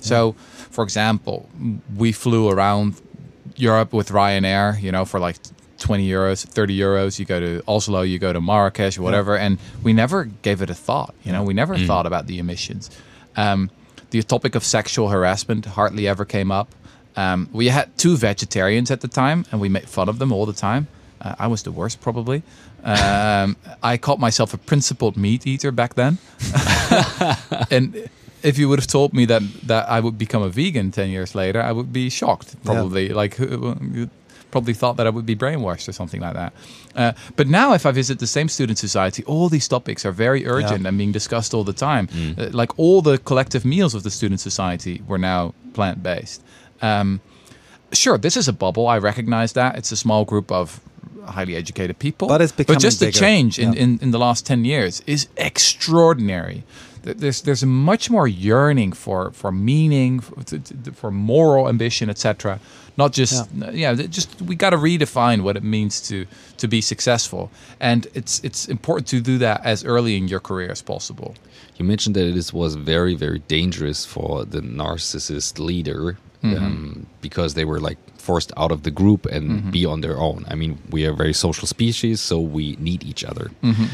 So, 0.01 0.33
for 0.71 0.83
example, 0.83 1.49
we 1.97 2.11
flew 2.11 2.49
around 2.49 3.01
Europe 3.55 3.93
with 3.93 4.09
Ryanair, 4.09 4.83
you 4.83 4.91
know, 4.91 5.05
for 5.05 5.21
like 5.21 5.37
20 5.79 6.09
euros, 6.09 6.45
30 6.45 6.77
euros. 6.77 7.19
You 7.21 7.25
go 7.25 7.39
to 7.39 7.63
Oslo, 7.69 8.03
you 8.03 8.19
go 8.19 8.33
to 8.33 8.41
Marrakesh, 8.41 8.99
whatever. 8.99 9.37
And 9.37 9.59
we 9.83 9.93
never 9.93 10.25
gave 10.25 10.61
it 10.61 10.71
a 10.71 10.75
thought, 10.75 11.15
you 11.23 11.31
know, 11.33 11.43
we 11.45 11.55
never 11.55 11.77
thought 11.87 12.07
about 12.07 12.27
the 12.27 12.39
emissions. 12.41 12.91
Um, 13.37 13.71
the 14.11 14.23
topic 14.25 14.55
of 14.57 14.65
sexual 14.65 15.09
harassment 15.11 15.67
hardly 15.67 16.09
ever 16.09 16.25
came 16.25 16.51
up. 16.51 16.75
Um, 17.17 17.49
we 17.53 17.69
had 17.69 17.97
two 17.99 18.17
vegetarians 18.17 18.91
at 18.91 19.01
the 19.01 19.09
time, 19.09 19.45
and 19.51 19.61
we 19.61 19.69
made 19.69 19.89
fun 19.89 20.09
of 20.09 20.19
them 20.19 20.33
all 20.33 20.47
the 20.47 20.53
time. 20.53 20.87
Uh, 21.21 21.35
I 21.39 21.47
was 21.49 21.63
the 21.63 21.73
worst, 21.73 22.01
probably. 22.01 22.43
Um, 22.83 23.57
I 23.83 23.99
called 23.99 24.21
myself 24.21 24.55
a 24.55 24.59
principled 24.59 25.17
meat 25.17 25.47
eater 25.47 25.71
back 25.73 25.95
then. 25.95 26.19
and 27.71 28.09
if 28.43 28.59
you 28.59 28.69
would 28.69 28.79
have 28.79 28.87
told 28.89 29.13
me 29.13 29.27
that 29.27 29.43
that 29.67 29.89
I 29.89 30.01
would 30.01 30.17
become 30.19 30.43
a 30.43 30.49
vegan 30.49 30.91
ten 30.91 31.11
years 31.11 31.35
later, 31.35 31.61
I 31.61 31.73
would 31.73 31.93
be 31.93 32.09
shocked. 32.11 32.57
Probably 32.65 33.09
like, 33.11 33.35
who- 33.35 34.09
probably 34.51 34.75
thought 34.75 34.97
that 34.97 35.07
I 35.07 35.11
would 35.11 35.27
be 35.27 35.37
brainwashed 35.37 35.89
or 35.89 35.93
something 35.93 36.21
like 36.21 36.35
that. 36.35 36.53
Uh, 36.97 37.13
but 37.37 37.47
now, 37.47 37.73
if 37.75 37.87
I 37.87 37.93
visit 37.93 38.19
the 38.19 38.27
same 38.27 38.49
student 38.49 38.79
society, 38.79 39.23
all 39.25 39.49
these 39.49 39.69
topics 39.69 40.05
are 40.05 40.11
very 40.11 40.45
urgent 40.47 40.83
Yeah. 40.83 40.89
and 40.89 40.99
being 40.99 41.13
discussed 41.13 41.55
all 41.55 41.63
the 41.65 41.73
time. 41.73 42.09
Uh, 42.37 42.49
like 42.51 42.77
all 42.79 43.01
the 43.03 43.19
collective 43.19 43.65
meals 43.65 43.95
of 43.95 44.03
the 44.03 44.11
student 44.11 44.41
society 44.41 45.03
were 45.07 45.19
now 45.19 45.55
plant 45.73 46.03
based. 46.03 46.43
Um, 46.83 47.21
sure, 47.93 48.19
this 48.19 48.37
is 48.37 48.49
a 48.49 48.53
bubble. 48.53 48.87
I 48.89 48.99
recognize 48.99 49.53
that. 49.55 49.77
It's 49.77 49.93
a 49.93 49.97
small 49.97 50.25
group 50.25 50.51
of 50.53 50.81
highly 51.27 51.55
educated 51.57 51.99
people. 51.99 52.29
But 52.29 52.41
it's 52.41 52.53
becoming 52.53 52.81
just 52.81 53.01
the 53.01 53.13
change 53.13 53.59
in, 53.59 53.73
Yeah. 53.73 53.83
in, 53.83 53.99
in 54.03 54.11
the 54.11 54.19
last 54.19 54.47
10 54.47 54.65
years 54.65 55.03
is 55.07 55.29
extraordinary. 55.37 56.65
Th- 57.05 57.17
There's, 57.17 57.43
there's 57.43 57.63
a 57.63 57.67
much 57.67 58.11
more 58.11 58.27
yearning 58.29 58.93
for, 58.93 59.31
for 59.33 59.51
meaning, 59.53 60.21
for, 60.21 60.43
to- 60.45 60.59
to- 60.59 60.93
for 60.93 61.11
moral 61.11 61.69
ambition, 61.69 62.11
etc. 62.11 62.59
Not 62.97 63.13
just, 63.13 63.49
yeah, 63.73 63.95
th- 63.95 64.11
just 64.11 64.43
we 64.43 64.55
got 64.57 64.71
to 64.71 64.77
redefine 64.77 65.43
what 65.43 65.57
it 65.57 65.63
means 65.63 66.01
to, 66.09 66.27
to 66.59 66.69
be 66.69 66.81
successful. 66.81 67.51
And 67.81 68.07
it's, 68.15 68.41
it's 68.45 68.67
important 68.69 69.07
to 69.09 69.21
do 69.21 69.39
that 69.39 69.65
as 69.65 69.85
early 69.85 70.17
in 70.17 70.29
your 70.29 70.41
career 70.41 70.71
as 70.71 70.83
possible. 70.83 71.35
You 71.81 71.87
mentioned 71.87 72.15
that 72.17 72.35
this 72.35 72.53
was 72.53 72.75
very, 72.75 73.15
very 73.15 73.39
dangerous 73.49 74.05
for 74.05 74.45
the 74.45 74.61
narcissist 74.61 75.59
leader 75.59 76.19
mm-hmm. 76.45 76.63
um, 76.63 77.07
because 77.23 77.55
they 77.55 77.65
were 77.65 77.81
like 77.81 77.97
forced 78.19 78.53
out 78.59 78.71
of 78.71 78.83
the 78.83 78.91
group 78.91 79.25
and 79.25 79.51
mm-hmm. 79.51 79.71
be 79.71 79.87
on 79.87 80.03
their 80.03 80.19
own. 80.19 80.45
I 80.49 80.57
mean, 80.57 80.79
we 80.91 81.07
are 81.07 81.13
a 81.13 81.17
very 81.17 81.33
social 81.33 81.67
species, 81.67 82.21
so 82.21 82.39
we 82.39 82.77
need 82.79 83.03
each 83.03 83.25
other. 83.25 83.51
Mm-hmm. 83.63 83.87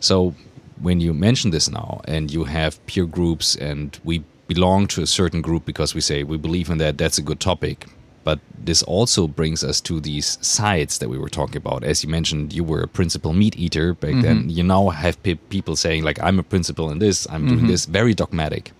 So 0.00 0.34
when 0.82 1.00
you 1.00 1.14
mention 1.14 1.50
this 1.50 1.70
now 1.70 2.02
and 2.04 2.30
you 2.30 2.44
have 2.44 2.84
peer 2.84 3.06
groups 3.06 3.56
and 3.56 3.98
we 4.04 4.22
belong 4.46 4.86
to 4.88 5.00
a 5.00 5.06
certain 5.06 5.40
group 5.40 5.64
because 5.64 5.94
we 5.94 6.02
say 6.02 6.24
we 6.24 6.36
believe 6.36 6.68
in 6.68 6.76
that, 6.76 6.98
that's 6.98 7.16
a 7.16 7.22
good 7.22 7.40
topic. 7.40 7.86
But 8.24 8.40
this 8.58 8.82
also 8.82 9.28
brings 9.28 9.62
us 9.62 9.80
to 9.82 10.00
these 10.00 10.38
sides 10.40 10.98
that 10.98 11.10
we 11.10 11.18
were 11.18 11.28
talking 11.28 11.58
about. 11.58 11.84
As 11.84 12.02
you 12.02 12.08
mentioned, 12.08 12.54
you 12.54 12.64
were 12.64 12.82
a 12.82 12.88
principal 12.88 13.34
meat 13.34 13.56
eater 13.58 13.92
back 13.92 14.14
then. 14.22 14.40
Mm-hmm. 14.40 14.48
You 14.48 14.62
now 14.64 14.88
have 14.88 15.22
pe- 15.22 15.34
people 15.34 15.76
saying, 15.76 16.04
like, 16.04 16.18
I'm 16.22 16.38
a 16.38 16.42
principal 16.42 16.90
in 16.90 16.98
this, 16.98 17.26
I'm 17.30 17.46
doing 17.46 17.58
mm-hmm. 17.58 17.68
this, 17.68 17.84
very 17.84 18.14
dogmatic. 18.14 18.72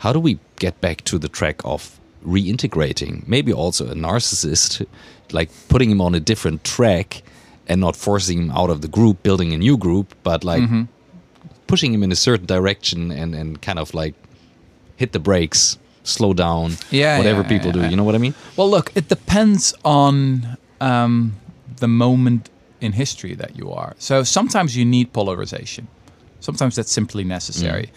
How 0.00 0.12
do 0.12 0.18
we 0.18 0.40
get 0.58 0.80
back 0.80 1.04
to 1.04 1.18
the 1.18 1.28
track 1.28 1.60
of 1.64 2.00
reintegrating 2.26 3.26
maybe 3.26 3.52
also 3.52 3.86
a 3.86 3.94
narcissist, 3.94 4.84
like 5.32 5.50
putting 5.68 5.90
him 5.90 6.00
on 6.00 6.14
a 6.14 6.20
different 6.20 6.64
track 6.64 7.22
and 7.68 7.80
not 7.80 7.96
forcing 7.96 8.38
him 8.42 8.50
out 8.50 8.70
of 8.70 8.82
the 8.82 8.88
group, 8.88 9.22
building 9.22 9.52
a 9.52 9.58
new 9.58 9.76
group, 9.76 10.14
but 10.22 10.42
like 10.44 10.62
mm-hmm. 10.62 10.82
pushing 11.66 11.94
him 11.94 12.02
in 12.02 12.10
a 12.10 12.16
certain 12.16 12.46
direction 12.46 13.10
and, 13.10 13.34
and 13.34 13.62
kind 13.62 13.78
of 13.78 13.94
like 13.94 14.14
hit 14.96 15.12
the 15.12 15.20
brakes, 15.20 15.78
slow 16.02 16.32
down, 16.32 16.76
Yeah, 16.90 17.18
whatever 17.18 17.42
yeah, 17.42 17.48
people 17.48 17.66
yeah, 17.68 17.84
do. 17.84 17.90
You 17.90 17.96
know 17.96 18.04
what 18.04 18.14
I 18.14 18.18
mean? 18.18 18.34
Well, 18.56 18.70
look, 18.70 18.92
it 18.94 19.08
depends 19.08 19.74
on 19.84 20.56
um, 20.80 21.36
the 21.76 21.88
moment 21.88 22.48
in 22.80 22.92
history 22.92 23.34
that 23.34 23.56
you 23.56 23.70
are. 23.70 23.94
So 23.98 24.22
sometimes 24.22 24.76
you 24.76 24.84
need 24.84 25.12
polarization. 25.12 25.88
Sometimes 26.40 26.76
that's 26.76 26.90
simply 26.90 27.24
necessary. 27.24 27.90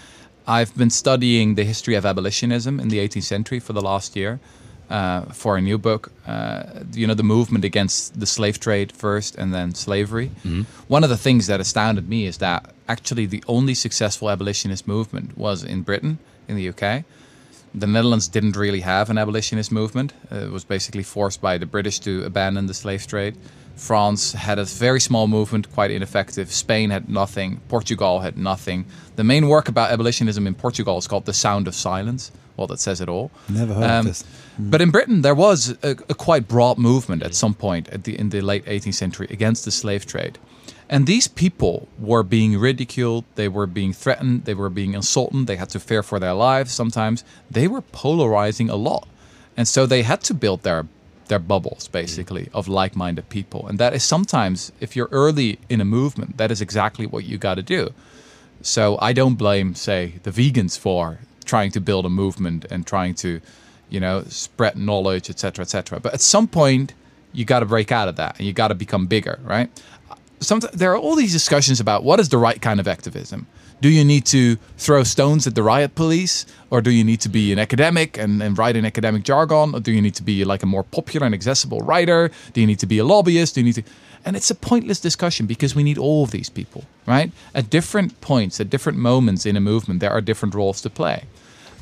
I've 0.45 0.75
been 0.75 0.89
studying 0.89 1.55
the 1.55 1.63
history 1.63 1.95
of 1.95 2.05
abolitionism 2.05 2.79
in 2.79 2.89
the 2.89 2.97
18th 2.99 3.23
century 3.23 3.59
for 3.61 3.71
the 3.71 3.81
last 3.81 4.17
year 4.17 4.41
uh, 4.89 5.21
for 5.21 5.55
a 5.55 5.61
new 5.61 5.77
book. 5.77 6.11
Uh, 6.27 6.63
you 6.93 7.07
know, 7.07 7.13
the 7.13 7.23
movement 7.23 7.63
against 7.63 8.19
the 8.19 8.25
slave 8.25 8.59
trade 8.59 8.91
first 8.91 9.35
and 9.35 9.53
then 9.53 9.73
slavery. 9.73 10.31
One 10.89 11.05
of 11.05 11.09
the 11.09 11.17
things 11.17 11.47
that 11.47 11.61
astounded 11.61 12.09
me 12.09 12.25
is 12.25 12.39
that 12.39 12.73
actually 12.89 13.25
the 13.25 13.41
only 13.47 13.73
successful 13.73 14.29
abolitionist 14.29 14.85
movement 14.85 15.37
was 15.37 15.63
in 15.63 15.83
Britain, 15.83 16.19
in 16.49 16.57
the 16.57 16.67
UK 16.67 17.05
the 17.75 17.87
Netherlands 17.87 18.27
didn't 18.27 18.55
really 18.55 18.81
have 18.81 19.09
an 19.09 19.17
abolitionist 19.17 19.71
movement. 19.71 20.13
Uh, 20.31 20.45
it 20.45 20.51
was 20.51 20.63
basically 20.63 21.03
forced 21.03 21.41
by 21.41 21.57
the 21.57 21.65
British 21.65 21.99
to 21.99 22.23
abandon 22.23 22.67
the 22.67 22.73
slave 22.73 23.07
trade. 23.07 23.35
France 23.75 24.33
had 24.33 24.59
a 24.59 24.65
very 24.65 24.99
small 24.99 25.27
movement, 25.27 25.71
quite 25.73 25.89
ineffective. 25.89 26.51
Spain 26.51 26.91
had 26.91 27.09
nothing. 27.09 27.59
Portugal 27.69 28.19
had 28.19 28.37
nothing. 28.37 28.85
The 29.15 29.23
main 29.23 29.47
work 29.47 29.67
about 29.67 29.91
abolitionism 29.91 30.45
in 30.45 30.53
Portugal 30.53 30.97
is 30.97 31.07
called 31.07 31.25
The 31.25 31.33
Sound 31.33 31.67
of 31.67 31.73
Silence. 31.73 32.31
Well, 32.55 32.67
that 32.67 32.79
says 32.79 33.01
it 33.01 33.09
all. 33.09 33.31
Never 33.49 33.73
heard 33.73 33.83
of 33.83 34.05
this. 34.05 34.23
But 34.59 34.81
in 34.81 34.91
Britain, 34.91 35.23
there 35.23 35.33
was 35.33 35.75
a, 35.81 35.91
a 36.07 36.13
quite 36.13 36.47
broad 36.47 36.77
movement 36.77 37.23
at 37.23 37.33
some 37.33 37.55
point 37.55 37.89
at 37.89 38.03
the, 38.03 38.17
in 38.17 38.29
the 38.29 38.41
late 38.41 38.63
18th 38.65 38.93
century 38.93 39.27
against 39.31 39.65
the 39.65 39.71
slave 39.71 40.05
trade. 40.05 40.37
And 40.89 41.07
these 41.07 41.27
people 41.27 41.87
were 41.97 42.23
being 42.23 42.57
ridiculed, 42.57 43.25
they 43.35 43.47
were 43.47 43.67
being 43.67 43.93
threatened, 43.93 44.45
they 44.45 44.53
were 44.53 44.69
being 44.69 44.93
insulted, 44.93 45.47
they 45.47 45.55
had 45.55 45.69
to 45.69 45.79
fear 45.79 46.03
for 46.03 46.19
their 46.19 46.33
lives 46.33 46.71
sometimes. 46.73 47.23
They 47.49 47.67
were 47.67 47.81
polarizing 47.81 48.69
a 48.69 48.75
lot. 48.75 49.07
And 49.55 49.67
so 49.67 49.85
they 49.85 50.03
had 50.03 50.21
to 50.21 50.33
build 50.33 50.63
their 50.63 50.85
their 51.27 51.39
bubbles 51.39 51.87
basically 51.87 52.49
of 52.53 52.67
like-minded 52.67 53.29
people. 53.29 53.67
And 53.67 53.79
that 53.79 53.93
is 53.93 54.03
sometimes 54.03 54.71
if 54.79 54.95
you're 54.95 55.09
early 55.11 55.57
in 55.69 55.79
a 55.81 55.85
movement, 55.85 56.37
that 56.37 56.51
is 56.51 56.61
exactly 56.61 57.05
what 57.05 57.23
you 57.23 57.37
got 57.37 57.55
to 57.55 57.63
do. 57.63 57.93
So 58.61 58.97
I 59.01 59.13
don't 59.13 59.35
blame, 59.35 59.75
say, 59.75 60.15
the 60.23 60.31
vegans 60.31 60.77
for 60.77 61.19
trying 61.45 61.71
to 61.71 61.81
build 61.81 62.05
a 62.05 62.09
movement 62.09 62.65
and 62.69 62.85
trying 62.85 63.15
to, 63.15 63.41
you 63.89 63.99
know, 63.99 64.23
spread 64.27 64.77
knowledge, 64.77 65.29
etc., 65.29 65.63
etc. 65.63 65.99
But 65.99 66.13
at 66.13 66.21
some 66.21 66.47
point, 66.47 66.93
you 67.31 67.45
got 67.45 67.59
to 67.59 67.65
break 67.65 67.91
out 67.91 68.07
of 68.07 68.15
that 68.17 68.37
and 68.37 68.47
you 68.47 68.53
got 68.53 68.69
to 68.69 68.75
become 68.75 69.07
bigger, 69.07 69.39
right? 69.43 69.69
There 70.73 70.91
are 70.91 70.97
all 70.97 71.15
these 71.15 71.31
discussions 71.31 71.79
about 71.79 72.03
what 72.03 72.19
is 72.19 72.29
the 72.29 72.37
right 72.37 72.61
kind 72.61 72.79
of 72.79 72.87
activism. 72.87 73.47
Do 73.81 73.89
you 73.89 74.05
need 74.05 74.25
to 74.27 74.55
throw 74.77 75.03
stones 75.03 75.45
at 75.45 75.55
the 75.55 75.63
riot 75.63 75.95
police, 75.95 76.45
or 76.69 76.81
do 76.81 76.89
you 76.89 77.03
need 77.03 77.19
to 77.21 77.29
be 77.29 77.51
an 77.51 77.59
academic 77.59 78.17
and, 78.17 78.41
and 78.41 78.57
write 78.57 78.77
in 78.77 78.85
academic 78.85 79.23
jargon, 79.23 79.75
or 79.75 79.81
do 79.81 79.91
you 79.91 80.01
need 80.01 80.15
to 80.15 80.23
be 80.23 80.45
like 80.45 80.63
a 80.63 80.65
more 80.65 80.83
popular 80.83 81.25
and 81.25 81.35
accessible 81.35 81.79
writer? 81.79 82.31
Do 82.53 82.61
you 82.61 82.67
need 82.67 82.79
to 82.79 82.85
be 82.85 82.97
a 82.99 83.03
lobbyist? 83.03 83.55
Do 83.55 83.61
you 83.61 83.65
need 83.65 83.75
to? 83.75 83.83
And 84.25 84.37
it's 84.37 84.49
a 84.49 84.55
pointless 84.55 85.01
discussion 85.01 85.47
because 85.47 85.75
we 85.75 85.83
need 85.83 85.97
all 85.97 86.23
of 86.23 86.31
these 86.31 86.49
people, 86.49 86.85
right? 87.05 87.31
At 87.53 87.69
different 87.69 88.21
points, 88.21 88.61
at 88.61 88.69
different 88.69 88.97
moments 88.99 89.45
in 89.45 89.57
a 89.57 89.59
movement, 89.59 89.99
there 89.99 90.11
are 90.11 90.21
different 90.21 90.55
roles 90.55 90.79
to 90.81 90.89
play. 90.89 91.25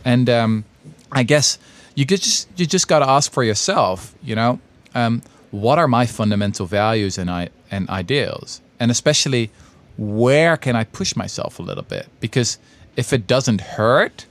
And 0.03 0.28
um, 0.28 0.66
I 1.12 1.22
guess 1.22 1.59
you 1.93 2.05
just 2.05 2.47
you 2.57 2.66
just 2.66 2.88
got 2.88 2.99
to 2.99 3.07
ask 3.07 3.32
for 3.32 3.43
yourself, 3.43 4.16
you 4.24 4.36
know, 4.36 4.59
um, 4.95 5.22
what 5.52 5.78
are 5.78 5.88
my 5.88 6.06
fundamental 6.06 6.66
values 6.66 7.18
and 7.18 7.30
I 7.30 7.49
and 7.70 7.89
ideals, 7.89 8.62
and 8.80 8.89
especially 8.89 9.52
where 9.97 10.58
can 10.58 10.76
I 10.76 10.86
push 10.86 11.16
myself 11.16 11.60
a 11.60 11.62
little 11.62 11.84
bit? 11.84 12.08
Because 12.20 12.58
if 12.95 13.14
it 13.14 13.28
doesn't 13.28 13.62
hurt, 13.62 14.26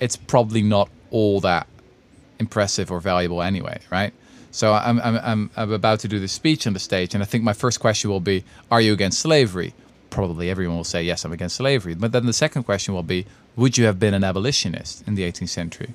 it's 0.00 0.16
probably 0.16 0.62
not 0.62 0.88
all 1.10 1.40
that 1.40 1.66
impressive 2.38 2.90
or 2.90 3.00
valuable 3.00 3.42
anyway, 3.42 3.80
right? 3.90 4.12
So 4.50 4.72
I'm, 4.74 5.00
I'm, 5.00 5.16
I'm, 5.16 5.50
I'm 5.56 5.72
about 5.72 6.00
to 6.00 6.08
do 6.08 6.18
this 6.18 6.32
speech 6.32 6.66
on 6.66 6.74
the 6.74 6.78
stage, 6.78 7.14
and 7.14 7.22
I 7.22 7.26
think 7.26 7.42
my 7.42 7.52
first 7.52 7.80
question 7.80 8.10
will 8.10 8.20
be, 8.20 8.44
Are 8.70 8.80
you 8.80 8.92
against 8.92 9.20
slavery? 9.20 9.74
Probably 10.10 10.50
everyone 10.50 10.76
will 10.76 10.84
say, 10.84 11.02
Yes, 11.02 11.24
I'm 11.24 11.32
against 11.32 11.56
slavery. 11.56 11.94
But 11.94 12.12
then 12.12 12.26
the 12.26 12.32
second 12.32 12.64
question 12.64 12.94
will 12.94 13.02
be, 13.02 13.26
Would 13.56 13.78
you 13.78 13.86
have 13.86 13.98
been 13.98 14.14
an 14.14 14.24
abolitionist 14.24 15.06
in 15.06 15.14
the 15.14 15.22
18th 15.22 15.48
century? 15.48 15.94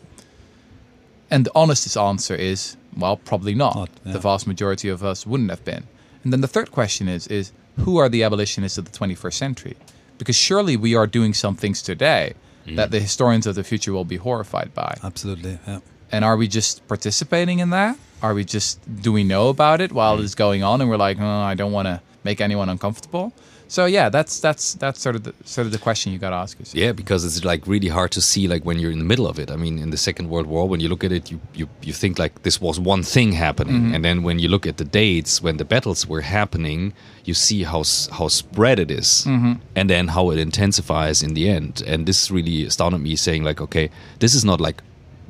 And 1.30 1.46
the 1.46 1.52
honest 1.56 1.98
answer 1.98 2.36
is, 2.36 2.78
Well, 2.96 3.18
probably 3.18 3.56
not. 3.56 3.76
Not, 3.76 3.90
yeah. 4.06 4.14
The 4.14 4.20
vast 4.20 4.48
majority 4.48 4.90
of 4.90 5.04
us 5.04 5.26
wouldn't 5.26 5.50
have 5.50 5.64
been. 5.64 5.84
And 6.24 6.34
then 6.34 6.42
the 6.42 6.48
third 6.48 6.72
question 6.72 7.08
is, 7.08 7.28
is 7.28 7.52
Who 7.78 7.98
are 7.98 8.10
the 8.10 8.24
abolitionists 8.24 8.78
of 8.78 8.86
the 8.86 8.98
21st 8.98 9.34
century? 9.34 9.78
Because 10.18 10.36
surely 10.36 10.78
we 10.78 10.96
are 10.96 11.08
doing 11.08 11.34
some 11.34 11.56
things 11.56 11.82
today 11.82 12.34
mm. 12.66 12.76
that 12.76 12.92
the 12.92 13.00
historians 13.00 13.46
of 13.46 13.56
the 13.56 13.64
future 13.64 13.94
will 13.94 14.06
be 14.06 14.18
horrified 14.18 14.74
by. 14.74 14.98
Absolutely. 15.04 15.60
Yeah. 15.68 15.80
And 16.12 16.26
are 16.26 16.38
we 16.38 16.48
just 16.48 16.88
participating 16.88 17.60
in 17.60 17.70
that? 17.72 17.98
Are 18.22 18.34
we 18.34 18.44
just 18.44 18.80
do 19.02 19.12
we 19.12 19.24
know 19.24 19.50
about 19.50 19.82
it 19.82 19.92
while 19.92 20.18
mm. 20.18 20.24
it's 20.24 20.36
going 20.36 20.64
on, 20.64 20.82
and 20.82 20.90
we're 20.90 20.98
like, 20.98 21.20
oh, 21.20 21.26
I 21.26 21.54
don't 21.54 21.72
want 21.72 21.88
to 21.88 22.02
make 22.24 22.42
anyone 22.42 22.70
uncomfortable? 22.70 23.34
So 23.70 23.86
yeah, 23.86 24.10
that's 24.10 24.40
that's 24.40 24.76
that's 24.76 25.02
sort 25.02 25.16
of 25.16 25.24
the 25.24 25.34
sort 25.44 25.66
of 25.66 25.74
the 25.74 25.78
question 25.78 26.14
you 26.14 26.20
got 26.20 26.30
to 26.30 26.38
ask 26.38 26.58
yourself. 26.58 26.76
Yeah, 26.76 26.94
because 26.94 27.26
it's 27.26 27.44
like 27.44 27.68
really 27.68 27.90
hard 27.90 28.12
to 28.12 28.22
see 28.22 28.48
like 28.48 28.64
when 28.64 28.80
you're 28.80 28.92
in 28.92 29.00
the 29.00 29.06
middle 29.06 29.28
of 29.28 29.40
it. 29.40 29.52
I 29.52 29.58
mean, 29.58 29.78
in 29.80 29.90
the 29.90 29.98
Second 29.98 30.30
World 30.30 30.48
War, 30.48 30.68
when 30.70 30.80
you 30.80 30.88
look 30.88 31.04
at 31.04 31.12
it, 31.12 31.30
you 31.32 31.40
you, 31.54 31.68
you 31.82 31.94
think 31.94 32.18
like 32.18 32.44
this 32.44 32.62
was 32.62 32.80
one 32.80 33.04
thing 33.04 33.34
happening, 33.34 33.76
mm-hmm. 33.76 33.96
and 33.96 34.06
then 34.06 34.24
when 34.24 34.40
you 34.40 34.48
look 34.48 34.66
at 34.66 34.78
the 34.78 34.86
dates 34.86 35.42
when 35.42 35.58
the 35.58 35.66
battles 35.66 36.08
were 36.08 36.22
happening, 36.22 36.94
you 37.26 37.34
see 37.34 37.64
how 37.64 37.84
how 38.12 38.30
spread 38.30 38.80
it 38.80 38.90
is, 38.90 39.26
mm-hmm. 39.28 39.54
and 39.76 39.90
then 39.90 40.08
how 40.10 40.32
it 40.32 40.40
intensifies 40.40 41.22
in 41.22 41.34
the 41.34 41.50
end. 41.50 41.84
And 41.86 42.06
this 42.06 42.32
really 42.32 42.66
astounded 42.66 43.02
me, 43.02 43.16
saying 43.18 43.44
like, 43.44 43.60
okay, 43.60 43.90
this 44.20 44.34
is 44.34 44.46
not 44.46 44.62
like 44.62 44.82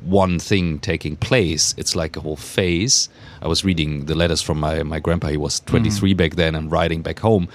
one 0.04 0.38
thing 0.38 0.78
taking 0.78 1.16
place. 1.16 1.74
It's 1.76 1.96
like 1.96 2.16
a 2.16 2.20
whole 2.20 2.36
phase. 2.36 3.08
I 3.42 3.48
was 3.48 3.64
reading 3.64 4.06
the 4.06 4.14
letters 4.14 4.40
from 4.40 4.60
my, 4.60 4.82
my 4.84 5.00
grandpa. 5.00 5.28
He 5.28 5.36
was 5.36 5.60
mm-hmm. 5.60 5.70
23 5.70 6.14
back 6.14 6.36
then 6.36 6.54
and 6.54 6.70
writing 6.70 7.02
back 7.02 7.18
home. 7.18 7.48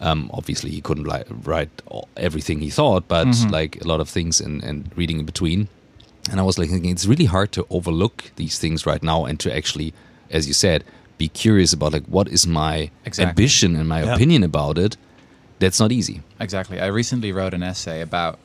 Um, 0.00 0.30
obviously, 0.32 0.70
he 0.70 0.80
couldn't 0.80 1.04
li- 1.04 1.24
write 1.44 1.70
everything 2.16 2.60
he 2.60 2.70
thought, 2.70 3.06
but 3.06 3.28
like 3.50 3.80
a 3.84 3.86
lot 3.86 4.00
of 4.00 4.08
things 4.08 4.40
and, 4.40 4.62
and 4.64 4.90
reading 4.96 5.18
in 5.18 5.26
between. 5.26 5.68
And 6.30 6.40
I 6.40 6.42
was 6.42 6.58
like 6.58 6.70
thinking, 6.70 6.90
it's 6.90 7.06
really 7.06 7.26
hard 7.26 7.52
to 7.52 7.66
overlook 7.70 8.30
these 8.36 8.58
things 8.58 8.86
right 8.86 9.02
now 9.02 9.24
and 9.26 9.38
to 9.40 9.54
actually, 9.54 9.92
as 10.30 10.46
you 10.48 10.54
said, 10.54 10.84
be 11.18 11.28
curious 11.28 11.72
about 11.74 11.92
like 11.92 12.06
what 12.06 12.28
is 12.28 12.46
my 12.46 12.90
Exactly. 13.04 13.28
ambition 13.30 13.76
and 13.76 13.88
my 13.88 14.02
Yeah. 14.02 14.14
opinion 14.14 14.42
about 14.42 14.78
it. 14.78 14.96
That's 15.58 15.78
not 15.78 15.92
easy. 15.92 16.22
Exactly. 16.38 16.80
I 16.80 16.86
recently 16.86 17.30
wrote 17.32 17.52
an 17.52 17.62
essay 17.62 18.00
about 18.00 18.38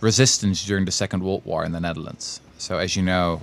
resistance 0.00 0.64
during 0.64 0.84
the 0.86 0.92
Second 0.92 1.22
World 1.22 1.42
War 1.44 1.64
in 1.64 1.72
the 1.72 1.80
Netherlands. 1.80 2.40
So, 2.56 2.78
as 2.78 2.96
you 2.96 3.02
know, 3.02 3.42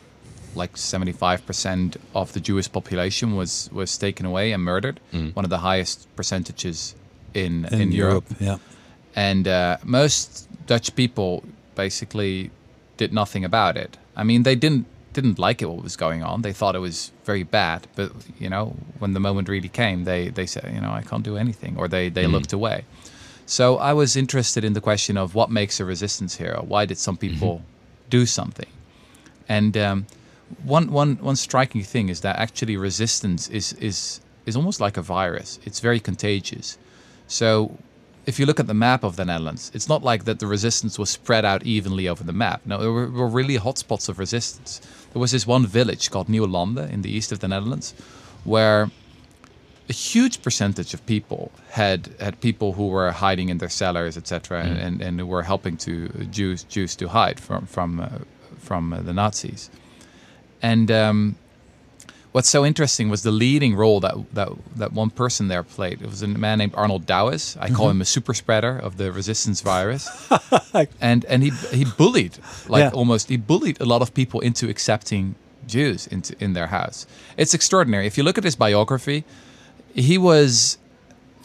like 0.56 0.78
75% 0.78 1.98
of 2.14 2.34
the 2.34 2.40
Jewish 2.40 2.72
population 2.72 3.36
was 3.36 3.70
was 3.72 3.98
taken 3.98 4.26
away 4.26 4.52
and 4.52 4.64
murdered. 4.64 5.00
One 5.12 5.46
of 5.46 5.50
the 5.50 5.60
highest 5.60 6.08
percentages 6.16 6.96
in 7.36 7.66
in, 7.66 7.92
Europe. 7.92 8.26
Yeah. 8.40 8.58
And 9.16 9.48
uh, 9.48 9.78
most 9.84 10.48
Dutch 10.68 10.96
people 10.96 11.44
basically 11.76 12.52
did 12.98 13.14
nothing 13.14 13.46
about 13.46 13.78
it. 13.78 13.98
I 14.16 14.24
mean, 14.24 14.44
they 14.44 14.56
didn't 14.56 14.86
didn't 15.14 15.40
like 15.40 15.62
it 15.62 15.68
what 15.68 15.84
was 15.84 15.96
going 15.96 16.24
on. 16.24 16.42
They 16.42 16.54
thought 16.54 16.76
it 16.76 16.80
was 16.80 17.12
very 17.24 17.44
bad. 17.44 17.88
But 17.96 18.12
you 18.40 18.50
know, 18.50 18.76
when 19.00 19.14
the 19.14 19.20
moment 19.20 19.50
really 19.50 19.70
came, 19.70 20.04
they 20.04 20.30
they 20.30 20.46
said, 20.46 20.72
you 20.74 20.82
know, 20.82 20.92
I 20.92 21.02
can't 21.02 21.24
do 21.24 21.38
anything, 21.38 21.78
or 21.78 21.88
they 21.88 22.10
they 22.10 22.28
looked 22.28 22.54
away. 22.54 22.86
So 23.46 23.78
I 23.78 23.94
was 23.94 24.16
interested 24.16 24.64
in 24.64 24.74
the 24.74 24.82
question 24.82 25.18
of 25.18 25.36
what 25.36 25.52
makes 25.52 25.80
a 25.80 25.86
resistance 25.86 26.36
hero. 26.38 26.64
Why 26.68 26.86
did 26.86 26.98
some 26.98 27.18
people 27.18 27.62
do 28.10 28.26
something? 28.26 28.70
And 29.48 29.78
um, 29.78 30.08
one 30.64 30.92
one 30.92 31.18
one 31.18 31.36
striking 31.36 31.84
thing 31.84 32.10
is 32.10 32.22
that 32.22 32.38
actually 32.38 32.78
resistance 32.78 33.48
is 33.50 33.74
is 33.74 34.22
is 34.46 34.56
almost 34.56 34.80
like 34.80 34.98
a 34.98 35.02
virus. 35.02 35.60
It's 35.66 35.80
very 35.80 36.00
contagious. 36.00 36.78
So 37.28 37.78
if 38.26 38.40
you 38.40 38.46
look 38.46 38.60
at 38.60 38.68
the 38.68 38.74
map 38.74 39.04
of 39.04 39.16
the 39.16 39.26
Netherlands, 39.26 39.72
it's 39.74 39.88
not 39.88 40.04
like 40.04 40.26
that 40.26 40.40
the 40.40 40.48
resistance 40.48 40.98
was 40.98 41.10
spread 41.10 41.46
out 41.46 41.64
evenly 41.64 42.08
over 42.08 42.24
the 42.24 42.34
map. 42.34 42.62
No, 42.66 42.80
there 42.80 42.92
were, 42.92 43.10
were 43.10 43.28
really 43.28 43.58
hotspots 43.58 44.10
of 44.10 44.20
resistance. 44.20 44.82
There 45.14 45.20
was 45.20 45.32
this 45.32 45.46
one 45.46 45.66
village 45.66 46.12
called 46.12 46.28
Nieuwlande 46.28 46.92
in 46.92 47.02
the 47.02 47.10
east 47.10 47.32
of 47.32 47.40
the 47.40 47.48
Netherlands, 47.48 47.94
where 48.44 48.90
a 49.88 49.94
huge 49.94 50.42
percentage 50.42 50.94
of 50.94 51.06
people 51.06 51.52
had 51.70 52.10
had 52.20 52.42
people 52.42 52.74
who 52.74 52.88
were 52.88 53.12
hiding 53.12 53.50
in 53.50 53.60
their 53.60 53.70
cellars, 53.70 54.18
etc., 54.18 54.64
and, 54.64 55.02
and 55.02 55.20
who 55.20 55.28
were 55.28 55.44
helping 55.44 55.78
to 55.78 56.10
Jews 56.32 56.64
Jews 56.64 56.96
to 56.96 57.08
hide 57.08 57.40
from 57.40 57.68
from 57.68 58.00
uh, 58.00 58.10
from 58.58 58.94
uh, 58.94 59.02
the 59.02 59.14
Nazis. 59.14 59.70
And 60.62 60.90
um, 60.90 61.36
what's 62.36 62.50
so 62.50 62.66
interesting 62.66 63.06
was 63.10 63.22
the 63.24 63.32
leading 63.46 63.74
role 63.84 64.00
that 64.06 64.16
that 64.38 64.50
that 64.82 64.92
one 65.02 65.10
person 65.10 65.48
there 65.48 65.64
played. 65.78 65.98
It 66.06 66.10
was 66.14 66.22
a 66.22 66.28
man 66.28 66.58
named 66.62 66.74
Arnold 66.76 67.04
Douwes. 67.14 67.44
I 67.66 67.70
call 67.78 67.88
him 67.94 68.02
a 68.02 68.06
super 68.16 68.34
spreader 68.34 68.74
of 68.88 68.92
the 69.00 69.08
resistance 69.20 69.60
virus. 69.74 70.04
and 71.10 71.24
and 71.32 71.40
he 71.46 71.52
he 71.80 71.86
bullied 72.02 72.36
like 72.68 72.82
Yeah. 72.84 73.00
almost 73.00 73.30
he 73.30 73.38
bullied 73.38 73.78
a 73.86 73.86
lot 73.94 74.02
of 74.06 74.10
people 74.14 74.40
into 74.50 74.66
accepting 74.74 75.36
Jews 75.76 76.08
into 76.08 76.32
in 76.46 76.54
their 76.58 76.68
house. 76.80 77.08
It's 77.38 77.54
extraordinary. 77.54 78.06
If 78.12 78.18
you 78.18 78.24
look 78.28 78.38
at 78.38 78.44
his 78.44 78.58
biography, 78.58 79.24
he 80.08 80.18
was 80.18 80.78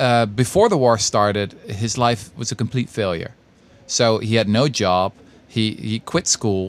uh, 0.07 0.27
before 0.27 0.69
the 0.69 0.77
war 0.85 0.99
started. 0.99 1.49
His 1.85 1.97
life 2.07 2.23
was 2.37 2.53
a 2.53 2.57
complete 2.57 2.89
failure. 3.01 3.33
So 3.87 4.19
he 4.29 4.35
had 4.41 4.49
no 4.49 4.65
job. 4.85 5.13
He 5.57 5.65
he 5.91 5.97
quit 6.13 6.27
school 6.27 6.65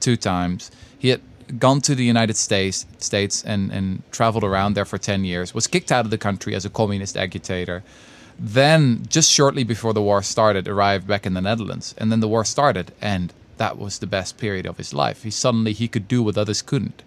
two 0.00 0.16
times. 0.16 0.70
He 1.02 1.08
had 1.12 1.20
gone 1.58 1.80
to 1.82 1.94
the 1.94 2.04
United 2.04 2.36
States 2.36 2.86
States 2.98 3.42
and, 3.44 3.70
and 3.70 4.02
traveled 4.10 4.44
around 4.44 4.74
there 4.74 4.84
for 4.84 4.98
10 4.98 5.24
years, 5.24 5.54
was 5.54 5.66
kicked 5.66 5.92
out 5.92 6.04
of 6.04 6.10
the 6.10 6.18
country 6.18 6.54
as 6.54 6.64
a 6.64 6.70
communist 6.70 7.16
agitator. 7.16 7.82
Then, 8.38 9.04
just 9.08 9.30
shortly 9.30 9.62
before 9.64 9.92
the 9.92 10.02
war 10.02 10.22
started, 10.22 10.66
arrived 10.66 11.06
back 11.06 11.26
in 11.26 11.34
the 11.34 11.40
Netherlands. 11.40 11.94
And 11.98 12.10
then 12.10 12.20
the 12.20 12.28
war 12.28 12.44
started, 12.44 12.92
and 13.00 13.32
that 13.58 13.78
was 13.78 13.98
the 13.98 14.06
best 14.06 14.38
period 14.38 14.66
of 14.66 14.78
his 14.78 14.92
life. 14.92 15.22
He 15.22 15.30
suddenly 15.30 15.72
he 15.72 15.88
could 15.88 16.08
do 16.08 16.22
what 16.22 16.38
others 16.38 16.62
couldn't 16.62 17.02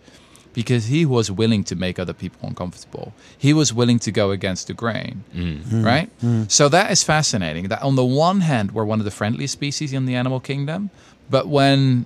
because 0.54 0.86
he 0.86 1.06
was 1.06 1.30
willing 1.30 1.66
to 1.66 1.76
make 1.76 2.00
other 2.00 2.14
people 2.14 2.48
uncomfortable. 2.48 3.14
He 3.38 3.52
was 3.52 3.74
willing 3.74 4.00
to 4.00 4.12
go 4.12 4.32
against 4.32 4.68
the 4.68 4.74
grain, 4.74 5.26
mm. 5.36 5.62
Mm. 5.64 5.86
right? 5.86 6.10
Mm. 6.24 6.50
So 6.50 6.70
that 6.70 6.92
is 6.92 7.04
fascinating. 7.04 7.68
That 7.68 7.82
on 7.82 7.98
the 7.98 8.06
one 8.06 8.40
hand, 8.40 8.72
we're 8.72 8.86
one 8.86 9.00
of 9.00 9.06
the 9.06 9.12
friendliest 9.12 9.52
species 9.52 9.92
in 9.92 10.06
the 10.06 10.16
animal 10.16 10.40
kingdom, 10.40 10.92
but 11.30 11.48
when 11.50 12.06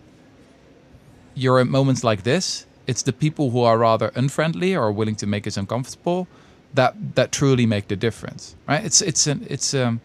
you're 1.41 1.59
at 1.61 1.67
moments 1.67 2.03
like 2.03 2.21
this, 2.23 2.65
it's 2.87 3.03
the 3.03 3.13
people 3.13 3.45
who 3.51 3.61
are 3.69 3.77
rather 3.77 4.11
unfriendly 4.15 4.75
or 4.75 4.91
willing 4.91 5.15
to 5.17 5.27
make 5.27 5.47
us 5.47 5.57
uncomfortable 5.57 6.27
that 6.73 6.93
that 7.15 7.31
truly 7.31 7.65
make 7.65 7.87
the 7.87 7.95
difference, 7.95 8.55
right? 8.67 8.83
It's 8.85 9.01
it's 9.01 9.27
an 9.27 9.45
it's 9.49 9.73
um 9.73 10.01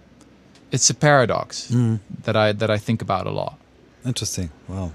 it's 0.70 0.90
a 0.90 0.94
paradox 0.94 1.68
that 2.24 2.36
I 2.36 2.52
that 2.52 2.70
I 2.70 2.78
think 2.78 3.02
about 3.02 3.26
a 3.26 3.30
lot. 3.30 3.54
Interesting. 4.04 4.50
Wow. 4.68 4.90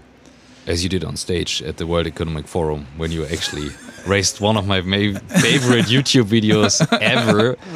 as 0.67 0.83
you 0.83 0.89
did 0.89 1.03
on 1.03 1.15
stage 1.17 1.63
at 1.63 1.77
the 1.77 1.85
World 1.85 2.05
Economic 2.07 2.47
Forum 2.47 2.85
when 2.97 3.11
you 3.11 3.25
actually 3.25 3.69
raised 4.05 4.39
one 4.39 4.57
of 4.59 4.65
my 4.67 4.81
favorite 4.81 5.85
YouTube 5.95 6.27
videos 6.37 6.73
ever. 7.01 7.57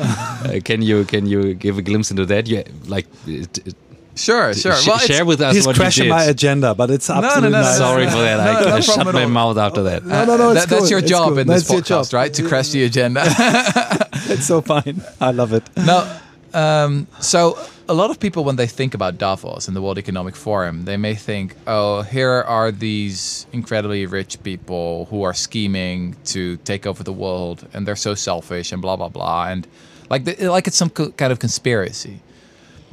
Uh, 0.43 0.59
can 0.69 0.81
you 0.81 1.05
can 1.05 1.25
you 1.25 1.53
give 1.53 1.77
a 1.77 1.81
glimpse 1.81 2.11
into 2.11 2.25
that? 2.25 2.47
You 2.47 2.63
like 2.95 3.07
it, 3.25 3.57
it, 3.65 3.75
Sure, 4.15 4.53
sure. 4.53 4.75
sh- 4.75 4.87
Well, 4.87 4.97
it's- 4.97 5.07
share 5.07 5.25
with 5.25 5.41
us 5.41 5.55
He's 5.55 5.65
what 5.65 5.75
you 5.75 5.81
crashing 5.81 6.03
did. 6.05 6.09
my 6.11 6.23
agenda, 6.25 6.75
but 6.75 6.91
it's 6.91 7.09
no, 7.09 7.15
absolutely 7.15 7.49
no, 7.49 7.61
no, 7.61 7.63
nice. 7.63 7.77
Sorry 7.77 8.05
for 8.09 8.17
that. 8.17 8.39
I, 8.39 8.53
No, 8.61 8.69
no 8.69 8.75
I 8.75 8.79
shut 8.79 9.13
my 9.13 9.25
mouth 9.25 9.57
after 9.57 9.83
that. 9.83 10.05
No, 10.05 10.25
no, 10.25 10.37
no, 10.37 10.51
it's 10.51 10.61
that, 10.65 10.69
that's 10.69 10.89
your 10.89 10.99
It's 10.99 11.09
job 11.09 11.29
cool. 11.29 11.39
in 11.39 11.47
this 11.47 11.67
That's 11.67 11.89
your 11.89 11.99
podcast, 11.99 12.11
job. 12.11 12.17
right? 12.19 12.33
To 12.33 12.47
crash 12.47 12.69
the 12.69 12.83
agenda. 12.83 13.23
It's 14.29 14.45
so 14.45 14.61
fine. 14.61 15.01
I 15.19 15.31
love 15.31 15.51
it. 15.53 15.63
no. 15.75 16.07
Um, 16.53 17.07
so 17.19 17.57
a 17.89 17.93
lot 17.93 18.09
of 18.11 18.19
people, 18.19 18.43
when 18.43 18.55
they 18.57 18.67
think 18.67 18.93
about 18.93 19.17
Davos 19.17 19.67
and 19.67 19.75
the 19.75 19.81
World 19.81 19.97
Economic 19.97 20.35
Forum, 20.35 20.85
they 20.85 20.97
may 20.97 21.15
think, 21.15 21.55
"Oh, 21.65 22.03
here 22.03 22.43
are 22.47 22.71
these 22.71 23.47
incredibly 23.51 24.05
rich 24.05 24.41
people 24.43 25.07
who 25.09 25.23
are 25.23 25.33
scheming 25.33 26.15
to 26.25 26.57
take 26.57 26.85
over 26.85 27.03
the 27.03 27.11
world, 27.11 27.67
and 27.73 27.87
they're 27.87 27.95
so 28.09 28.13
selfish 28.13 28.71
and 28.71 28.81
blah 28.83 28.95
blah 28.95 29.09
blah," 29.09 29.47
and 29.49 29.67
like 30.11 30.25
the, 30.25 30.35
like 30.49 30.67
it's 30.67 30.77
some 30.77 30.91
co- 30.91 31.11
kind 31.17 31.31
of 31.31 31.39
conspiracy. 31.39 32.19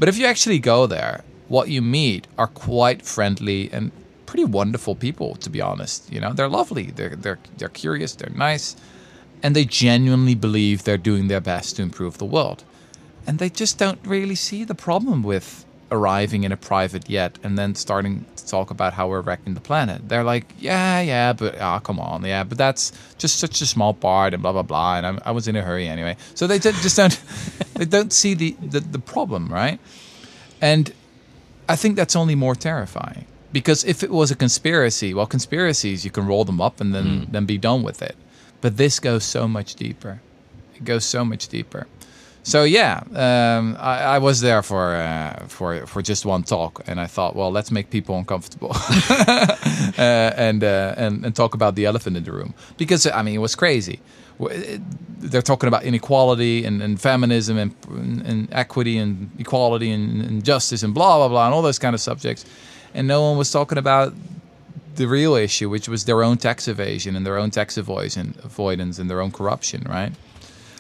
But 0.01 0.09
if 0.09 0.16
you 0.16 0.24
actually 0.24 0.59
go 0.59 0.86
there, 0.86 1.22
what 1.48 1.68
you 1.68 1.82
meet 1.82 2.26
are 2.38 2.46
quite 2.46 3.03
friendly 3.03 3.70
and 3.70 3.92
pretty 4.24 4.44
wonderful 4.44 4.94
people. 4.94 5.34
To 5.36 5.51
be 5.51 5.61
honest, 5.61 6.11
you 6.11 6.20
know, 6.20 6.32
they're 6.32 6.48
lovely. 6.48 6.84
They're 6.84 7.14
they're 7.14 7.38
they're 7.59 7.68
curious. 7.68 8.14
They're 8.14 8.32
nice, 8.34 8.76
and 9.42 9.55
they 9.55 9.66
genuinely 9.66 10.34
believe 10.34 10.84
they're 10.84 10.96
doing 10.96 11.28
their 11.28 11.42
best 11.42 11.76
to 11.76 11.82
improve 11.82 12.16
the 12.16 12.24
world. 12.24 12.64
And 13.26 13.38
they 13.38 13.51
just 13.51 13.76
don't 13.76 14.01
really 14.03 14.34
see 14.36 14.64
the 14.64 14.74
problem 14.74 15.22
with 15.22 15.66
arriving 15.91 16.45
in 16.45 16.53
a 16.53 16.57
private 16.57 17.07
jet 17.07 17.38
and 17.43 17.59
then 17.59 17.74
starting 17.74 18.24
to 18.36 18.47
talk 18.47 18.70
about 18.70 18.93
how 18.93 19.09
we're 19.09 19.20
wrecking 19.20 19.55
the 19.55 19.61
planet. 19.61 20.09
They're 20.09 20.24
like, 20.24 20.47
yeah, 20.59 21.01
yeah, 21.01 21.32
but 21.32 21.61
ah, 21.61 21.80
come 21.80 21.99
on, 21.99 22.24
yeah, 22.24 22.45
but 22.45 22.59
that's 22.59 22.93
just 23.18 23.38
such 23.38 23.61
a 23.61 23.66
small 23.66 23.95
part 23.95 24.34
and 24.34 24.43
blah 24.43 24.53
blah 24.53 24.62
blah. 24.62 24.97
And 24.97 25.07
I'm, 25.07 25.20
I 25.24 25.32
was 25.32 25.49
in 25.49 25.57
a 25.57 25.62
hurry 25.62 25.88
anyway, 25.88 26.16
so 26.34 26.47
they 26.47 26.59
just 26.59 26.97
don't 26.97 27.20
they 27.74 27.84
don't 27.84 28.12
see 28.12 28.34
the, 28.34 28.57
the 28.61 28.80
the 28.80 28.99
problem, 28.99 29.49
right? 29.53 29.78
And 30.61 30.93
I 31.68 31.76
think 31.76 31.97
that's 31.97 32.16
only 32.16 32.34
more 32.34 32.55
terrifying 32.55 33.26
because 33.53 33.84
if 33.84 34.03
it 34.03 34.11
was 34.11 34.30
a 34.30 34.36
conspiracy, 34.36 35.14
well, 35.14 35.26
conspiracies 35.26 36.05
you 36.05 36.11
can 36.11 36.26
roll 36.26 36.45
them 36.45 36.61
up 36.61 36.80
and 36.80 36.95
then 36.95 37.26
then 37.30 37.47
be 37.47 37.59
done 37.59 37.82
with 37.82 38.03
it. 38.03 38.16
But 38.61 38.76
this 38.76 39.01
goes 39.01 39.24
so 39.24 39.49
much 39.49 39.74
deeper. 39.74 40.20
It 40.76 40.84
goes 40.84 41.05
so 41.05 41.24
much 41.24 41.49
deeper. 41.49 41.86
So 42.43 42.64
yeah, 42.64 43.03
um, 43.14 43.76
I, 43.78 44.16
I 44.16 44.18
was 44.18 44.41
there 44.41 44.62
for 44.62 44.95
uh, 44.95 45.45
for 45.47 45.86
for 45.86 46.01
just 46.01 46.24
one 46.24 46.43
talk, 46.43 46.82
and 46.86 46.99
I 46.99 47.07
thought, 47.07 47.36
well, 47.36 47.53
let's 47.53 47.70
make 47.70 47.91
people 47.91 48.16
uncomfortable, 48.16 48.72
uh, 49.11 49.57
and 49.99 50.64
uh, 50.64 50.95
and 50.97 51.24
and 51.24 51.36
talk 51.36 51.55
about 51.55 51.74
the 51.74 51.84
elephant 51.84 52.16
in 52.16 52.24
the 52.24 52.32
room 52.32 52.55
because 52.78 53.07
I 53.07 53.22
mean 53.22 53.34
it 53.34 53.43
was 53.43 53.55
crazy. 53.55 54.01
They're 55.18 55.43
talking 55.43 55.68
about 55.68 55.84
inequality 55.84 56.64
and, 56.64 56.80
and 56.80 56.99
feminism 56.99 57.59
and, 57.59 57.74
and 58.24 58.49
equity 58.53 58.97
and 58.97 59.30
equality 59.38 59.91
and, 59.91 60.22
and 60.22 60.43
justice 60.43 60.82
and 60.82 60.95
blah 60.95 61.18
blah 61.18 61.28
blah 61.28 61.45
and 61.45 61.55
all 61.55 61.61
those 61.61 61.78
kind 61.78 61.95
of 61.95 62.01
subjects, 62.01 62.47
and 62.95 63.07
no 63.07 63.20
one 63.22 63.36
was 63.36 63.51
talking 63.51 63.76
about 63.76 64.14
the 64.97 65.07
real 65.07 65.34
issue, 65.34 65.68
which 65.68 65.88
was 65.88 66.07
their 66.07 66.22
own 66.22 66.38
tax 66.38 66.68
evasion 66.68 67.16
and 67.16 67.26
their 67.26 67.36
own 67.36 67.51
tax 67.51 67.76
avoidance, 67.76 68.36
avoidance 68.43 68.99
and 68.99 69.11
their 69.11 69.20
own 69.20 69.30
corruption, 69.30 69.82
right? 69.88 70.12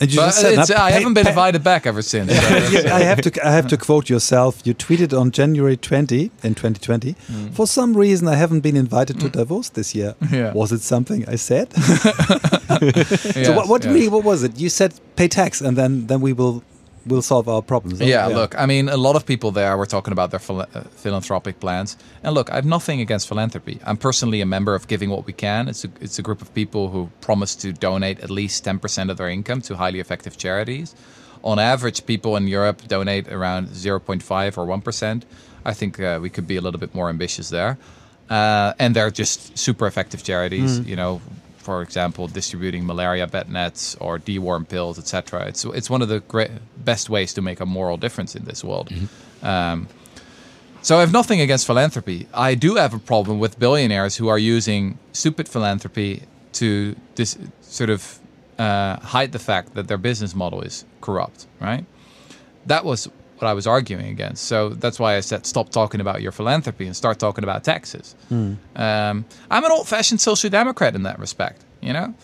I 0.00 0.90
haven't 0.90 1.14
been 1.14 1.26
invited 1.26 1.62
back 1.62 1.86
ever 1.86 2.02
since. 2.02 2.32
so 2.40 2.88
I 2.88 3.00
have 3.00 3.20
to 3.20 3.46
I 3.46 3.50
have 3.50 3.68
to 3.68 3.76
quote 3.76 4.08
yourself. 4.08 4.62
You 4.64 4.74
tweeted 4.74 5.18
on 5.18 5.30
January 5.30 5.76
20 5.76 6.30
in 6.42 6.54
2020. 6.54 7.14
Mm. 7.14 7.54
For 7.54 7.66
some 7.66 7.96
reason, 7.96 8.26
I 8.26 8.34
haven't 8.34 8.60
been 8.60 8.76
invited 8.76 9.20
to 9.20 9.26
mm. 9.26 9.32
Davos 9.32 9.70
this 9.70 9.94
year. 9.94 10.14
Yeah. 10.30 10.52
Was 10.52 10.70
it 10.70 10.80
something 10.80 11.28
I 11.28 11.34
said? 11.34 11.72
so 11.74 13.52
what, 13.56 13.68
what 13.68 13.84
yes. 13.84 13.92
really 13.92 14.08
what 14.08 14.22
was 14.22 14.44
it? 14.44 14.56
You 14.60 14.68
said 14.68 14.94
pay 15.16 15.26
tax, 15.26 15.60
and 15.60 15.76
then 15.76 16.06
then 16.06 16.20
we 16.20 16.32
will 16.32 16.62
will 17.06 17.22
solve 17.22 17.48
our 17.48 17.62
problems. 17.62 18.00
Yeah, 18.00 18.26
look, 18.26 18.58
I 18.58 18.66
mean, 18.66 18.88
a 18.88 18.96
lot 18.96 19.16
of 19.16 19.24
people 19.24 19.50
there 19.50 19.76
were 19.76 19.86
talking 19.86 20.12
about 20.12 20.30
their 20.30 20.40
uh, 20.48 20.66
philanthropic 20.90 21.60
plans. 21.60 21.96
And 22.22 22.34
look, 22.34 22.50
I 22.50 22.56
have 22.56 22.64
nothing 22.64 23.00
against 23.00 23.28
philanthropy. 23.28 23.80
I'm 23.84 23.96
personally 23.96 24.40
a 24.40 24.46
member 24.46 24.74
of 24.74 24.86
Giving 24.86 25.10
What 25.10 25.26
We 25.26 25.32
Can. 25.32 25.68
It's 25.68 25.84
a, 25.84 25.90
it's 26.00 26.18
a 26.18 26.22
group 26.22 26.42
of 26.42 26.52
people 26.54 26.90
who 26.90 27.10
promise 27.20 27.54
to 27.56 27.72
donate 27.72 28.20
at 28.20 28.30
least 28.30 28.64
10% 28.64 29.10
of 29.10 29.16
their 29.16 29.28
income 29.28 29.60
to 29.62 29.76
highly 29.76 30.00
effective 30.00 30.36
charities. 30.36 30.94
On 31.42 31.58
average, 31.58 32.04
people 32.04 32.36
in 32.36 32.46
Europe 32.48 32.86
donate 32.86 33.28
around 33.32 33.68
0.5 33.68 34.58
or 34.58 34.66
1%. 34.66 35.22
I 35.64 35.74
think 35.74 35.98
uh, 36.00 36.18
we 36.20 36.28
could 36.30 36.46
be 36.46 36.56
a 36.56 36.60
little 36.60 36.80
bit 36.80 36.94
more 36.94 37.08
ambitious 37.08 37.48
there. 37.48 37.78
Uh, 38.28 38.74
and 38.78 38.94
they're 38.94 39.10
just 39.10 39.58
super 39.58 39.86
effective 39.86 40.22
charities, 40.22 40.78
you 40.80 40.94
know, 40.94 41.20
for 41.70 41.82
example, 41.82 42.26
distributing 42.26 42.84
malaria 42.84 43.28
bed 43.28 43.48
nets 43.48 43.94
or 44.00 44.18
deworm 44.18 44.68
pills, 44.68 44.98
etc. 44.98 45.46
It's 45.50 45.64
it's 45.78 45.88
one 45.88 46.02
of 46.02 46.08
the 46.08 46.18
great, 46.34 46.50
best 46.90 47.08
ways 47.08 47.32
to 47.34 47.40
make 47.48 47.60
a 47.60 47.68
moral 47.78 47.96
difference 47.96 48.32
in 48.34 48.44
this 48.50 48.64
world. 48.64 48.86
Um, 49.40 49.86
so 50.82 50.96
I 50.98 51.00
have 51.00 51.12
nothing 51.12 51.40
against 51.40 51.64
philanthropy. 51.66 52.26
I 52.48 52.56
do 52.56 52.70
have 52.82 52.92
a 52.92 52.98
problem 52.98 53.38
with 53.38 53.52
billionaires 53.66 54.16
who 54.20 54.26
are 54.32 54.40
using 54.56 54.98
stupid 55.12 55.46
philanthropy 55.48 56.10
to 56.54 56.96
this 57.14 57.38
sort 57.60 57.90
of 57.90 58.00
uh, 58.58 58.96
hide 59.14 59.30
the 59.30 59.44
fact 59.50 59.74
that 59.74 59.86
their 59.86 60.00
business 60.10 60.34
model 60.34 60.60
is 60.62 60.84
corrupt. 61.00 61.46
Right? 61.60 61.84
That 62.66 62.84
was 62.84 63.08
what 63.40 63.48
I 63.48 63.54
was 63.54 63.66
arguing 63.66 64.06
against. 64.06 64.44
So 64.44 64.70
that's 64.70 64.98
why 64.98 65.16
I 65.16 65.20
said 65.20 65.46
stop 65.46 65.70
talking 65.70 66.00
about 66.00 66.22
your 66.22 66.32
philanthropy 66.32 66.86
and 66.86 66.96
start 66.96 67.18
talking 67.18 67.44
about 67.44 67.64
taxes. 67.64 68.14
Hmm. 68.28 68.54
Um, 68.76 69.24
I'm 69.50 69.64
an 69.64 69.72
old-fashioned 69.72 70.20
social 70.20 70.50
democrat 70.50 70.94
in 70.94 71.02
that 71.04 71.18
respect. 71.18 71.64
You 71.80 71.92
know, 71.94 72.14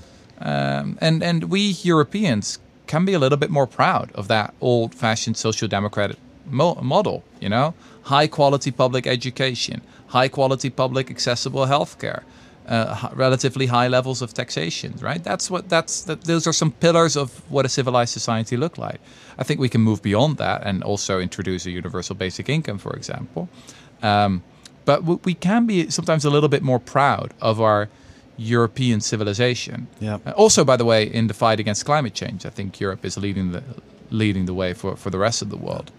um, 0.40 0.98
and 1.00 1.22
and 1.22 1.44
we 1.44 1.60
Europeans 1.82 2.58
can 2.86 3.04
be 3.04 3.14
a 3.14 3.18
little 3.18 3.38
bit 3.38 3.50
more 3.50 3.66
proud 3.66 4.12
of 4.12 4.28
that 4.28 4.54
old-fashioned 4.60 5.36
social 5.36 5.68
democratic 5.68 6.18
mo- 6.44 6.80
model. 6.82 7.24
You 7.40 7.48
know, 7.48 7.74
high 8.02 8.26
quality 8.26 8.70
public 8.70 9.06
education, 9.06 9.80
high 10.08 10.28
quality 10.28 10.70
public 10.70 11.10
accessible 11.10 11.66
healthcare, 11.66 12.22
uh, 12.68 13.08
relatively 13.14 13.66
high 13.66 13.88
levels 13.88 14.22
of 14.22 14.32
taxation. 14.32 14.94
Right? 15.00 15.22
That's 15.22 15.50
what 15.50 15.68
that's 15.68 16.02
that, 16.04 16.22
those 16.22 16.46
are 16.46 16.52
some 16.52 16.72
pillars 16.72 17.16
of 17.16 17.42
what 17.50 17.64
a 17.64 17.68
civilized 17.68 18.12
society 18.12 18.56
look 18.56 18.78
like. 18.78 19.00
I 19.38 19.44
think 19.44 19.60
we 19.60 19.68
can 19.68 19.80
move 19.80 20.02
beyond 20.02 20.36
that 20.38 20.62
and 20.66 20.82
also 20.82 21.20
introduce 21.20 21.66
a 21.66 21.70
universal 21.70 22.16
basic 22.16 22.48
income, 22.48 22.78
for 22.78 22.96
example. 22.96 23.48
Um, 24.02 24.42
but 24.84 25.00
w- 25.00 25.20
we 25.24 25.34
can 25.34 25.66
be 25.66 25.90
sometimes 25.90 26.24
a 26.24 26.30
little 26.30 26.48
bit 26.48 26.62
more 26.62 26.78
proud 26.78 27.34
of 27.40 27.60
our 27.60 27.88
European 28.38 29.00
civilization. 29.00 29.86
Yeah. 30.00 30.18
Uh, 30.26 30.30
also, 30.32 30.64
by 30.64 30.76
the 30.76 30.84
way, 30.84 31.04
in 31.04 31.26
the 31.26 31.34
fight 31.34 31.60
against 31.60 31.84
climate 31.84 32.14
change, 32.14 32.46
I 32.46 32.50
think 32.50 32.80
Europe 32.80 33.04
is 33.04 33.16
leading 33.16 33.52
the 33.52 33.62
leading 34.10 34.46
the 34.46 34.54
way 34.54 34.72
for, 34.74 34.96
for 34.96 35.10
the 35.10 35.18
rest 35.18 35.42
of 35.42 35.50
the 35.50 35.56
world. 35.56 35.90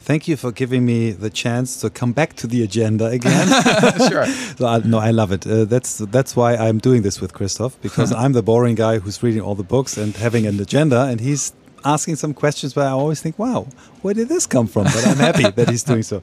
Thank 0.00 0.28
you 0.28 0.36
for 0.36 0.52
giving 0.52 0.86
me 0.86 1.10
the 1.10 1.30
chance 1.30 1.80
to 1.80 1.90
come 1.90 2.12
back 2.12 2.34
to 2.34 2.46
the 2.46 2.62
agenda 2.62 3.06
again. 3.06 3.48
sure. 4.08 4.26
So 4.26 4.66
I, 4.66 4.78
no, 4.84 4.98
I 4.98 5.10
love 5.10 5.32
it. 5.32 5.46
Uh, 5.46 5.64
that's 5.64 5.98
that's 5.98 6.36
why 6.36 6.54
I'm 6.54 6.78
doing 6.78 7.02
this 7.02 7.20
with 7.20 7.32
Christoph 7.32 7.80
because 7.82 8.12
I'm 8.22 8.32
the 8.32 8.42
boring 8.42 8.76
guy 8.76 8.98
who's 9.00 9.22
reading 9.22 9.40
all 9.40 9.56
the 9.56 9.64
books 9.64 9.96
and 9.96 10.14
having 10.16 10.46
an 10.46 10.60
agenda, 10.60 11.06
and 11.06 11.20
he's 11.20 11.52
asking 11.84 12.16
some 12.16 12.34
questions 12.34 12.74
but 12.74 12.86
I 12.86 12.90
always 12.90 13.20
think, 13.20 13.36
"Wow, 13.38 13.66
where 14.02 14.14
did 14.14 14.28
this 14.28 14.46
come 14.46 14.68
from?" 14.68 14.84
But 14.84 15.06
I'm 15.06 15.16
happy 15.18 15.50
that 15.50 15.68
he's 15.68 15.82
doing 15.82 16.04
so. 16.04 16.22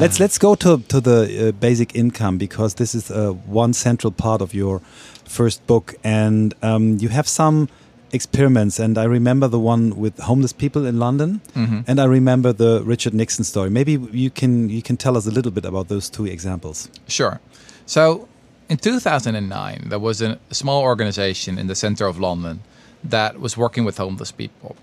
Let's 0.00 0.20
let's 0.20 0.38
go 0.38 0.54
to 0.54 0.78
to 0.88 1.00
the 1.00 1.48
uh, 1.48 1.52
basic 1.52 1.96
income 1.96 2.38
because 2.38 2.74
this 2.74 2.94
is 2.94 3.10
uh, 3.10 3.32
one 3.46 3.72
central 3.72 4.12
part 4.12 4.42
of 4.42 4.54
your 4.54 4.80
first 5.24 5.66
book, 5.66 5.94
and 6.04 6.54
um, 6.62 6.98
you 6.98 7.08
have 7.08 7.26
some 7.26 7.68
experiments 8.14 8.78
and 8.78 8.96
i 9.04 9.06
remember 9.18 9.46
the 9.48 9.58
one 9.72 9.82
with 10.04 10.14
homeless 10.30 10.52
people 10.52 10.86
in 10.90 10.96
london 11.06 11.40
mm-hmm. 11.54 11.80
and 11.88 11.96
i 12.00 12.04
remember 12.04 12.50
the 12.52 12.72
richard 12.92 13.14
nixon 13.14 13.44
story 13.44 13.70
maybe 13.70 13.92
you 14.24 14.30
can 14.30 14.52
you 14.76 14.82
can 14.88 14.96
tell 14.96 15.16
us 15.16 15.26
a 15.26 15.30
little 15.30 15.52
bit 15.58 15.64
about 15.64 15.88
those 15.88 16.06
two 16.16 16.26
examples 16.36 16.88
Sure. 17.08 17.40
So 17.86 18.28
in 18.68 18.78
2009, 18.78 19.88
there 19.88 19.98
was 19.98 20.22
a 20.22 20.38
small 20.50 20.82
organization 20.82 21.58
in 21.58 21.66
the 21.66 21.74
center 21.74 22.06
of 22.06 22.18
London 22.18 22.60
that 23.02 23.38
was 23.40 23.56
working 23.56 23.84
with 23.84 23.98
homeless 23.98 24.32
people. 24.32 24.76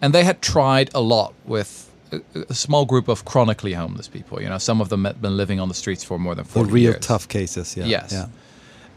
And 0.00 0.14
they 0.14 0.24
had 0.24 0.40
tried 0.40 0.90
a 0.94 1.00
lot 1.00 1.34
with 1.44 1.70
a, 2.12 2.54
small 2.54 2.84
group 2.86 3.08
of 3.08 3.24
chronically 3.24 3.74
homeless 3.74 4.08
people. 4.08 4.40
You 4.40 4.48
know, 4.48 4.58
some 4.58 4.80
of 4.80 4.88
them 4.88 5.04
had 5.04 5.20
been 5.20 5.36
living 5.36 5.60
on 5.60 5.68
the 5.68 5.74
streets 5.74 6.02
for 6.04 6.18
more 6.18 6.34
than 6.34 6.44
the 6.44 6.50
40 6.50 6.72
real 6.72 6.82
years. 6.92 7.06
tough 7.06 7.28
cases 7.28 7.76
yeah 7.76 7.84
Yes. 7.84 8.12
yeah 8.12 8.26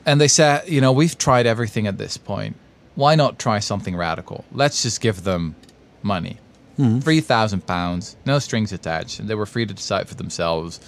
And 0.06 0.22
they 0.22 0.30
said, 0.30 0.68
you 0.68 0.82
know, 0.82 0.94
we've 0.94 1.18
tried 1.18 1.46
everything 1.46 1.88
at 1.88 1.98
this 1.98 2.18
point. 2.18 2.56
Why 2.96 3.16
not 3.16 3.40
try 3.40 3.60
something 3.60 3.96
radical? 3.96 4.44
Let's 4.52 4.84
just 4.84 5.02
give 5.02 5.24
them 5.24 5.56
money. 6.04 6.38
Mm-hmm. 6.78 7.00
Three 7.00 7.22
thousand 7.22 7.66
pounds, 7.68 8.16
no 8.26 8.40
strings 8.40 8.72
attached, 8.72 9.20
and 9.20 9.30
they 9.30 9.36
were 9.36 9.46
free 9.46 9.66
to 9.66 9.74
decide 9.74 10.08
for 10.08 10.16
themselves 10.16 10.80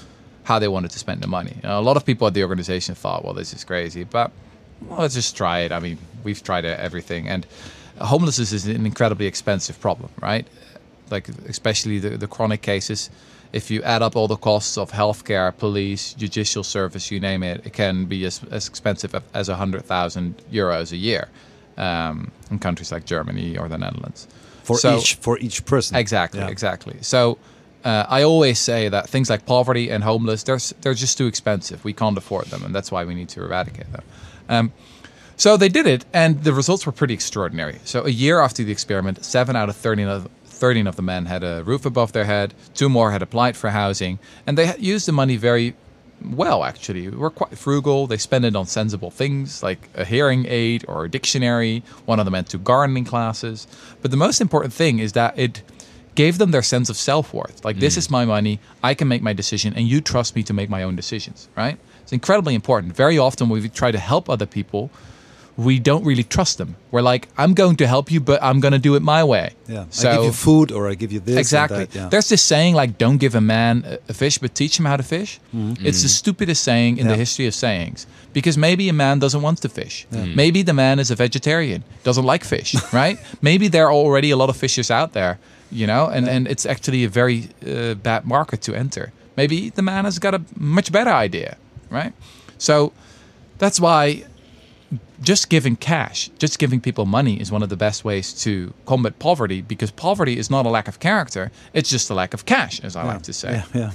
how 0.43 0.59
they 0.59 0.67
wanted 0.67 0.91
to 0.91 0.99
spend 0.99 1.21
the 1.21 1.27
money. 1.27 1.55
A 1.63 1.81
lot 1.81 1.97
of 1.97 2.05
people 2.05 2.27
at 2.27 2.33
the 2.33 2.43
organization 2.43 2.95
thought, 2.95 3.23
well, 3.23 3.33
this 3.33 3.53
is 3.53 3.63
crazy, 3.63 4.03
but 4.03 4.31
well, 4.81 4.99
let's 4.99 5.13
just 5.13 5.37
try 5.37 5.59
it. 5.59 5.71
I 5.71 5.79
mean, 5.79 5.97
we've 6.23 6.43
tried 6.43 6.65
everything, 6.65 7.27
and 7.27 7.45
homelessness 7.99 8.51
is 8.51 8.65
an 8.65 8.85
incredibly 8.85 9.25
expensive 9.25 9.79
problem, 9.79 10.09
right? 10.21 10.47
Like 11.09 11.29
especially 11.47 11.99
the, 11.99 12.17
the 12.17 12.27
chronic 12.27 12.61
cases. 12.61 13.09
If 13.53 13.69
you 13.69 13.83
add 13.83 14.01
up 14.01 14.15
all 14.15 14.27
the 14.27 14.35
costs 14.35 14.79
of 14.79 14.91
healthcare, 14.91 15.55
police, 15.55 16.15
judicial 16.15 16.63
service, 16.63 17.11
you 17.11 17.19
name 17.19 17.43
it, 17.43 17.63
it 17.65 17.73
can 17.73 18.05
be 18.05 18.25
as, 18.25 18.41
as 18.49 18.67
expensive 18.67 19.13
as 19.33 19.47
a 19.47 19.55
hundred 19.55 19.85
thousand 19.85 20.41
euros 20.51 20.91
a 20.91 20.97
year 20.97 21.29
um, 21.77 22.31
in 22.51 22.59
countries 22.59 22.91
like 22.91 23.05
Germany 23.05 23.57
or 23.57 23.67
the 23.67 23.77
Netherlands. 23.77 24.27
for 24.63 24.77
So- 24.77 24.97
each 24.97 25.15
for 25.15 25.37
each 25.39 25.65
person 25.65 25.97
Exactly, 25.97 26.39
Yeah. 26.39 26.47
exactly. 26.47 26.95
So 27.01 27.37
uh, 27.83 28.05
I 28.07 28.23
always 28.23 28.59
say 28.59 28.87
that 28.89 29.09
things 29.09 29.29
like 29.29 29.45
poverty 29.45 29.89
and 29.91 30.03
homeless, 30.05 30.43
they're, 30.43 30.59
they're 30.81 30.93
just 30.93 31.17
too 31.17 31.27
expensive. 31.27 31.83
We 31.83 31.91
can't 31.93 32.17
afford 32.17 32.45
them, 32.45 32.63
and 32.63 32.73
that's 32.73 32.89
why 32.91 33.03
we 33.03 33.13
need 33.13 33.27
to 33.29 33.43
eradicate 33.43 33.91
them. 33.91 34.03
Um, 34.47 34.71
so 35.35 35.57
they 35.57 35.67
did 35.69 35.85
it, 35.85 36.05
and 36.13 36.43
the 36.45 36.53
results 36.53 36.85
were 36.85 36.93
pretty 36.93 37.13
extraordinary. 37.13 37.79
So 37.83 38.05
a 38.05 38.09
year 38.09 38.39
after 38.39 38.63
the 38.63 38.71
experiment, 38.71 39.25
seven 39.25 39.55
out 39.57 39.67
of 39.67 39.75
13 39.75 40.07
of, 40.07 40.29
13 40.45 40.87
of 40.87 40.95
the 40.95 41.01
men 41.01 41.25
had 41.25 41.43
a 41.43 41.61
roof 41.65 41.85
above 41.85 42.13
their 42.13 42.23
head, 42.25 42.53
two 42.73 42.87
more 42.87 43.11
had 43.11 43.21
applied 43.21 43.57
for 43.57 43.71
housing, 43.71 44.17
and 44.47 44.57
they 44.57 44.73
used 44.77 45.05
the 45.05 45.11
money 45.11 45.35
very 45.35 45.75
well, 46.25 46.63
actually. 46.63 47.09
We're 47.09 47.29
quite 47.29 47.57
frugal. 47.57 48.07
They 48.07 48.17
spend 48.17 48.45
it 48.45 48.55
on 48.55 48.65
sensible 48.65 49.11
things 49.11 49.63
like 49.63 49.89
a 49.95 50.05
hearing 50.05 50.45
aid 50.47 50.85
or 50.87 51.05
a 51.05 51.09
dictionary. 51.09 51.83
One 52.05 52.19
of 52.19 52.25
them 52.25 52.33
went 52.33 52.49
to 52.49 52.57
gardening 52.57 53.05
classes. 53.05 53.67
But 54.01 54.11
the 54.11 54.17
most 54.17 54.41
important 54.41 54.73
thing 54.73 54.99
is 54.99 55.13
that 55.13 55.37
it 55.37 55.61
gave 56.15 56.37
them 56.37 56.51
their 56.51 56.61
sense 56.61 56.89
of 56.89 56.97
self 56.97 57.33
worth. 57.33 57.63
Like, 57.65 57.79
this 57.79 57.95
mm. 57.95 57.99
is 57.99 58.09
my 58.09 58.25
money. 58.25 58.59
I 58.83 58.93
can 58.93 59.07
make 59.07 59.21
my 59.21 59.33
decision, 59.33 59.73
and 59.75 59.87
you 59.87 60.01
trust 60.01 60.35
me 60.35 60.43
to 60.43 60.53
make 60.53 60.69
my 60.69 60.83
own 60.83 60.95
decisions, 60.95 61.49
right? 61.55 61.77
It's 62.01 62.13
incredibly 62.13 62.55
important. 62.55 62.95
Very 62.95 63.17
often, 63.17 63.49
we 63.49 63.67
try 63.69 63.91
to 63.91 63.99
help 63.99 64.29
other 64.29 64.45
people, 64.45 64.91
we 65.55 65.77
don't 65.79 66.03
really 66.03 66.23
trust 66.23 66.57
them. 66.57 66.75
We're 66.91 67.01
like, 67.01 67.27
I'm 67.37 67.53
going 67.53 67.75
to 67.77 67.87
help 67.87 68.11
you, 68.11 68.19
but 68.19 68.41
I'm 68.41 68.59
going 68.59 68.71
to 68.71 68.79
do 68.79 68.95
it 68.95 69.01
my 69.01 69.23
way. 69.23 69.51
yeah 69.67 69.85
So 69.89 70.09
i 70.09 70.15
give 70.15 70.25
you 70.25 70.31
food 70.31 70.71
or 70.71 70.89
i 70.89 70.95
give 70.95 71.11
you 71.11 71.19
this 71.19 71.35
and 71.35 71.39
exactly. 71.39 71.85
that, 71.85 71.95
yeah. 71.95 72.09
There's 72.09 72.29
this 72.29 72.41
saying 72.41 72.75
like, 72.75 72.97
"Don't 72.97 73.17
give 73.17 73.35
a 73.35 73.41
man 73.41 73.83
a- 73.85 73.99
a 74.09 74.13
fish, 74.13 74.39
but 74.39 74.55
teach 74.55 74.79
him 74.79 74.85
how 74.85 74.97
to 74.97 75.03
fish." 75.03 75.39
Mm-hmm. 75.55 75.85
It's 75.85 76.01
the 76.01 76.07
mm-hmm. 76.07 76.21
stupidest 76.21 76.63
saying 76.63 76.97
in 76.97 77.07
the 77.07 77.15
history 77.15 77.47
of 77.47 77.53
sayings 77.53 78.07
because 78.33 78.57
maybe 78.57 78.89
a 78.89 78.93
man 78.93 79.19
doesn't 79.19 79.41
want 79.41 79.61
to 79.61 79.69
fish. 79.69 80.07
Mm. 80.11 80.35
Maybe 80.35 80.63
the 80.63 80.73
man 80.73 80.99
is 80.99 81.11
a 81.11 81.15
vegetarian, 81.15 81.83
doesn't 82.03 82.25
like 82.25 82.43
fish, 82.43 82.75
right? 82.93 83.17
maybe 83.41 83.67
there 83.69 83.85
are 83.85 83.93
already 83.93 84.31
a 84.31 84.35
lot 84.35 84.49
of 84.49 84.57
fishers 84.57 84.89
out 84.89 85.13
there, 85.13 85.37
you 85.71 85.85
know, 85.85 86.07
and 86.07 86.27
and 86.27 86.47
it's 86.47 86.65
actually 86.65 87.03
a 87.05 87.09
very 87.09 87.49
uh, 87.67 87.93
bad 87.93 88.25
market 88.25 88.61
to 88.61 88.73
enter. 88.73 89.11
Maybe 89.35 89.69
the 89.69 89.81
man 89.81 90.05
has 90.05 90.19
got 90.19 90.33
a 90.33 90.41
much 90.55 90.91
better 90.91 91.11
idea, 91.11 91.57
right? 91.89 92.13
So 92.57 92.91
that's 93.57 93.79
why 93.79 94.23
just 95.21 95.49
giving 95.49 95.75
cash, 95.75 96.29
just 96.39 96.59
giving 96.59 96.81
people 96.81 97.05
money 97.05 97.39
is 97.39 97.51
one 97.51 97.63
of 97.63 97.69
the 97.69 97.77
best 97.77 98.03
ways 98.03 98.33
to 98.43 98.73
combat 98.85 99.19
poverty 99.19 99.61
because 99.61 99.91
poverty 99.91 100.37
is 100.37 100.49
not 100.49 100.65
a 100.65 100.69
lack 100.69 100.87
of 100.87 100.99
character, 100.99 101.51
it's 101.73 101.89
just 101.89 102.09
a 102.09 102.13
lack 102.13 102.33
of 102.33 102.45
cash, 102.45 102.79
as 102.83 102.95
I 102.95 103.03
like 103.03 103.23
to 103.23 103.33
say. 103.33 103.51
yeah 103.51 103.65
yeah 103.73 103.91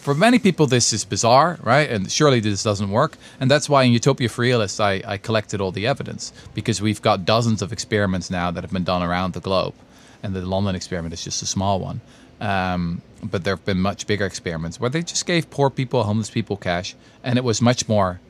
For 0.00 0.14
many 0.14 0.38
people, 0.38 0.66
this 0.66 0.92
is 0.92 1.04
bizarre, 1.04 1.58
right? 1.62 1.90
And 1.90 2.10
surely 2.10 2.40
this 2.40 2.62
doesn't 2.62 2.90
work. 2.90 3.16
And 3.40 3.50
that's 3.50 3.68
why 3.68 3.82
in 3.82 3.92
Utopia 3.92 4.28
for 4.28 4.42
Realists, 4.42 4.80
I, 4.80 5.02
I 5.04 5.18
collected 5.18 5.60
all 5.60 5.72
the 5.72 5.86
evidence 5.86 6.32
because 6.54 6.80
we've 6.80 7.02
got 7.02 7.26
dozens 7.26 7.60
of 7.62 7.72
experiments 7.72 8.30
now 8.30 8.50
that 8.52 8.62
have 8.64 8.72
been 8.72 8.84
done 8.84 9.02
around 9.02 9.34
the 9.34 9.40
globe. 9.40 9.74
And 10.22 10.34
the 10.34 10.42
London 10.46 10.74
experiment 10.74 11.12
is 11.12 11.22
just 11.24 11.42
a 11.42 11.46
small 11.46 11.80
one. 11.80 12.00
Um, 12.40 13.02
but 13.22 13.44
there 13.44 13.56
have 13.56 13.64
been 13.64 13.80
much 13.80 14.06
bigger 14.06 14.24
experiments 14.24 14.80
where 14.80 14.88
they 14.88 15.02
just 15.02 15.26
gave 15.26 15.50
poor 15.50 15.68
people, 15.68 16.04
homeless 16.04 16.30
people 16.30 16.56
cash, 16.56 16.94
and 17.22 17.36
it 17.36 17.44
was 17.44 17.60
much 17.60 17.88
more 17.88 18.20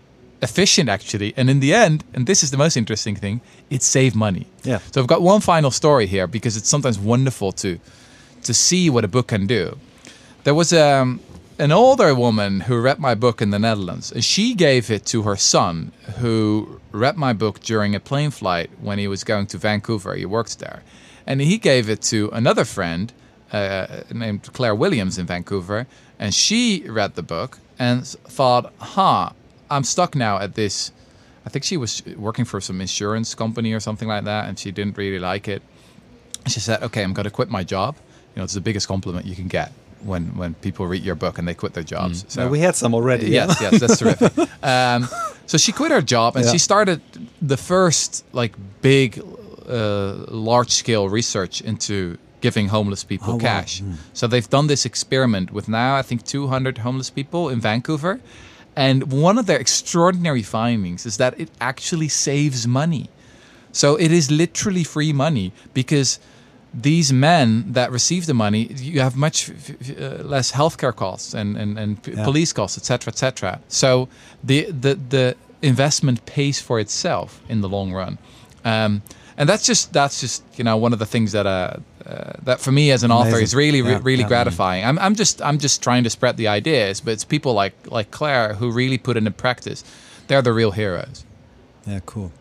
efficient 0.42 0.88
actually. 0.88 1.34
And 1.36 1.50
in 1.50 1.60
the 1.60 1.74
end, 1.74 2.04
and 2.14 2.26
this 2.26 2.42
is 2.42 2.50
the 2.50 2.56
most 2.56 2.76
interesting 2.76 3.16
thing, 3.16 3.40
it 3.70 3.82
saved 3.82 4.14
money. 4.14 4.46
Yeah. 4.64 4.78
So 4.92 5.00
I've 5.00 5.06
got 5.06 5.22
one 5.22 5.40
final 5.40 5.70
story 5.70 6.06
here 6.06 6.26
because 6.26 6.56
it's 6.56 6.68
sometimes 6.68 6.98
wonderful 6.98 7.52
to 7.52 7.78
to 8.42 8.54
see 8.54 8.88
what 8.90 9.04
a 9.04 9.08
book 9.08 9.28
can 9.28 9.46
do. 9.46 9.76
There 10.44 10.54
was 10.54 10.72
um, 10.72 11.20
an 11.58 11.72
older 11.72 12.14
woman 12.14 12.60
who 12.60 12.80
read 12.80 12.98
my 12.98 13.14
book 13.14 13.42
in 13.42 13.50
the 13.50 13.58
Netherlands, 13.58 14.12
and 14.12 14.24
she 14.24 14.54
gave 14.54 14.90
it 14.90 15.04
to 15.06 15.22
her 15.22 15.36
son, 15.36 15.92
who 16.20 16.80
read 16.92 17.16
my 17.16 17.32
book 17.32 17.60
during 17.60 17.94
a 17.94 18.00
plane 18.00 18.30
flight 18.30 18.70
when 18.80 18.98
he 18.98 19.08
was 19.08 19.24
going 19.24 19.46
to 19.46 19.58
Vancouver. 19.58 20.14
He 20.14 20.24
worked 20.24 20.60
there, 20.60 20.82
and 21.26 21.40
he 21.40 21.58
gave 21.58 21.90
it 21.90 22.00
to 22.02 22.30
another 22.32 22.64
friend 22.64 23.12
uh, 23.52 24.02
named 24.12 24.52
Claire 24.52 24.74
Williams 24.74 25.18
in 25.18 25.26
Vancouver, 25.26 25.86
and 26.18 26.32
she 26.32 26.84
read 26.88 27.16
the 27.16 27.22
book 27.22 27.58
and 27.78 28.06
thought, 28.06 28.72
"Huh, 28.78 29.30
I'm 29.70 29.84
stuck 29.84 30.14
now 30.14 30.38
at 30.38 30.54
this." 30.54 30.92
I 31.46 31.50
think 31.50 31.64
she 31.64 31.76
was 31.78 32.02
working 32.16 32.44
for 32.44 32.60
some 32.60 32.80
insurance 32.82 33.34
company 33.34 33.72
or 33.72 33.80
something 33.80 34.08
like 34.08 34.24
that, 34.24 34.48
and 34.48 34.58
she 34.58 34.70
didn't 34.70 34.98
really 34.98 35.18
like 35.18 35.48
it. 35.48 35.62
She 36.46 36.60
said, 36.60 36.82
"Okay, 36.82 37.02
I'm 37.02 37.14
going 37.14 37.24
to 37.24 37.30
quit 37.30 37.50
my 37.50 37.64
job." 37.64 37.94
You 38.34 38.40
know, 38.40 38.44
it's 38.44 38.54
the 38.54 38.60
biggest 38.60 38.86
compliment 38.88 39.26
you 39.26 39.34
can 39.36 39.48
get 39.48 39.72
when 40.04 40.36
when 40.36 40.54
people 40.54 40.86
read 40.86 41.02
your 41.04 41.16
book 41.16 41.38
and 41.38 41.48
they 41.48 41.54
quit 41.54 41.72
their 41.72 41.82
jobs. 41.84 42.24
So 42.28 42.42
Yeah, 42.42 42.50
we 42.50 42.60
had 42.60 42.76
some 42.76 42.94
already 42.94 43.26
yeah. 43.26 43.46
yes, 43.48 43.60
yes, 43.60 43.80
that's 43.80 43.98
terrific. 43.98 44.32
Um, 44.62 45.08
so 45.46 45.56
she 45.58 45.72
quit 45.72 45.90
her 45.90 46.02
job 46.02 46.36
and 46.36 46.44
Yeah. 46.44 46.52
she 46.52 46.58
started 46.58 47.00
the 47.48 47.56
first 47.56 48.24
like 48.32 48.52
big, 48.82 49.18
uh, 49.68 50.14
large 50.30 50.70
scale 50.70 51.08
research 51.08 51.60
into 51.62 52.16
giving 52.40 52.68
homeless 52.68 53.04
people 53.04 53.30
Oh, 53.32 53.36
wow. 53.36 53.40
cash. 53.60 53.82
So 54.12 54.26
they've 54.28 54.48
done 54.50 54.66
this 54.68 54.84
experiment 54.84 55.50
with 55.52 55.68
now 55.68 55.96
I 56.00 56.02
think 56.02 56.24
200 56.24 56.78
homeless 56.78 57.10
people 57.10 57.48
in 57.52 57.60
Vancouver, 57.60 58.20
and 58.86 59.02
one 59.28 59.40
of 59.40 59.46
their 59.46 59.60
extraordinary 59.60 60.42
findings 60.42 61.06
is 61.06 61.16
that 61.16 61.32
it 61.40 61.48
actually 61.60 62.08
saves 62.08 62.66
money. 62.66 63.04
So 63.72 63.96
it 63.98 64.10
is 64.12 64.30
literally 64.30 64.84
free 64.84 65.12
money 65.12 65.50
because 65.74 66.18
these 66.82 67.12
men 67.12 67.72
that 67.74 67.90
receive 67.92 68.24
the 68.26 68.34
money, 68.34 68.62
you 68.92 69.00
have 69.00 69.16
much 69.16 69.50
uh, 69.50 70.22
less 70.34 70.52
healthcare 70.52 70.92
costs 70.94 71.34
and, 71.34 71.56
and, 71.56 71.78
and 71.78 72.02
p- 72.02 72.12
Yeah. 72.12 72.24
police 72.24 72.52
costs, 72.52 72.78
etc., 72.78 73.10
etc. 73.12 73.58
So 73.68 74.08
the, 74.44 74.58
the 74.82 74.94
the 75.08 75.34
investment 75.62 76.18
pays 76.36 76.60
for 76.60 76.78
itself 76.80 77.40
in 77.48 77.60
the 77.62 77.68
long 77.68 77.92
run, 78.00 78.18
um, 78.64 79.02
and 79.38 79.48
that's 79.48 79.64
just 79.64 79.92
that's 79.92 80.20
just 80.20 80.42
you 80.56 80.64
know 80.64 80.76
one 80.76 80.92
of 80.92 80.98
the 80.98 81.06
things 81.06 81.32
that 81.32 81.46
uh, 81.46 81.76
uh 82.04 82.32
that 82.42 82.60
for 82.60 82.72
me 82.72 82.90
as 82.90 83.04
an 83.04 83.10
author 83.10 83.28
Amazing. 83.28 83.44
is 83.44 83.54
really 83.54 83.82
re- 83.82 83.96
really 83.96 84.22
yeah. 84.22 84.28
gratifying. 84.28 84.84
I'm 84.84 84.98
I'm 84.98 85.14
just 85.14 85.40
I'm 85.40 85.58
just 85.58 85.82
trying 85.82 86.04
to 86.04 86.10
spread 86.10 86.36
the 86.36 86.48
ideas, 86.48 87.00
but 87.00 87.12
it's 87.12 87.24
people 87.24 87.54
like 87.54 87.74
like 87.86 88.10
Claire 88.10 88.54
who 88.54 88.70
really 88.70 88.98
put 88.98 89.16
it 89.16 89.24
in 89.24 89.32
practice. 89.32 89.84
They're 90.26 90.42
the 90.42 90.52
real 90.52 90.72
heroes. 90.72 91.24
Yeah, 91.86 92.00
cool. 92.04 92.32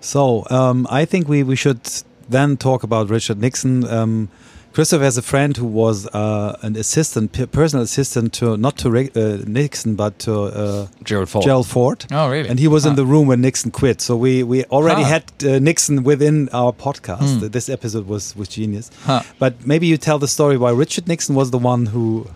So 0.00 0.46
um, 0.48 0.86
I 0.88 1.04
think 1.04 1.28
we, 1.28 1.42
we 1.42 1.56
should 1.56 1.80
then 2.28 2.56
talk 2.56 2.82
about 2.82 3.10
Richard 3.10 3.40
Nixon. 3.40 3.84
Um, 3.86 4.28
Christoph 4.72 5.00
has 5.02 5.16
a 5.18 5.22
friend 5.22 5.56
who 5.56 5.66
was 5.66 6.06
uh, 6.14 6.56
an 6.62 6.76
assistant, 6.76 7.32
personal 7.50 7.82
assistant 7.82 8.32
to 8.34 8.56
not 8.56 8.76
to 8.78 8.88
uh, 8.88 9.42
Nixon 9.46 9.96
but 9.96 10.18
to 10.20 10.32
uh, 10.42 10.86
Gerald 11.02 11.28
Ford. 11.28 11.44
Gerald 11.44 11.66
Ford. 11.66 12.04
Oh, 12.12 12.28
really? 12.30 12.48
And 12.48 12.60
he 12.60 12.68
was 12.68 12.86
in 12.86 12.94
the 12.94 13.04
room 13.04 13.26
when 13.26 13.40
Nixon 13.40 13.70
quit. 13.72 14.00
So 14.00 14.16
we, 14.16 14.42
we 14.44 14.64
already 14.66 15.02
Huh. 15.02 15.08
had 15.08 15.24
uh, 15.44 15.58
Nixon 15.58 16.04
within 16.04 16.48
our 16.52 16.72
podcast. 16.72 17.40
Hmm. 17.40 17.46
This 17.48 17.68
episode 17.68 18.06
was 18.06 18.36
was 18.36 18.48
genius. 18.48 18.90
Huh. 19.04 19.22
But 19.38 19.52
maybe 19.66 19.86
you 19.86 19.96
tell 19.96 20.18
the 20.18 20.28
story 20.28 20.56
why 20.56 20.70
Richard 20.70 21.08
Nixon 21.08 21.34
was 21.34 21.50
the 21.50 21.58
one 21.58 21.86
who 21.86 22.28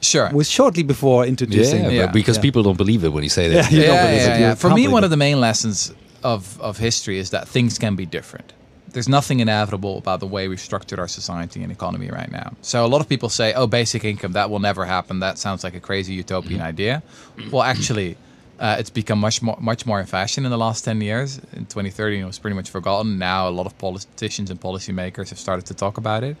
Sure. 0.00 0.30
was 0.32 0.48
shortly 0.50 0.82
before 0.82 1.24
introducing. 1.26 1.84
Yeah, 1.84 1.90
Yeah. 1.90 2.06
because 2.12 2.36
Yeah. 2.36 2.42
people 2.42 2.62
don't 2.62 2.76
believe 2.78 3.04
it 3.04 3.12
when 3.12 3.22
you 3.24 3.30
say 3.30 3.48
that. 3.48 3.54
Yeah, 3.70 3.70
you 3.78 3.80
yeah, 3.82 3.86
don't 3.88 4.06
believe 4.06 4.26
yeah, 4.26 4.36
it. 4.36 4.40
yeah. 4.40 4.54
For 4.54 4.70
me, 4.70 4.86
one 4.86 5.02
it. 5.02 5.06
of 5.06 5.10
the 5.10 5.16
main 5.16 5.40
lessons 5.40 5.92
of, 6.22 6.60
of 6.60 6.78
history 6.78 7.18
is 7.18 7.30
that 7.30 7.48
things 7.48 7.78
can 7.78 7.96
be 7.96 8.04
different. 8.06 8.52
There's 8.98 9.08
nothing 9.08 9.38
inevitable 9.38 9.96
about 9.96 10.18
the 10.18 10.26
way 10.26 10.48
we've 10.48 10.58
structured 10.58 10.98
our 10.98 11.06
society 11.06 11.62
and 11.62 11.70
economy 11.70 12.10
right 12.10 12.32
now. 12.32 12.54
So 12.62 12.84
a 12.84 12.90
lot 12.94 13.00
of 13.00 13.08
people 13.08 13.28
say, 13.28 13.52
"Oh, 13.54 13.68
basic 13.68 14.02
income 14.04 14.32
that 14.32 14.50
will 14.50 14.58
never 14.58 14.84
happen. 14.86 15.20
That 15.20 15.38
sounds 15.38 15.62
like 15.62 15.76
a 15.76 15.78
crazy 15.78 16.14
utopian 16.14 16.60
idea." 16.60 17.04
Well, 17.52 17.62
actually, 17.62 18.16
uh, 18.58 18.74
it's 18.80 18.90
become 18.90 19.20
much 19.20 19.40
more 19.40 19.56
much 19.60 19.86
more 19.86 20.00
in 20.00 20.06
fashion 20.06 20.44
in 20.44 20.50
the 20.50 20.58
last 20.58 20.84
ten 20.84 21.00
years. 21.00 21.38
In 21.52 21.66
2030, 21.66 22.18
it 22.18 22.24
was 22.24 22.40
pretty 22.40 22.56
much 22.56 22.70
forgotten. 22.70 23.18
Now, 23.18 23.48
a 23.48 23.54
lot 23.58 23.66
of 23.66 23.78
politicians 23.78 24.50
and 24.50 24.60
policymakers 24.60 25.28
have 25.28 25.38
started 25.38 25.64
to 25.66 25.74
talk 25.74 25.96
about 25.96 26.24
it. 26.24 26.36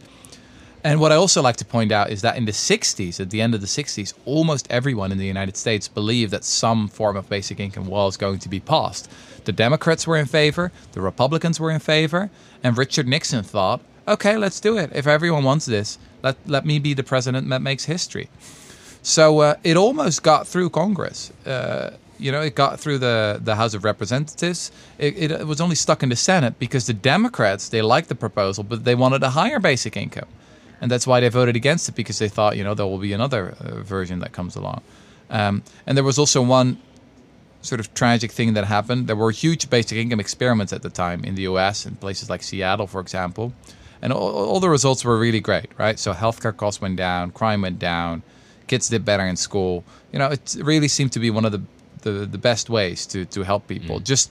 And 0.82 0.98
what 0.98 1.12
I 1.12 1.14
also 1.14 1.40
like 1.42 1.58
to 1.58 1.64
point 1.64 1.92
out 1.92 2.10
is 2.10 2.22
that 2.22 2.36
in 2.36 2.44
the 2.44 2.52
60s, 2.52 3.20
at 3.20 3.30
the 3.30 3.40
end 3.40 3.54
of 3.54 3.60
the 3.60 3.68
60s, 3.68 4.14
almost 4.24 4.66
everyone 4.68 5.12
in 5.12 5.18
the 5.18 5.26
United 5.26 5.56
States 5.56 5.86
believed 5.86 6.32
that 6.32 6.44
some 6.44 6.88
form 6.88 7.16
of 7.16 7.28
basic 7.28 7.60
income 7.60 7.86
was 7.86 8.16
going 8.16 8.40
to 8.40 8.48
be 8.48 8.58
passed. 8.58 9.08
The 9.48 9.52
Democrats 9.52 10.06
were 10.06 10.18
in 10.18 10.26
favor, 10.26 10.70
the 10.92 11.00
Republicans 11.00 11.58
were 11.58 11.70
in 11.70 11.80
favor, 11.80 12.28
and 12.62 12.76
Richard 12.76 13.08
Nixon 13.08 13.42
thought, 13.42 13.80
okay, 14.06 14.36
let's 14.36 14.60
do 14.60 14.76
it. 14.76 14.90
If 14.94 15.06
everyone 15.06 15.42
wants 15.42 15.64
this, 15.64 15.96
let, 16.22 16.36
let 16.46 16.66
me 16.66 16.78
be 16.78 16.92
the 16.92 17.02
president 17.02 17.48
that 17.48 17.62
makes 17.62 17.86
history. 17.86 18.28
So 19.02 19.38
uh, 19.38 19.54
it 19.64 19.78
almost 19.78 20.22
got 20.22 20.46
through 20.46 20.68
Congress. 20.68 21.32
Uh, 21.46 21.92
you 22.18 22.30
know, 22.30 22.42
it 22.42 22.56
got 22.56 22.78
through 22.78 22.98
the, 22.98 23.40
the 23.42 23.56
House 23.56 23.72
of 23.72 23.84
Representatives. 23.84 24.70
It, 24.98 25.32
it 25.32 25.46
was 25.46 25.62
only 25.62 25.76
stuck 25.76 26.02
in 26.02 26.10
the 26.10 26.16
Senate 26.16 26.58
because 26.58 26.86
the 26.86 26.92
Democrats, 26.92 27.70
they 27.70 27.80
liked 27.80 28.10
the 28.10 28.14
proposal, 28.14 28.64
but 28.64 28.84
they 28.84 28.94
wanted 28.94 29.22
a 29.22 29.30
higher 29.30 29.60
basic 29.60 29.96
income. 29.96 30.28
And 30.78 30.90
that's 30.90 31.06
why 31.06 31.20
they 31.20 31.30
voted 31.30 31.56
against 31.56 31.88
it 31.88 31.94
because 31.94 32.18
they 32.18 32.28
thought, 32.28 32.58
you 32.58 32.64
know, 32.64 32.74
there 32.74 32.86
will 32.86 32.98
be 32.98 33.14
another 33.14 33.56
uh, 33.60 33.80
version 33.80 34.18
that 34.18 34.32
comes 34.32 34.56
along. 34.56 34.82
Um, 35.30 35.62
and 35.86 35.96
there 35.96 36.04
was 36.04 36.18
also 36.18 36.42
one 36.42 36.78
sort 37.68 37.80
of 37.80 37.92
tragic 37.94 38.32
thing 38.32 38.54
that 38.54 38.64
happened. 38.64 39.06
There 39.06 39.16
were 39.16 39.30
huge 39.30 39.70
basic 39.70 39.98
income 39.98 40.20
experiments 40.20 40.72
at 40.72 40.82
the 40.82 40.90
time 40.90 41.24
in 41.24 41.34
the 41.34 41.42
US 41.42 41.86
in 41.86 41.96
places 41.96 42.30
like 42.30 42.42
Seattle, 42.42 42.86
for 42.86 43.00
example. 43.00 43.52
And 44.00 44.12
all, 44.12 44.30
all 44.50 44.60
the 44.60 44.70
results 44.70 45.04
were 45.04 45.18
really 45.18 45.40
great, 45.40 45.70
right? 45.76 45.98
So 45.98 46.12
healthcare 46.12 46.56
costs 46.56 46.80
went 46.80 46.96
down, 46.96 47.30
crime 47.32 47.62
went 47.62 47.78
down, 47.78 48.22
kids 48.66 48.88
did 48.88 49.04
better 49.04 49.24
in 49.24 49.36
school. 49.36 49.84
You 50.12 50.18
know, 50.20 50.28
it 50.28 50.56
really 50.62 50.88
seemed 50.88 51.12
to 51.12 51.20
be 51.20 51.30
one 51.30 51.44
of 51.44 51.52
the, 51.52 51.62
the, 52.02 52.26
the 52.26 52.38
best 52.38 52.70
ways 52.70 53.06
to, 53.06 53.24
to 53.26 53.42
help 53.42 53.66
people. 53.66 54.00
Mm. 54.00 54.04
Just 54.04 54.30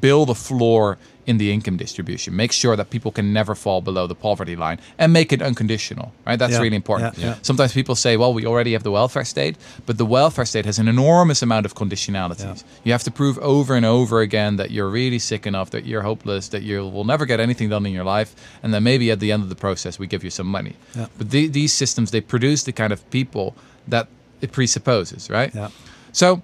build 0.00 0.30
a 0.30 0.34
floor 0.34 0.98
in 1.24 1.38
the 1.38 1.52
income 1.52 1.76
distribution. 1.76 2.34
Make 2.34 2.50
sure 2.50 2.74
that 2.74 2.90
people 2.90 3.12
can 3.12 3.32
never 3.32 3.54
fall 3.54 3.80
below 3.80 4.08
the 4.08 4.14
poverty 4.14 4.56
line 4.56 4.80
and 4.98 5.12
make 5.12 5.32
it 5.32 5.40
unconditional, 5.40 6.12
right? 6.26 6.36
That's 6.36 6.54
Yeah, 6.54 6.60
really 6.62 6.74
important. 6.74 7.16
yeah, 7.16 7.26
yeah. 7.26 7.34
Sometimes 7.42 7.72
people 7.72 7.94
say, 7.94 8.16
well, 8.16 8.34
we 8.34 8.44
already 8.44 8.72
have 8.72 8.82
the 8.82 8.90
welfare 8.90 9.24
state, 9.24 9.56
but 9.86 9.98
the 9.98 10.04
welfare 10.04 10.44
state 10.44 10.64
has 10.66 10.80
an 10.80 10.88
enormous 10.88 11.40
amount 11.40 11.64
of 11.64 11.74
conditionalities. 11.76 12.64
You 12.82 12.90
have 12.90 13.04
to 13.04 13.12
prove 13.12 13.38
over 13.38 13.76
and 13.76 13.86
over 13.86 14.20
again 14.20 14.56
that 14.56 14.72
you're 14.72 14.88
really 14.88 15.20
sick 15.20 15.46
enough, 15.46 15.70
that 15.70 15.84
you're 15.86 16.02
hopeless, 16.02 16.48
that 16.48 16.62
you 16.62 16.88
will 16.88 17.04
never 17.04 17.24
get 17.24 17.38
anything 17.38 17.68
done 17.68 17.86
in 17.86 17.92
your 17.92 18.04
life, 18.18 18.34
and 18.62 18.74
then 18.74 18.82
maybe 18.82 19.12
at 19.12 19.20
the 19.20 19.30
end 19.30 19.44
of 19.44 19.48
the 19.48 19.54
process 19.66 20.00
we 20.00 20.08
give 20.08 20.24
you 20.24 20.30
some 20.30 20.48
money. 20.48 20.74
But 21.18 21.30
the, 21.30 21.46
these 21.46 21.72
systems, 21.72 22.10
they 22.10 22.20
produce 22.20 22.64
the 22.64 22.72
kind 22.72 22.92
of 22.92 23.08
people 23.10 23.54
that 23.86 24.08
it 24.40 24.50
presupposes, 24.50 25.30
right? 25.30 25.54
Yeah. 25.54 25.68
So 26.10 26.42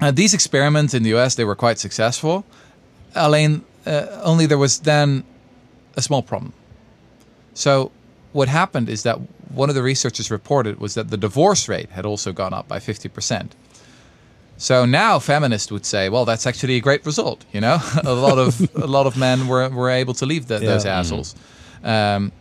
uh, 0.00 0.10
these 0.10 0.34
experiments 0.34 0.94
in 0.94 1.02
the 1.02 1.14
US, 1.14 1.34
they 1.34 1.44
were 1.44 1.54
quite 1.56 1.78
successful. 1.78 2.44
Alleen, 3.14 3.62
uh, 3.86 4.06
only 4.22 4.46
there 4.46 4.58
was 4.58 4.80
then 4.80 5.24
a 5.96 6.02
small 6.02 6.22
problem. 6.22 6.52
So 7.54 7.90
what 8.32 8.48
happened 8.48 8.88
is 8.88 9.02
that 9.02 9.18
one 9.54 9.68
of 9.68 9.74
the 9.76 9.82
researchers 9.82 10.30
reported 10.30 10.80
was 10.80 10.94
that 10.94 11.10
the 11.10 11.16
divorce 11.16 11.68
rate 11.68 11.90
had 11.90 12.04
also 12.04 12.32
gone 12.32 12.52
up 12.52 12.66
by 12.66 12.78
50%. 12.80 13.50
So 14.56 14.84
now 14.84 15.18
feminists 15.20 15.70
would 15.70 15.84
say, 15.86 16.08
well, 16.08 16.24
that's 16.24 16.46
actually 16.46 16.76
a 16.76 16.80
great 16.80 17.04
result. 17.06 17.44
You 17.52 17.60
know, 17.60 17.78
a 18.04 18.12
lot 18.14 18.38
of 18.38 18.60
a 18.76 18.86
lot 18.86 19.06
of 19.06 19.16
men 19.16 19.46
were, 19.48 19.68
were 19.68 19.90
able 19.90 20.14
to 20.14 20.26
leave 20.26 20.46
the, 20.46 20.54
Yeah. 20.54 20.70
those 20.70 20.84
assholes. 20.86 21.34
Um, 21.82 22.32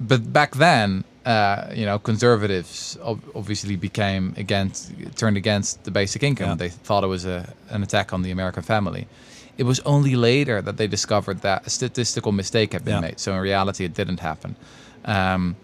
but 0.00 0.32
back 0.32 0.54
then, 0.56 1.04
uh, 1.32 1.72
you 1.80 1.84
know, 1.88 1.98
conservatives 1.98 2.96
ob- 3.10 3.22
obviously 3.34 3.76
became 3.76 4.24
against 4.44 4.80
turned 5.20 5.36
against 5.36 5.72
the 5.84 5.90
basic 5.90 6.22
income. 6.22 6.48
Yeah. 6.50 6.54
They 6.64 6.70
thought 6.86 7.02
it 7.04 7.08
was 7.16 7.24
a, 7.26 7.40
an 7.74 7.82
attack 7.82 8.12
on 8.12 8.22
the 8.22 8.30
American 8.36 8.62
family. 8.62 9.04
It 9.58 9.64
was 9.66 9.80
only 9.84 10.14
later 10.16 10.62
that 10.62 10.76
they 10.76 10.86
discovered 10.88 11.38
that 11.48 11.66
a 11.66 11.70
statistical 11.70 12.32
mistake 12.32 12.70
had 12.76 12.82
been 12.84 12.94
Yeah. 12.94 13.08
made. 13.08 13.18
So 13.20 13.28
in 13.36 13.40
reality, 13.40 13.84
it 13.84 13.94
didn't 14.00 14.20
happen. 14.20 14.50
Um, 15.04 15.56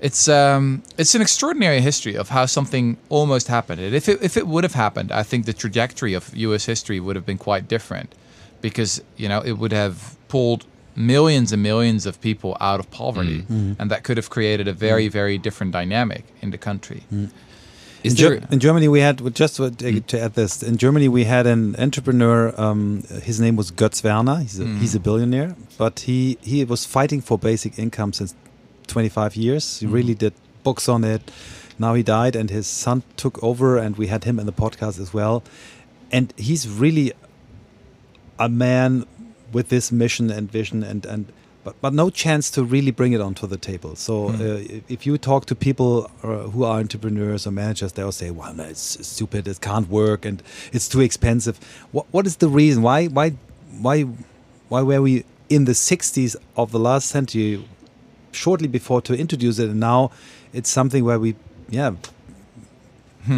it's 0.00 0.28
um, 0.28 0.82
it's 0.98 1.14
an 1.14 1.22
extraordinary 1.22 1.80
history 1.80 2.16
of 2.18 2.28
how 2.28 2.46
something 2.46 2.96
almost 3.08 3.48
happened. 3.48 3.80
And 3.80 3.94
if 3.94 4.08
it 4.08 4.22
if 4.22 4.36
it 4.36 4.46
would 4.46 4.64
have 4.64 4.74
happened, 4.74 5.10
I 5.20 5.22
think 5.24 5.46
the 5.46 5.52
trajectory 5.64 6.14
of 6.16 6.22
U.S. 6.48 6.66
history 6.66 6.98
would 7.00 7.16
have 7.16 7.24
been 7.26 7.38
quite 7.38 7.64
different, 7.68 8.08
because 8.60 9.02
you 9.16 9.28
know 9.28 9.40
it 9.50 9.52
would 9.60 9.72
have 9.72 9.96
pulled 10.28 10.64
millions 10.96 11.52
and 11.52 11.62
millions 11.62 12.06
of 12.06 12.20
people 12.20 12.56
out 12.60 12.80
of 12.80 12.90
poverty, 12.90 13.42
mm. 13.42 13.46
Mm. 13.46 13.76
and 13.78 13.90
that 13.90 14.02
could 14.02 14.16
have 14.16 14.30
created 14.30 14.66
a 14.68 14.72
very 14.72 15.08
mm. 15.08 15.12
very 15.12 15.38
different 15.38 15.72
dynamic 15.72 16.24
in 16.40 16.50
the 16.50 16.58
country. 16.58 17.04
Is 18.02 18.12
in, 18.12 18.30
there? 18.30 18.40
Ger- 18.40 18.46
in 18.50 18.60
Germany, 18.60 18.88
we 18.88 19.00
had 19.00 19.34
just 19.34 19.56
to, 19.56 19.70
to 19.70 20.20
add 20.20 20.34
this. 20.34 20.62
In 20.62 20.76
Germany, 20.76 21.08
we 21.08 21.24
had 21.24 21.46
an 21.46 21.76
entrepreneur. 21.76 22.58
Um, 22.60 23.02
his 23.22 23.40
name 23.40 23.56
was 23.56 23.70
Götz 23.72 24.02
Werner. 24.04 24.38
He's 24.40 24.60
a, 24.60 24.66
he's 24.66 24.94
a 24.94 25.00
billionaire, 25.00 25.56
but 25.76 26.00
he 26.00 26.38
he 26.40 26.64
was 26.64 26.84
fighting 26.84 27.20
for 27.20 27.38
basic 27.38 27.78
income 27.78 28.12
since 28.12 28.34
25 28.86 29.36
years. 29.36 29.80
He 29.80 29.86
really 29.86 30.14
did 30.14 30.34
books 30.62 30.88
on 30.88 31.04
it. 31.04 31.30
Now 31.78 31.94
he 31.94 32.02
died, 32.02 32.36
and 32.36 32.48
his 32.50 32.66
son 32.66 33.02
took 33.16 33.42
over, 33.42 33.76
and 33.76 33.96
we 33.96 34.06
had 34.06 34.24
him 34.24 34.38
in 34.38 34.46
the 34.46 34.52
podcast 34.52 35.00
as 35.00 35.12
well. 35.12 35.42
And 36.10 36.32
he's 36.36 36.68
really 36.68 37.12
a 38.38 38.48
man 38.48 39.04
with 39.52 39.68
this 39.68 39.92
mission 39.92 40.30
and 40.30 40.50
vision, 40.50 40.82
and 40.82 41.04
and 41.06 41.32
but 41.64 41.74
but 41.80 41.92
no 41.92 42.10
chance 42.10 42.50
to 42.50 42.64
really 42.64 42.90
bring 42.90 43.12
it 43.12 43.20
onto 43.20 43.46
the 43.46 43.56
table. 43.56 43.96
So 43.96 44.28
uh, 44.28 44.62
if 44.88 45.06
you 45.06 45.18
talk 45.18 45.46
to 45.46 45.54
people 45.54 46.10
uh, 46.22 46.48
who 46.50 46.64
are 46.64 46.78
entrepreneurs 46.78 47.46
or 47.46 47.50
managers, 47.50 47.92
they'll 47.92 48.12
say, 48.12 48.30
"Well, 48.30 48.54
no, 48.54 48.64
it's 48.64 49.06
stupid. 49.06 49.48
It 49.48 49.60
can't 49.60 49.88
work, 49.88 50.24
and 50.24 50.42
it's 50.72 50.88
too 50.88 51.00
expensive." 51.00 51.58
What 51.92 52.06
what 52.10 52.26
is 52.26 52.36
the 52.36 52.48
reason? 52.48 52.82
Why 52.82 53.06
why 53.06 53.30
why 53.80 54.02
why 54.68 54.82
were 54.82 55.02
we 55.02 55.24
in 55.48 55.64
the 55.64 55.72
60s 55.72 56.34
of 56.56 56.72
the 56.72 56.78
last 56.78 57.08
century, 57.08 57.64
shortly 58.32 58.68
before 58.68 59.00
to 59.02 59.14
introduce 59.14 59.58
it, 59.58 59.70
and 59.70 59.80
now 59.80 60.10
it's 60.52 60.70
something 60.70 61.04
where 61.04 61.18
we 61.18 61.34
yeah. 61.68 61.92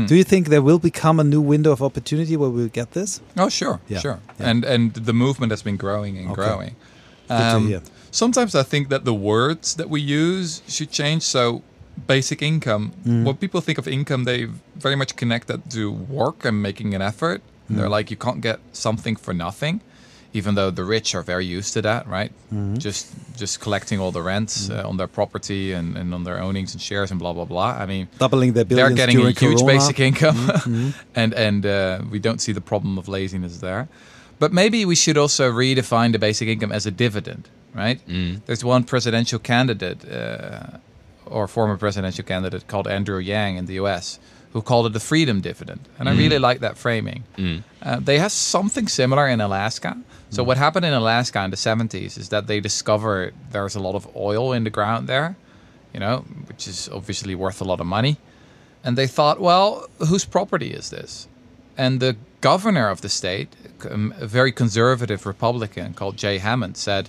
Do 0.07 0.14
you 0.14 0.24
think 0.24 0.49
there 0.49 0.62
will 0.62 0.78
become 0.78 1.18
a 1.20 1.24
new 1.24 1.41
window 1.41 1.72
of 1.72 1.80
opportunity 1.82 2.36
where 2.36 2.51
we'll 2.51 2.68
get 2.80 2.93
this? 2.93 3.20
Oh, 3.36 3.49
sure, 3.49 3.80
Yeah, 3.89 4.01
sure. 4.01 4.18
yeah. 4.41 4.51
And 4.51 4.64
and 4.64 4.93
the 4.95 5.12
movement 5.12 5.53
has 5.53 5.62
been 5.62 5.76
growing 5.76 6.18
and 6.18 6.26
Okay. 6.30 6.43
growing. 6.45 6.74
Um. 7.30 7.80
Sometimes 8.11 8.55
I 8.55 8.62
think 8.62 8.89
that 8.89 9.05
the 9.05 9.12
words 9.14 9.74
that 9.74 9.89
we 9.91 10.01
use 10.01 10.62
should 10.66 10.91
change. 10.91 11.22
So, 11.22 11.62
basic 12.07 12.41
income. 12.43 12.93
Mm. 13.07 13.24
When 13.26 13.36
people 13.36 13.61
think 13.61 13.78
of 13.78 13.86
income, 13.86 14.24
they 14.24 14.49
very 14.76 14.97
much 14.97 15.14
connect 15.16 15.47
that 15.49 15.61
to 15.70 15.91
work 15.93 16.45
and 16.45 16.62
making 16.62 16.95
an 16.95 17.03
effort. 17.03 17.41
Mm. 17.70 17.76
They're 17.76 17.89
like, 17.99 18.11
you 18.11 18.16
can't 18.16 18.41
get 18.41 18.59
something 18.72 19.16
for 19.16 19.34
nothing. 19.34 19.80
Even 20.32 20.54
though 20.54 20.70
the 20.70 20.84
rich 20.84 21.14
are 21.14 21.22
very 21.22 21.46
used 21.46 21.72
to 21.74 21.82
that, 21.82 22.06
right? 22.06 22.30
Just 22.78 23.06
just 23.36 23.60
collecting 23.60 24.00
all 24.00 24.12
the 24.12 24.22
rents 24.22 24.68
uh, 24.70 24.88
on 24.88 24.96
their 24.96 25.06
property 25.06 25.72
and, 25.72 25.96
and 25.96 26.12
on 26.14 26.24
their 26.24 26.38
ownings 26.40 26.74
and 26.74 26.82
shares 26.82 27.10
and 27.10 27.18
blah 27.20 27.32
blah 27.32 27.44
blah. 27.46 27.82
I 27.82 27.86
mean, 27.86 28.08
Doubling 28.18 28.52
their 28.52 28.64
they're 28.64 28.90
getting 28.90 29.18
a 29.20 29.30
huge 29.30 29.58
Corona. 29.60 29.64
basic 29.66 30.00
income, 30.00 30.92
and 31.14 31.34
and 31.34 31.64
uh, 31.66 32.00
we 32.10 32.18
don't 32.18 32.40
see 32.40 32.52
the 32.52 32.60
problem 32.60 32.98
of 32.98 33.08
laziness 33.08 33.58
there. 33.58 33.88
But 34.38 34.52
maybe 34.52 34.84
we 34.84 34.94
should 34.94 35.16
also 35.18 35.50
redefine 35.50 36.12
the 36.12 36.18
basic 36.18 36.48
income 36.48 36.70
as 36.72 36.86
a 36.86 36.90
dividend, 36.90 37.48
right? 37.74 38.00
There's 38.46 38.64
one 38.64 38.84
presidential 38.84 39.38
candidate 39.40 40.04
uh, 40.08 40.78
or 41.26 41.48
former 41.48 41.76
presidential 41.76 42.24
candidate 42.24 42.66
called 42.68 42.86
Andrew 42.86 43.18
Yang 43.18 43.56
in 43.56 43.66
the 43.66 43.74
U.S. 43.74 44.18
who 44.52 44.62
called 44.62 44.86
it 44.86 44.92
the 44.92 45.00
freedom 45.00 45.40
dividend, 45.40 45.80
and 45.98 46.08
I 46.08 46.12
really 46.12 46.38
like 46.38 46.60
that 46.60 46.76
framing. 46.78 47.24
Uh, 47.82 47.98
they 48.04 48.18
have 48.18 48.30
something 48.32 48.88
similar 48.88 49.26
in 49.28 49.40
Alaska. 49.40 49.96
So 50.30 50.42
what 50.42 50.58
happened 50.58 50.84
in 50.84 50.92
Alaska 50.92 51.42
in 51.42 51.50
the 51.50 51.56
70s 51.56 52.18
is 52.18 52.28
that 52.28 52.46
they 52.46 52.60
discovered 52.60 53.34
there's 53.50 53.74
a 53.74 53.80
lot 53.80 53.94
of 53.94 54.14
oil 54.14 54.52
in 54.52 54.64
the 54.64 54.70
ground 54.70 55.08
there, 55.08 55.36
you 55.94 56.00
know, 56.00 56.18
which 56.46 56.68
is 56.68 56.88
obviously 56.92 57.34
worth 57.34 57.60
a 57.60 57.64
lot 57.64 57.80
of 57.80 57.86
money. 57.86 58.18
And 58.84 58.96
they 58.96 59.06
thought, 59.06 59.40
well, 59.40 59.88
whose 59.98 60.24
property 60.24 60.70
is 60.70 60.90
this? 60.90 61.28
And 61.76 62.00
the 62.00 62.16
governor 62.40 62.90
of 62.90 63.00
the 63.00 63.08
state, 63.08 63.48
um, 63.90 64.14
a 64.18 64.26
very 64.26 64.52
conservative 64.52 65.24
Republican 65.24 65.94
called 65.94 66.16
Jay 66.16 66.38
Hammond, 66.38 66.76
said, 66.76 67.08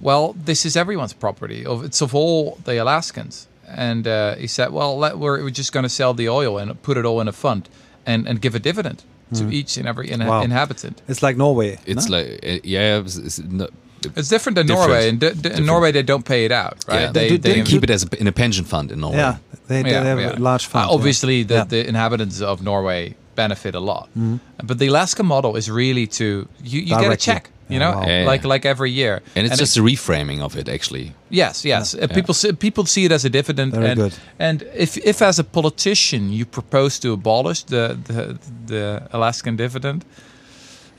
well, 0.00 0.32
this 0.32 0.64
is 0.64 0.76
everyone's 0.76 1.12
property. 1.12 1.64
It's 1.66 2.00
of 2.00 2.14
all 2.14 2.58
the 2.64 2.76
Alaskans. 2.76 3.48
And 3.66 4.06
uh, 4.06 4.36
he 4.36 4.46
said, 4.46 4.70
well, 4.72 4.96
let, 4.98 5.18
we're, 5.18 5.42
we're 5.42 5.50
just 5.50 5.72
going 5.72 5.84
to 5.84 5.88
sell 5.88 6.14
the 6.14 6.28
oil 6.28 6.58
and 6.58 6.80
put 6.82 6.96
it 6.96 7.04
all 7.04 7.20
in 7.20 7.28
a 7.28 7.32
fund 7.32 7.68
and, 8.06 8.26
and 8.28 8.40
give 8.40 8.54
a 8.54 8.58
dividend 8.58 9.02
to 9.38 9.44
each 9.50 9.76
and 9.78 9.86
every 9.88 10.08
inha- 10.08 10.28
Wow. 10.28 10.42
inhabitant. 10.42 11.00
It's 11.08 11.22
like 11.22 11.36
Norway. 11.36 11.78
It's 11.86 12.08
no? 12.08 12.16
like 12.18 12.26
uh, 12.46 12.58
yeah, 12.64 12.98
it's, 13.00 13.16
it's 13.16 13.38
not, 13.38 13.70
It's 14.16 14.28
different 14.28 14.56
than 14.56 14.66
Different. 14.66 14.90
Norway. 14.90 15.08
In, 15.08 15.18
d- 15.18 15.30
d- 15.42 15.54
in 15.58 15.64
Norway, 15.66 15.92
they 15.92 16.02
don't 16.02 16.24
pay 16.24 16.44
it 16.44 16.52
out, 16.52 16.76
right? 16.88 17.02
yeah, 17.02 17.12
They, 17.12 17.28
do- 17.28 17.38
they, 17.38 17.54
they 17.60 17.62
keep 17.62 17.84
it 17.84 17.90
as 17.90 18.02
a, 18.04 18.08
in 18.20 18.26
a 18.26 18.32
pension 18.32 18.64
fund 18.64 18.90
in 18.90 18.98
Norway. 19.00 19.18
yeah, 19.18 19.36
they, 19.68 19.82
they 19.82 19.90
Yeah, 19.92 20.04
have 20.04 20.18
yeah. 20.20 20.38
a 20.38 20.48
large 20.50 20.66
fund. 20.66 20.84
Uh, 20.84 20.88
yeah. 20.88 20.94
obviously, 20.96 21.44
the, 21.44 21.54
Yeah. 21.54 21.64
the 21.64 21.86
inhabitants 21.88 22.40
of 22.40 22.62
Norway 22.62 23.14
benefit 23.36 23.74
a 23.74 23.80
lot, 23.80 24.08
Mm-hmm. 24.18 24.36
but 24.66 24.78
the 24.78 24.88
Alaska 24.88 25.22
model 25.22 25.56
is 25.56 25.70
really 25.70 26.06
to 26.18 26.24
you, 26.64 26.80
you 26.80 26.94
get 26.98 27.12
a 27.12 27.16
check, 27.16 27.48
you 27.68 27.78
Yeah, 27.78 27.90
know, 27.92 27.98
wow. 28.00 28.32
Like 28.32 28.44
like 28.48 28.68
every 28.68 28.90
year, 28.90 29.22
and 29.36 29.46
it's 29.46 29.54
it- 29.54 29.58
just 29.62 29.76
a 29.76 29.82
reframing 29.82 30.40
of 30.42 30.56
it 30.56 30.68
actually. 30.68 31.12
Yes, 31.30 31.64
yes. 31.64 31.94
Uh, 31.94 32.06
People 32.14 32.34
see, 32.34 32.52
people 32.52 32.84
see 32.86 33.04
it 33.04 33.12
as 33.12 33.24
a 33.24 33.28
dividend, 33.30 33.72
Very 33.72 33.86
and 33.90 33.96
good. 34.00 34.12
and 34.38 34.62
if 34.74 34.96
if 34.96 35.22
as 35.22 35.38
a 35.38 35.44
politician 35.44 36.32
you 36.32 36.44
propose 36.46 36.98
to 37.00 37.12
abolish 37.12 37.64
the 37.64 37.96
the, 38.06 38.38
the 38.66 39.02
Alaskan 39.12 39.56
dividend, 39.56 40.04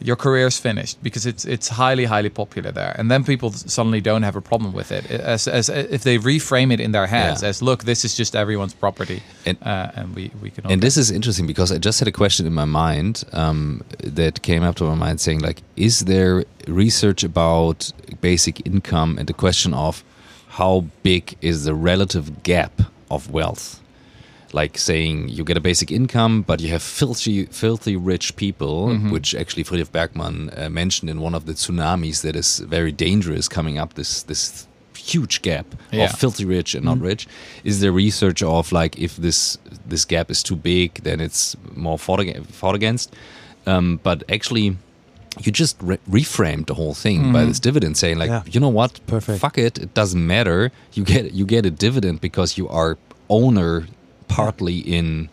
your 0.04 0.18
career 0.18 0.48
is 0.48 0.60
finished 0.60 0.98
because 1.04 1.26
it's 1.26 1.46
it's 1.46 1.70
highly 1.70 2.06
highly 2.06 2.30
popular 2.30 2.72
there, 2.72 2.94
and 3.00 3.10
then 3.10 3.24
people 3.24 3.52
suddenly 3.52 4.02
don't 4.02 4.24
have 4.24 4.36
a 4.38 4.42
problem 4.42 4.74
with 4.74 4.92
it 4.92 5.10
as 5.12 5.48
as 5.48 5.70
if 5.70 6.02
they 6.04 6.18
reframe 6.20 6.74
it 6.74 6.80
in 6.80 6.92
their 6.92 7.08
heads 7.08 7.42
Yeah. 7.42 7.50
as 7.50 7.62
look, 7.62 7.84
this 7.84 8.04
is 8.06 8.18
just 8.20 8.36
everyone's 8.36 8.74
property, 8.76 9.22
And- 9.46 9.58
uh, 9.62 9.92
and 10.00 10.16
we 10.16 10.32
we 10.42 10.50
can. 10.50 10.66
all 10.66 10.72
And 10.74 10.82
this 10.82 10.98
is 10.98 11.10
interesting 11.12 11.48
because 11.48 11.76
I 11.76 11.78
just 11.80 12.00
had 12.00 12.08
a 12.08 12.12
question 12.12 12.46
in 12.48 12.54
my 12.54 12.66
mind 12.66 13.24
um, 13.34 13.82
that 14.18 14.42
came 14.42 14.64
up 14.70 14.76
to 14.76 14.84
my 14.84 14.96
mind 15.08 15.20
saying 15.20 15.42
like, 15.48 15.62
is 15.76 16.00
there 16.00 16.44
research 16.68 17.24
about 17.24 17.94
basic 18.22 18.56
income 18.66 19.18
and 19.20 19.28
the 19.28 19.34
question 19.34 19.74
of 19.74 20.04
how 20.60 20.84
big 21.04 21.24
is 21.42 21.64
the 21.64 21.74
relative 21.74 22.26
gap 22.44 22.82
of 23.10 23.30
wealth? 23.32 23.80
Like 24.54 24.78
saying 24.78 25.30
you 25.30 25.44
get 25.44 25.58
a 25.58 25.62
basic 25.62 25.92
income, 25.92 26.44
but 26.44 26.60
you 26.62 26.70
have 26.70 26.84
filthy, 26.84 27.46
filthy 27.48 27.96
rich 27.96 28.36
people, 28.36 28.88
Mm-hmm. 28.90 29.12
which 29.12 29.34
actually 29.36 29.64
Friedrich 29.64 29.92
Bergman 29.92 30.50
uh, 30.56 30.70
mentioned 30.70 31.10
in 31.10 31.20
one 31.22 31.34
of 31.36 31.46
the 31.46 31.54
tsunamis 31.54 32.22
that 32.22 32.36
is 32.36 32.60
very 32.60 32.92
dangerous 32.92 33.48
coming 33.50 33.80
up. 33.82 33.94
This 33.96 34.24
this 34.24 34.68
huge 34.96 35.42
gap 35.42 35.66
Yeah. 35.92 36.06
of 36.06 36.12
filthy 36.20 36.46
rich 36.46 36.76
and 36.76 36.86
not 36.86 37.00
rich. 37.02 37.28
Is 37.64 37.80
there 37.80 37.92
research 37.92 38.44
of 38.44 38.72
like 38.72 38.98
if 39.00 39.16
this 39.18 39.58
this 39.90 40.06
gap 40.06 40.30
is 40.30 40.44
too 40.44 40.56
big, 40.56 40.94
then 41.04 41.20
it's 41.20 41.56
more 41.76 41.98
fought, 41.98 42.22
fought 42.52 42.76
against? 42.76 43.14
Um, 43.66 44.00
but 44.04 44.24
actually, 44.30 44.78
you 45.44 45.52
just 45.52 45.78
re- 45.82 45.98
reframed 46.10 46.66
the 46.68 46.74
whole 46.76 46.94
thing 46.94 47.34
by 47.34 47.44
this 47.46 47.60
dividend, 47.60 47.98
saying 47.98 48.20
like, 48.20 48.30
Yeah. 48.30 48.44
you 48.54 48.60
know 48.60 48.70
what, 48.70 49.00
Perfect. 49.08 49.40
fuck 49.40 49.58
it, 49.58 49.78
it 49.80 49.94
doesn't 49.96 50.26
matter. 50.28 50.72
You 50.94 51.04
get 51.04 51.34
you 51.34 51.46
get 51.46 51.66
a 51.66 51.72
dividend 51.72 52.22
because 52.22 52.58
you 52.60 52.70
are 52.70 52.98
owner 53.30 53.88
partly 54.38 54.78
in 54.98 55.30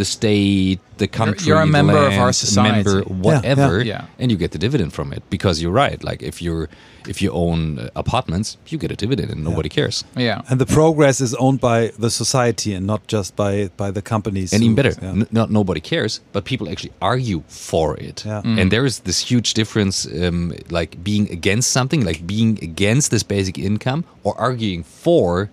the 0.00 0.04
state, 0.04 0.78
the 0.98 1.08
country. 1.08 1.46
you're 1.48 1.62
a 1.62 1.66
the 1.66 1.72
member 1.78 1.98
of 2.10 2.12
our 2.22 2.32
society. 2.32 2.84
member 2.84 2.98
Yeah, 3.00 3.14
whatever, 3.26 3.82
yeah. 3.82 4.04
and 4.20 4.30
you 4.30 4.36
get 4.38 4.50
the 4.52 4.58
dividend 4.66 4.92
from 4.92 5.12
it 5.12 5.22
because 5.28 5.60
you're 5.62 5.76
right. 5.86 5.98
Like 6.10 6.22
if 6.30 6.40
you're 6.44 6.68
if 7.12 7.16
you 7.22 7.30
own 7.32 7.60
uh, 7.78 7.88
apartments, 8.04 8.48
you 8.70 8.78
get 8.78 8.90
a 8.92 8.96
dividend 8.96 9.28
and 9.32 9.42
nobody 9.42 9.68
cares. 9.68 10.04
yeah. 10.16 10.42
and 10.50 10.60
the 10.60 10.66
progress 10.66 11.20
is 11.20 11.32
owned 11.44 11.60
by 11.60 11.78
the 12.04 12.10
society 12.10 12.70
and 12.76 12.84
not 12.86 13.00
just 13.14 13.34
by 13.36 13.70
by 13.82 13.90
the 13.90 14.02
companies. 14.02 14.52
and 14.52 14.60
who- 14.62 14.66
even 14.70 14.76
better, 14.82 14.94
yeah. 15.02 15.22
n- 15.22 15.28
not 15.30 15.48
nobody 15.50 15.80
cares, 15.80 16.20
but 16.34 16.44
people 16.44 16.66
actually 16.72 16.92
argue 17.00 17.40
for 17.48 17.86
it. 18.08 18.24
Yeah. 18.26 18.58
And 18.60 18.70
there 18.70 18.84
is 18.86 19.00
this 19.08 19.18
huge 19.30 19.50
difference, 19.60 20.06
um, 20.24 20.52
like 20.70 20.90
being 21.02 21.24
against 21.38 21.68
something, 21.78 22.06
like 22.06 22.20
being 22.26 22.52
against 22.70 23.06
this 23.10 23.24
basic 23.24 23.56
income, 23.58 24.00
or 24.24 24.32
arguing 24.48 24.84
for 24.84 25.48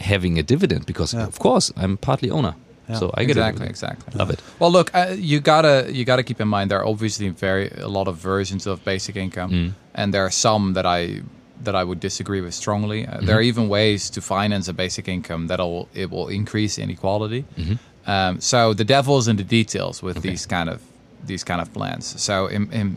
having 0.00 0.38
a 0.38 0.42
dividend, 0.42 0.86
because 0.86 1.14
Yeah. 1.16 1.26
of 1.26 1.38
course 1.38 1.72
I'm 1.76 1.96
partly 1.96 2.30
owner, 2.30 2.54
Yeah. 2.88 2.98
so 2.98 3.10
I 3.14 3.24
get 3.24 3.36
exactly, 3.36 3.66
it. 3.66 3.70
exactly. 3.70 4.18
Love 4.18 4.30
it. 4.30 4.40
Well, 4.58 4.70
look, 4.72 4.90
uh, 4.94 5.14
you 5.18 5.40
gotta 5.40 5.86
you 5.92 6.04
gotta 6.04 6.22
keep 6.22 6.40
in 6.40 6.48
mind 6.48 6.70
there 6.70 6.78
are 6.80 6.86
obviously 6.88 7.28
very 7.40 7.70
a 7.82 7.88
lot 7.88 8.08
of 8.08 8.16
versions 8.16 8.66
of 8.66 8.84
basic 8.84 9.16
income, 9.16 9.50
Mm. 9.50 9.72
and 9.94 10.12
there 10.14 10.22
are 10.22 10.30
some 10.32 10.74
that 10.74 10.86
I 10.86 11.22
that 11.64 11.74
I 11.74 11.84
would 11.84 12.00
disagree 12.00 12.40
with 12.42 12.54
strongly. 12.54 13.00
Uh, 13.06 13.06
Mm-hmm. 13.10 13.26
There 13.26 13.36
are 13.36 13.42
even 13.48 13.68
ways 13.68 14.10
to 14.10 14.20
finance 14.20 14.68
a 14.70 14.74
basic 14.74 15.08
income 15.08 15.46
that'll 15.48 15.88
it 15.94 16.10
will 16.10 16.28
increase 16.28 16.82
inequality. 16.82 17.44
Mm-hmm. 17.58 17.76
Um, 18.10 18.40
so 18.40 18.74
the 18.74 18.84
devil's 18.84 19.26
in 19.28 19.36
the 19.36 19.44
details 19.58 20.02
with 20.02 20.20
these 20.22 20.46
kind 20.46 20.68
of 20.68 20.78
these 21.26 21.44
kind 21.44 21.60
of 21.60 21.68
plans. 21.72 22.14
So 22.22 22.46
in, 22.46 22.68
in 22.72 22.96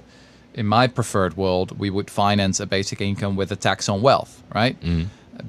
in 0.54 0.66
my 0.68 0.88
preferred 0.88 1.34
world, 1.38 1.80
we 1.80 1.90
would 1.90 2.10
finance 2.10 2.60
a 2.64 2.66
basic 2.66 3.00
income 3.02 3.36
with 3.40 3.52
a 3.52 3.56
tax 3.56 3.88
on 3.90 4.02
wealth, 4.02 4.44
right? 4.56 4.76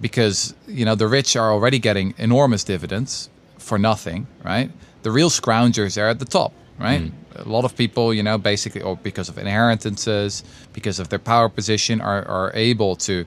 Because 0.00 0.54
you 0.66 0.84
know 0.84 0.94
the 0.94 1.08
rich 1.08 1.36
are 1.36 1.52
already 1.52 1.78
getting 1.78 2.14
enormous 2.18 2.64
dividends 2.64 3.30
for 3.58 3.78
nothing, 3.78 4.26
right? 4.44 4.70
The 5.02 5.10
real 5.10 5.30
scroungers 5.30 6.00
are 6.00 6.08
at 6.08 6.18
the 6.18 6.24
top, 6.24 6.52
right? 6.78 7.02
Mm. 7.02 7.12
A 7.46 7.48
lot 7.48 7.64
of 7.64 7.76
people, 7.76 8.12
you 8.12 8.22
know, 8.22 8.36
basically, 8.36 8.82
or 8.82 8.96
because 8.96 9.28
of 9.28 9.38
inheritances, 9.38 10.44
because 10.72 10.98
of 10.98 11.08
their 11.08 11.18
power 11.18 11.48
position, 11.48 12.00
are, 12.00 12.26
are 12.26 12.50
able 12.54 12.96
to 12.96 13.24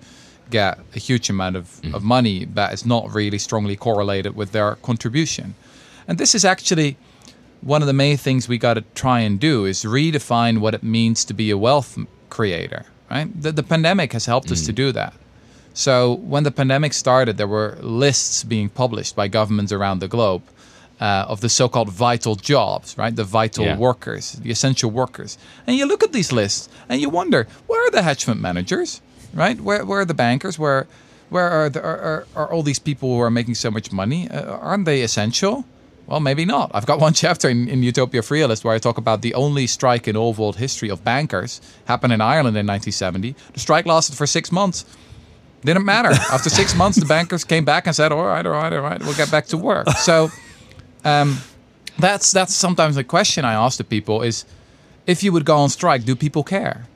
get 0.49 0.80
a 0.95 0.99
huge 0.99 1.30
amount 1.30 1.55
of, 1.55 1.66
mm. 1.82 1.93
of 1.93 2.03
money 2.03 2.45
that 2.45 2.74
is 2.74 2.86
not 2.86 3.11
really 3.14 3.38
strongly 3.38 3.76
correlated 3.76 4.36
with 4.36 4.51
their 4.51 4.76
contribution. 4.76 5.55
And 6.07 6.18
this 6.18 6.36
is 6.36 6.45
actually 6.45 6.97
one 7.61 7.82
of 7.82 7.88
the 7.88 7.93
main 7.93 8.18
things 8.18 8.47
we 8.47 8.57
got 8.57 8.74
to 8.74 8.82
try 8.93 9.22
and 9.22 9.39
do 9.39 9.66
is 9.66 9.84
redefine 9.84 10.59
what 10.59 10.74
it 10.74 10.84
means 10.84 11.24
to 11.26 11.34
be 11.34 11.49
a 11.49 11.57
wealth 11.57 11.97
creator, 12.30 12.86
right? 13.09 13.30
The, 13.41 13.51
the 13.51 13.64
pandemic 13.64 14.14
has 14.14 14.26
helped 14.26 14.51
us 14.51 14.66
to 14.66 14.74
mm. 14.74 14.76
do 14.76 14.91
that. 14.91 15.14
So 15.74 16.13
when 16.13 16.43
the 16.43 16.51
pandemic 16.51 16.93
started, 16.93 17.38
there 17.38 17.47
were 17.47 17.78
lists 17.82 18.43
being 18.43 18.69
published 18.69 19.15
by 19.15 19.28
governments 19.28 19.71
around 19.71 19.99
the 19.99 20.07
globe 20.07 20.43
uh, 21.01 21.26
of 21.28 21.41
the 21.41 21.49
so-called 21.49 21.89
vital 21.89 22.36
jobs, 22.36 22.95
right? 22.97 23.15
The 23.15 23.24
vital 23.24 23.65
Yeah. 23.65 23.78
workers, 23.78 24.34
the 24.34 24.51
essential 24.51 24.91
workers. 24.91 25.38
And 25.67 25.76
you 25.76 25.86
look 25.88 26.03
at 26.03 26.13
these 26.13 26.32
lists 26.32 26.69
and 26.88 27.01
you 27.01 27.09
wonder, 27.09 27.47
where 27.67 27.86
are 27.88 27.91
the 27.91 28.03
hedge 28.03 28.24
fund 28.26 28.39
managers, 28.41 29.01
right? 29.34 29.59
Where, 29.59 29.84
where 29.86 30.01
are 30.01 30.05
the 30.05 30.13
bankers? 30.13 30.59
Where, 30.59 30.86
where 31.30 31.49
are, 31.49 31.69
the, 31.69 31.82
are, 31.82 31.99
are, 31.99 32.28
are 32.36 32.51
all 32.53 32.61
these 32.63 32.80
people 32.80 33.09
who 33.15 33.19
are 33.21 33.32
making 33.32 33.55
so 33.55 33.71
much 33.71 33.91
money? 33.91 34.30
Uh, 34.30 34.57
aren't 34.57 34.86
they 34.86 35.01
essential? 35.01 35.65
Well, 36.05 36.19
maybe 36.19 36.45
not. 36.45 36.69
I've 36.74 36.86
got 36.86 36.99
one 37.07 37.13
chapter 37.13 37.49
in, 37.49 37.67
in 37.67 37.82
Utopia 37.82 38.21
Realist 38.30 38.63
where 38.63 38.76
I 38.76 38.80
talk 38.80 38.99
about 38.99 39.24
the 39.24 39.34
only 39.34 39.65
strike 39.65 40.07
in 40.07 40.15
all 40.15 40.34
world 40.34 40.57
history 40.57 40.89
of 40.89 41.03
bankers 41.03 41.59
happened 41.86 42.13
in 42.13 42.21
Ireland 42.21 42.55
in 42.55 42.67
1970. 42.67 43.36
The 43.53 43.59
strike 43.59 43.88
lasted 43.88 44.15
for 44.15 44.28
six 44.28 44.51
months. 44.51 44.86
Didn't 45.64 45.86
matter. 45.86 46.09
After 46.32 46.49
six 46.49 46.76
months, 46.76 46.99
the 46.99 47.05
bankers 47.05 47.43
came 47.43 47.66
back 47.66 47.88
and 47.88 47.95
said, 47.95 48.11
"All 48.11 48.26
right, 48.26 48.45
all 48.45 48.51
right, 48.51 48.74
all 48.74 48.82
right, 48.82 48.99
we'll 49.01 49.16
get 49.16 49.32
back 49.32 49.47
to 49.47 49.57
work." 49.57 49.88
So, 50.03 50.32
um, 51.05 51.38
that's 51.97 52.32
that's 52.32 52.53
sometimes 52.53 52.97
a 52.97 53.03
question 53.03 53.45
I 53.45 53.53
ask 53.53 53.78
the 53.78 53.84
people: 53.84 54.22
is 54.22 54.45
if 55.07 55.24
you 55.24 55.32
would 55.32 55.45
go 55.45 55.57
on 55.57 55.70
strike, 55.70 56.03
do 56.03 56.16
people 56.16 56.43
care? 56.43 56.88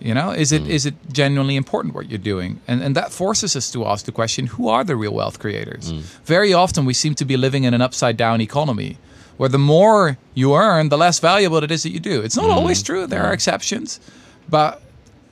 You 0.00 0.12
know, 0.12 0.30
is 0.32 0.52
it 0.52 0.64
mm. 0.64 0.68
is 0.68 0.84
it 0.84 0.94
genuinely 1.12 1.56
important 1.56 1.94
what 1.94 2.10
you're 2.10 2.18
doing? 2.18 2.60
And 2.68 2.82
and 2.82 2.94
that 2.96 3.12
forces 3.12 3.56
us 3.56 3.70
to 3.72 3.86
ask 3.86 4.04
the 4.04 4.12
question: 4.12 4.46
Who 4.46 4.68
are 4.68 4.84
the 4.84 4.96
real 4.96 5.14
wealth 5.14 5.38
creators? 5.38 5.92
Mm. 5.92 6.00
Very 6.24 6.52
often, 6.52 6.84
we 6.84 6.94
seem 6.94 7.14
to 7.14 7.24
be 7.24 7.36
living 7.36 7.64
in 7.64 7.72
an 7.72 7.80
upside 7.80 8.16
down 8.16 8.40
economy, 8.40 8.98
where 9.38 9.48
the 9.48 9.58
more 9.58 10.18
you 10.34 10.54
earn, 10.54 10.90
the 10.90 10.98
less 10.98 11.20
valuable 11.20 11.64
it 11.64 11.70
is 11.70 11.82
that 11.84 11.90
you 11.90 12.00
do. 12.00 12.20
It's 12.20 12.36
not 12.36 12.50
mm. 12.50 12.56
always 12.56 12.82
true. 12.82 13.06
There 13.06 13.22
are 13.22 13.32
exceptions, 13.32 14.00
but 14.48 14.82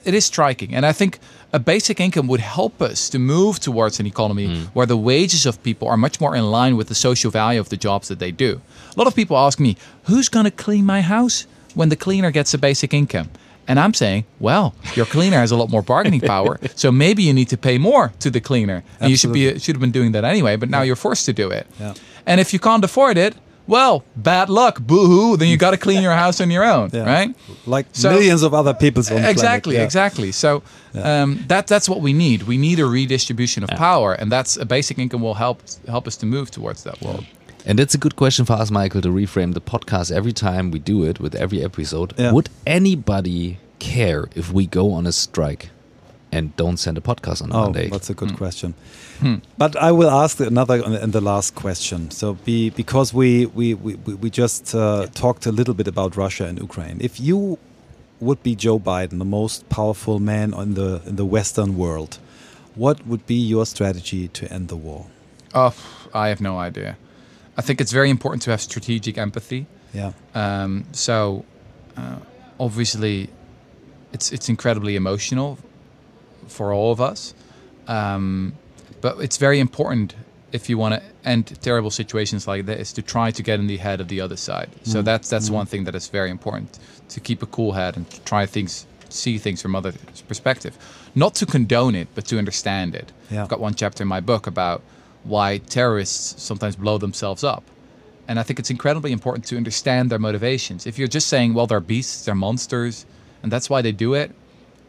it 0.04 0.14
is 0.14 0.24
striking. 0.24 0.74
And 0.74 0.86
I 0.86 0.92
think 0.92 1.18
a 1.52 1.58
basic 1.58 2.00
income 2.00 2.28
would 2.28 2.40
help 2.40 2.80
us 2.80 3.08
to 3.10 3.18
move 3.18 3.60
towards 3.60 4.00
an 4.00 4.06
economy 4.06 4.48
mm. 4.48 4.66
where 4.68 4.86
the 4.86 4.96
wages 4.96 5.44
of 5.44 5.62
people 5.62 5.88
are 5.88 5.96
much 5.96 6.20
more 6.20 6.34
in 6.34 6.50
line 6.50 6.76
with 6.76 6.88
the 6.88 6.94
social 6.94 7.30
value 7.30 7.60
of 7.60 7.68
the 7.68 7.76
jobs 7.76 8.08
that 8.08 8.18
they 8.18 8.30
do. 8.30 8.60
A 8.94 8.98
lot 8.98 9.06
of 9.06 9.14
people 9.14 9.36
ask 9.36 9.60
me, 9.60 9.76
who's 10.04 10.28
going 10.28 10.44
to 10.44 10.50
clean 10.50 10.86
my 10.86 11.02
house 11.02 11.46
when 11.74 11.88
the 11.90 11.96
cleaner 11.96 12.30
gets 12.30 12.54
a 12.54 12.58
basic 12.58 12.94
income? 12.94 13.30
And 13.68 13.78
I'm 13.78 13.94
saying, 13.94 14.24
well, 14.40 14.74
your 14.94 15.06
cleaner 15.06 15.36
has 15.36 15.52
a 15.52 15.56
lot 15.56 15.70
more 15.70 15.82
bargaining 15.82 16.20
power, 16.20 16.58
so 16.74 16.90
maybe 16.90 17.22
you 17.22 17.32
need 17.32 17.48
to 17.50 17.56
pay 17.56 17.78
more 17.78 18.12
to 18.18 18.30
the 18.30 18.40
cleaner, 18.40 18.82
and 18.98 19.10
you 19.10 19.16
should 19.16 19.32
be 19.32 19.56
should 19.58 19.76
have 19.76 19.80
been 19.80 19.92
doing 19.92 20.12
that 20.12 20.24
anyway. 20.24 20.56
But 20.56 20.68
now 20.68 20.82
you're 20.82 20.96
forced 20.96 21.26
to 21.26 21.32
do 21.32 21.50
it. 21.50 21.66
Yeah. 21.78 21.94
And 22.26 22.40
if 22.40 22.52
you 22.52 22.58
can't 22.58 22.82
afford 22.82 23.16
it, 23.18 23.36
well, 23.66 24.04
bad 24.16 24.48
luck, 24.48 24.80
boo-hoo. 24.80 25.36
Then 25.36 25.48
you 25.48 25.56
got 25.56 25.70
to 25.72 25.76
clean 25.76 26.02
your 26.02 26.12
house 26.14 26.40
on 26.40 26.50
your 26.50 26.64
own, 26.64 26.90
Yeah. 26.92 27.04
right? 27.04 27.34
Like 27.66 27.86
So- 27.92 28.10
millions 28.10 28.42
of 28.42 28.52
other 28.54 28.74
people's 28.74 29.10
on 29.10 29.24
exactly, 29.24 29.76
Yeah. 29.76 29.82
exactly. 29.84 30.32
So 30.32 30.62
um, 30.94 31.44
that 31.48 31.66
that's 31.66 31.88
what 31.88 32.00
we 32.00 32.12
need. 32.12 32.42
We 32.42 32.56
need 32.58 32.78
a 32.80 32.86
redistribution 32.86 33.62
of 33.64 33.70
power, 33.70 34.12
and 34.12 34.30
that's 34.30 34.56
a 34.56 34.64
basic 34.64 34.98
income 34.98 35.22
will 35.22 35.34
help 35.34 35.62
help 35.88 36.06
us 36.06 36.16
to 36.16 36.26
move 36.26 36.50
towards 36.50 36.82
that 36.84 37.00
world. 37.02 37.24
And 37.64 37.78
it's 37.78 37.94
a 37.94 37.98
good 37.98 38.16
question 38.16 38.44
for 38.44 38.54
us, 38.54 38.70
Michael, 38.70 39.00
to 39.02 39.08
reframe 39.08 39.54
the 39.54 39.60
podcast 39.60 40.10
every 40.10 40.32
time 40.32 40.70
we 40.72 40.80
do 40.80 41.04
it 41.04 41.20
with 41.20 41.34
every 41.36 41.62
episode. 41.64 42.12
Yeah. 42.18 42.32
Would 42.32 42.48
anybody 42.66 43.58
care 43.78 44.28
if 44.34 44.52
we 44.52 44.66
go 44.66 44.92
on 44.92 45.06
a 45.06 45.12
strike 45.12 45.70
and 46.32 46.56
don't 46.56 46.78
send 46.78 46.98
a 46.98 47.00
podcast 47.00 47.40
on 47.42 47.52
a 47.52 47.54
Oh, 47.56 47.62
Monday? 47.62 47.88
that's 47.88 48.10
a 48.10 48.14
good 48.14 48.30
Hmm. 48.30 48.36
question. 48.36 48.74
But 49.58 49.76
I 49.76 49.90
will 49.92 50.10
ask 50.10 50.40
another 50.40 50.82
and 51.02 51.12
the 51.12 51.20
last 51.20 51.54
question. 51.54 52.10
So, 52.10 52.34
be 52.44 52.70
because 52.70 53.14
we 53.14 53.46
we 53.46 53.74
we, 53.74 53.94
we- 54.06 54.14
we 54.22 54.30
just 54.30 54.74
uh, 54.74 55.06
talked 55.14 55.46
a 55.46 55.52
little 55.52 55.74
bit 55.74 55.88
about 55.88 56.16
Russia 56.16 56.44
and 56.46 56.58
Ukraine. 56.58 56.96
If 57.00 57.14
you 57.20 57.58
would 58.20 58.42
be 58.42 58.54
Joe 58.64 58.78
Biden, 58.78 59.18
the 59.18 59.24
most 59.40 59.68
powerful 59.68 60.18
man 60.18 60.48
in 60.54 60.74
the 60.74 60.90
in 61.06 61.16
the 61.16 61.24
Western 61.36 61.76
world, 61.76 62.18
what 62.74 62.96
would 63.06 63.24
be 63.26 63.34
your 63.54 63.66
strategy 63.66 64.28
to 64.38 64.42
end 64.56 64.68
the 64.68 64.76
war? 64.76 65.06
Oh, 65.54 65.74
I 66.14 66.28
have 66.28 66.40
no 66.40 66.54
idea. 66.68 66.96
I 67.58 67.62
think 67.62 67.80
it's 67.80 67.92
very 67.92 68.10
important 68.10 68.42
to 68.44 68.50
have 68.50 68.60
strategic 68.60 69.18
empathy. 69.18 69.66
Yeah, 69.94 70.12
Um, 70.34 70.84
so, 70.92 71.44
uh, 71.98 72.16
obviously, 72.58 73.28
it's 74.14 74.32
it's 74.32 74.48
incredibly 74.48 74.94
emotional 74.96 75.58
for 76.48 76.72
all 76.72 76.90
of 76.92 77.00
us. 77.12 77.34
Um, 77.88 78.54
but 79.02 79.20
it's 79.20 79.36
very 79.36 79.60
important 79.60 80.14
if 80.52 80.68
you 80.68 80.78
want 80.78 80.94
to 80.94 81.02
end 81.24 81.46
terrible 81.62 81.90
situations 81.90 82.46
like 82.46 82.66
this 82.66 82.92
to 82.92 83.02
try 83.02 83.30
to 83.30 83.42
get 83.42 83.58
in 83.60 83.66
the 83.66 83.78
head 83.78 84.00
of 84.00 84.08
the 84.08 84.20
other 84.20 84.36
side. 84.36 84.70
So 84.84 85.00
mm. 85.00 85.04
that's 85.04 85.28
that's 85.28 85.50
mm. 85.50 85.54
one 85.54 85.66
thing 85.66 85.84
that 85.84 85.94
is 85.94 86.08
very 86.08 86.30
important 86.30 86.78
to 87.10 87.20
keep 87.20 87.42
a 87.42 87.46
cool 87.46 87.72
head 87.72 87.96
and 87.96 88.08
to 88.10 88.20
try 88.22 88.46
things, 88.46 88.86
see 89.08 89.38
things 89.38 89.60
from 89.60 89.74
other 89.76 89.92
perspective, 90.28 90.76
not 91.14 91.34
to 91.36 91.46
condone 91.46 91.94
it, 91.94 92.08
but 92.14 92.24
to 92.26 92.38
understand 92.38 92.94
it. 92.94 93.12
Yeah. 93.30 93.42
I've 93.42 93.48
got 93.48 93.60
one 93.60 93.74
chapter 93.74 94.02
in 94.02 94.08
my 94.08 94.20
book 94.20 94.46
about 94.46 94.82
why 95.24 95.58
terrorists 95.58 96.42
sometimes 96.42 96.76
blow 96.76 96.98
themselves 96.98 97.44
up. 97.44 97.64
And 98.28 98.38
I 98.38 98.42
think 98.42 98.58
it's 98.58 98.70
incredibly 98.70 99.12
important 99.12 99.44
to 99.46 99.56
understand 99.56 100.10
their 100.10 100.18
motivations. 100.18 100.86
If 100.86 100.98
you're 100.98 101.08
just 101.08 101.28
saying, 101.28 101.54
well, 101.54 101.66
they're 101.66 101.80
beasts, 101.80 102.24
they're 102.24 102.34
monsters, 102.34 103.04
and 103.42 103.50
that's 103.50 103.68
why 103.68 103.82
they 103.82 103.92
do 103.92 104.14
it, 104.14 104.30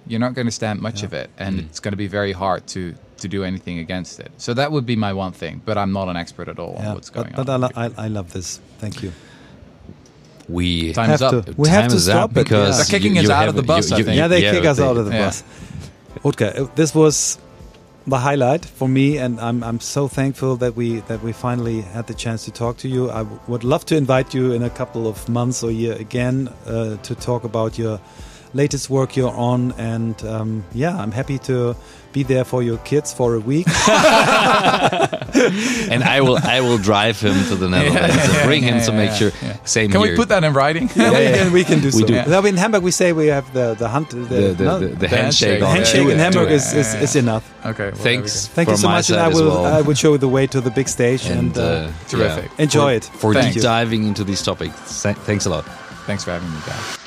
you're 0.07 0.19
not 0.19 0.33
going 0.33 0.45
to 0.47 0.51
stand 0.51 0.81
much 0.81 1.03
of 1.03 1.13
it. 1.13 1.29
And 1.37 1.59
mm. 1.59 1.65
it's 1.65 1.79
going 1.79 1.93
to 1.93 1.97
be 1.97 2.07
very 2.07 2.31
hard 2.31 2.67
to, 2.67 2.95
to 3.23 3.27
do 3.37 3.43
anything 3.43 3.79
against 3.79 4.19
it. 4.19 4.31
So 4.37 4.53
that 4.53 4.71
would 4.73 4.85
be 4.85 4.95
my 5.07 5.13
one 5.23 5.33
thing. 5.41 5.61
But 5.65 5.75
I'm 5.77 5.91
not 5.99 6.07
an 6.07 6.15
expert 6.23 6.47
at 6.53 6.59
all 6.59 6.75
yeah. 6.77 6.89
on 6.89 6.93
what's 6.95 7.09
going 7.09 7.31
but, 7.35 7.49
on. 7.49 7.61
But 7.61 7.77
I, 7.77 7.85
I, 7.85 8.05
I 8.05 8.07
love 8.17 8.31
this. 8.37 8.59
Thank 8.83 8.95
you. 9.03 9.11
we 10.49 10.93
Time 10.93 11.09
Have 11.09 11.21
up. 11.21 11.45
to- 11.45 11.53
We 11.57 11.69
have 11.69 11.89
to 11.91 11.99
stop 11.99 12.31
it, 12.31 12.33
because 12.35 12.77
yeah. 12.77 12.83
They're 12.83 12.99
kicking 12.99 13.15
you- 13.15 13.23
us 13.23 13.29
out 13.29 13.49
of 13.49 13.55
the 13.55 13.61
it- 13.63 13.67
bus, 13.67 13.91
I 13.91 14.03
think. 14.03 14.17
Yeah, 14.17 14.27
they 14.27 14.43
yeah, 14.43 14.51
kick 14.51 14.65
us 14.65 14.77
they- 14.77 14.83
out 14.87 14.97
of 14.97 15.05
the 15.05 15.11
yeah. 15.11 15.25
bus. 15.25 15.43
Rutger, 16.23 16.73
this 16.75 16.93
was 16.93 17.37
the 18.05 18.17
highlight 18.17 18.65
for 18.65 18.87
me, 18.87 19.17
and 19.17 19.39
I'm 19.39 19.63
I'm 19.63 19.79
so 19.79 20.07
thankful 20.07 20.57
that 20.57 20.75
we 20.75 20.99
that 21.09 21.21
we 21.23 21.31
finally 21.31 21.81
had 21.81 22.05
the 22.07 22.13
chance 22.13 22.43
to 22.45 22.51
talk 22.51 22.77
to 22.77 22.87
you. 22.87 23.09
I 23.09 23.19
w- 23.23 23.39
would 23.47 23.63
love 23.63 23.83
to 23.85 23.95
invite 23.95 24.33
you 24.37 24.51
in 24.51 24.61
a 24.63 24.69
couple 24.69 25.07
of 25.07 25.27
months 25.29 25.63
or 25.63 25.71
year 25.71 25.95
again 26.07 26.49
uh, 26.67 26.97
to 27.07 27.15
talk 27.15 27.43
about 27.45 27.77
your 27.79 27.99
latest 28.53 28.89
work 28.89 29.15
you're 29.15 29.33
on, 29.33 29.71
and 29.73 30.21
um, 30.25 30.63
yeah, 30.73 30.95
I'm 30.97 31.11
happy 31.11 31.39
to 31.39 31.75
be 32.13 32.23
there 32.23 32.43
for 32.43 32.61
your 32.61 32.77
kids 32.79 33.11
for 33.11 33.33
a 33.35 33.39
week. 33.39 33.65
and 35.89 36.03
I 36.03 36.21
will 36.21 36.37
I 36.43 36.61
will 36.61 36.77
drive 36.77 37.19
him 37.19 37.33
to 37.45 37.55
the 37.55 37.67
Netherlands 37.67 38.15
yeah, 38.15 38.37
and 38.39 38.47
bring 38.47 38.61
him 38.61 38.77
yeah, 38.77 38.83
to 38.85 38.91
make 38.91 39.11
sure 39.11 39.31
yeah. 39.41 39.57
same 39.63 39.91
Can 39.91 40.01
here. 40.01 40.11
we 40.11 40.15
put 40.15 40.29
that 40.29 40.43
in 40.43 40.53
writing? 40.53 40.89
Yeah, 40.95 41.11
we, 41.11 41.17
can, 41.37 41.51
we 41.51 41.63
can 41.63 41.79
do 41.81 41.91
so. 41.91 42.05
do. 42.05 42.13
Now, 42.13 42.43
in 42.45 42.55
Hamburg, 42.55 42.83
we 42.83 42.91
say 42.91 43.13
we 43.13 43.27
have 43.27 43.51
the 43.53 43.73
the 43.73 43.89
hunt 43.89 44.11
the, 44.11 44.17
the, 44.17 44.53
the, 44.53 44.63
no, 44.63 44.79
the, 44.79 44.87
the 44.87 45.07
handshake, 45.07 45.61
handshake. 45.61 45.63
on 45.63 45.75
handshake 45.75 46.03
Do 46.03 46.09
in 46.09 46.19
it, 46.19 46.23
Hamburg 46.23 46.47
do 46.49 46.53
it. 46.53 46.57
is, 46.57 46.73
is, 46.73 46.93
is 46.95 47.15
enough. 47.15 47.51
Okay. 47.65 47.89
well, 47.89 47.95
Thanks. 47.95 48.47
Thank 48.47 48.69
you 48.69 48.77
so 48.77 48.87
much, 48.87 49.09
and 49.09 49.19
I 49.19 49.27
will 49.29 49.47
well. 49.49 49.65
I 49.65 49.81
will 49.81 49.95
show 49.95 50.11
you 50.13 50.17
the 50.19 50.27
way 50.29 50.47
to 50.47 50.61
the 50.61 50.71
big 50.71 50.87
stage 50.87 51.25
and. 51.25 51.57
and 51.57 51.57
uh, 51.57 51.91
Terrific. 52.07 52.51
yeah, 52.57 52.63
Enjoy 52.63 52.99
for, 52.99 53.07
it. 53.15 53.19
for 53.19 53.33
Thank 53.33 53.47
deep 53.47 53.55
you. 53.57 53.61
diving 53.61 54.03
into 54.07 54.23
these 54.23 54.41
topics. 54.43 55.01
Thanks 55.01 55.45
a 55.45 55.49
lot. 55.49 55.65
there 55.65 55.73
we 55.73 55.79
go. 55.79 55.95
Thanks 56.05 56.23
for 56.23 56.31
having 56.31 56.51
me, 56.51 56.59
guys. 56.65 57.02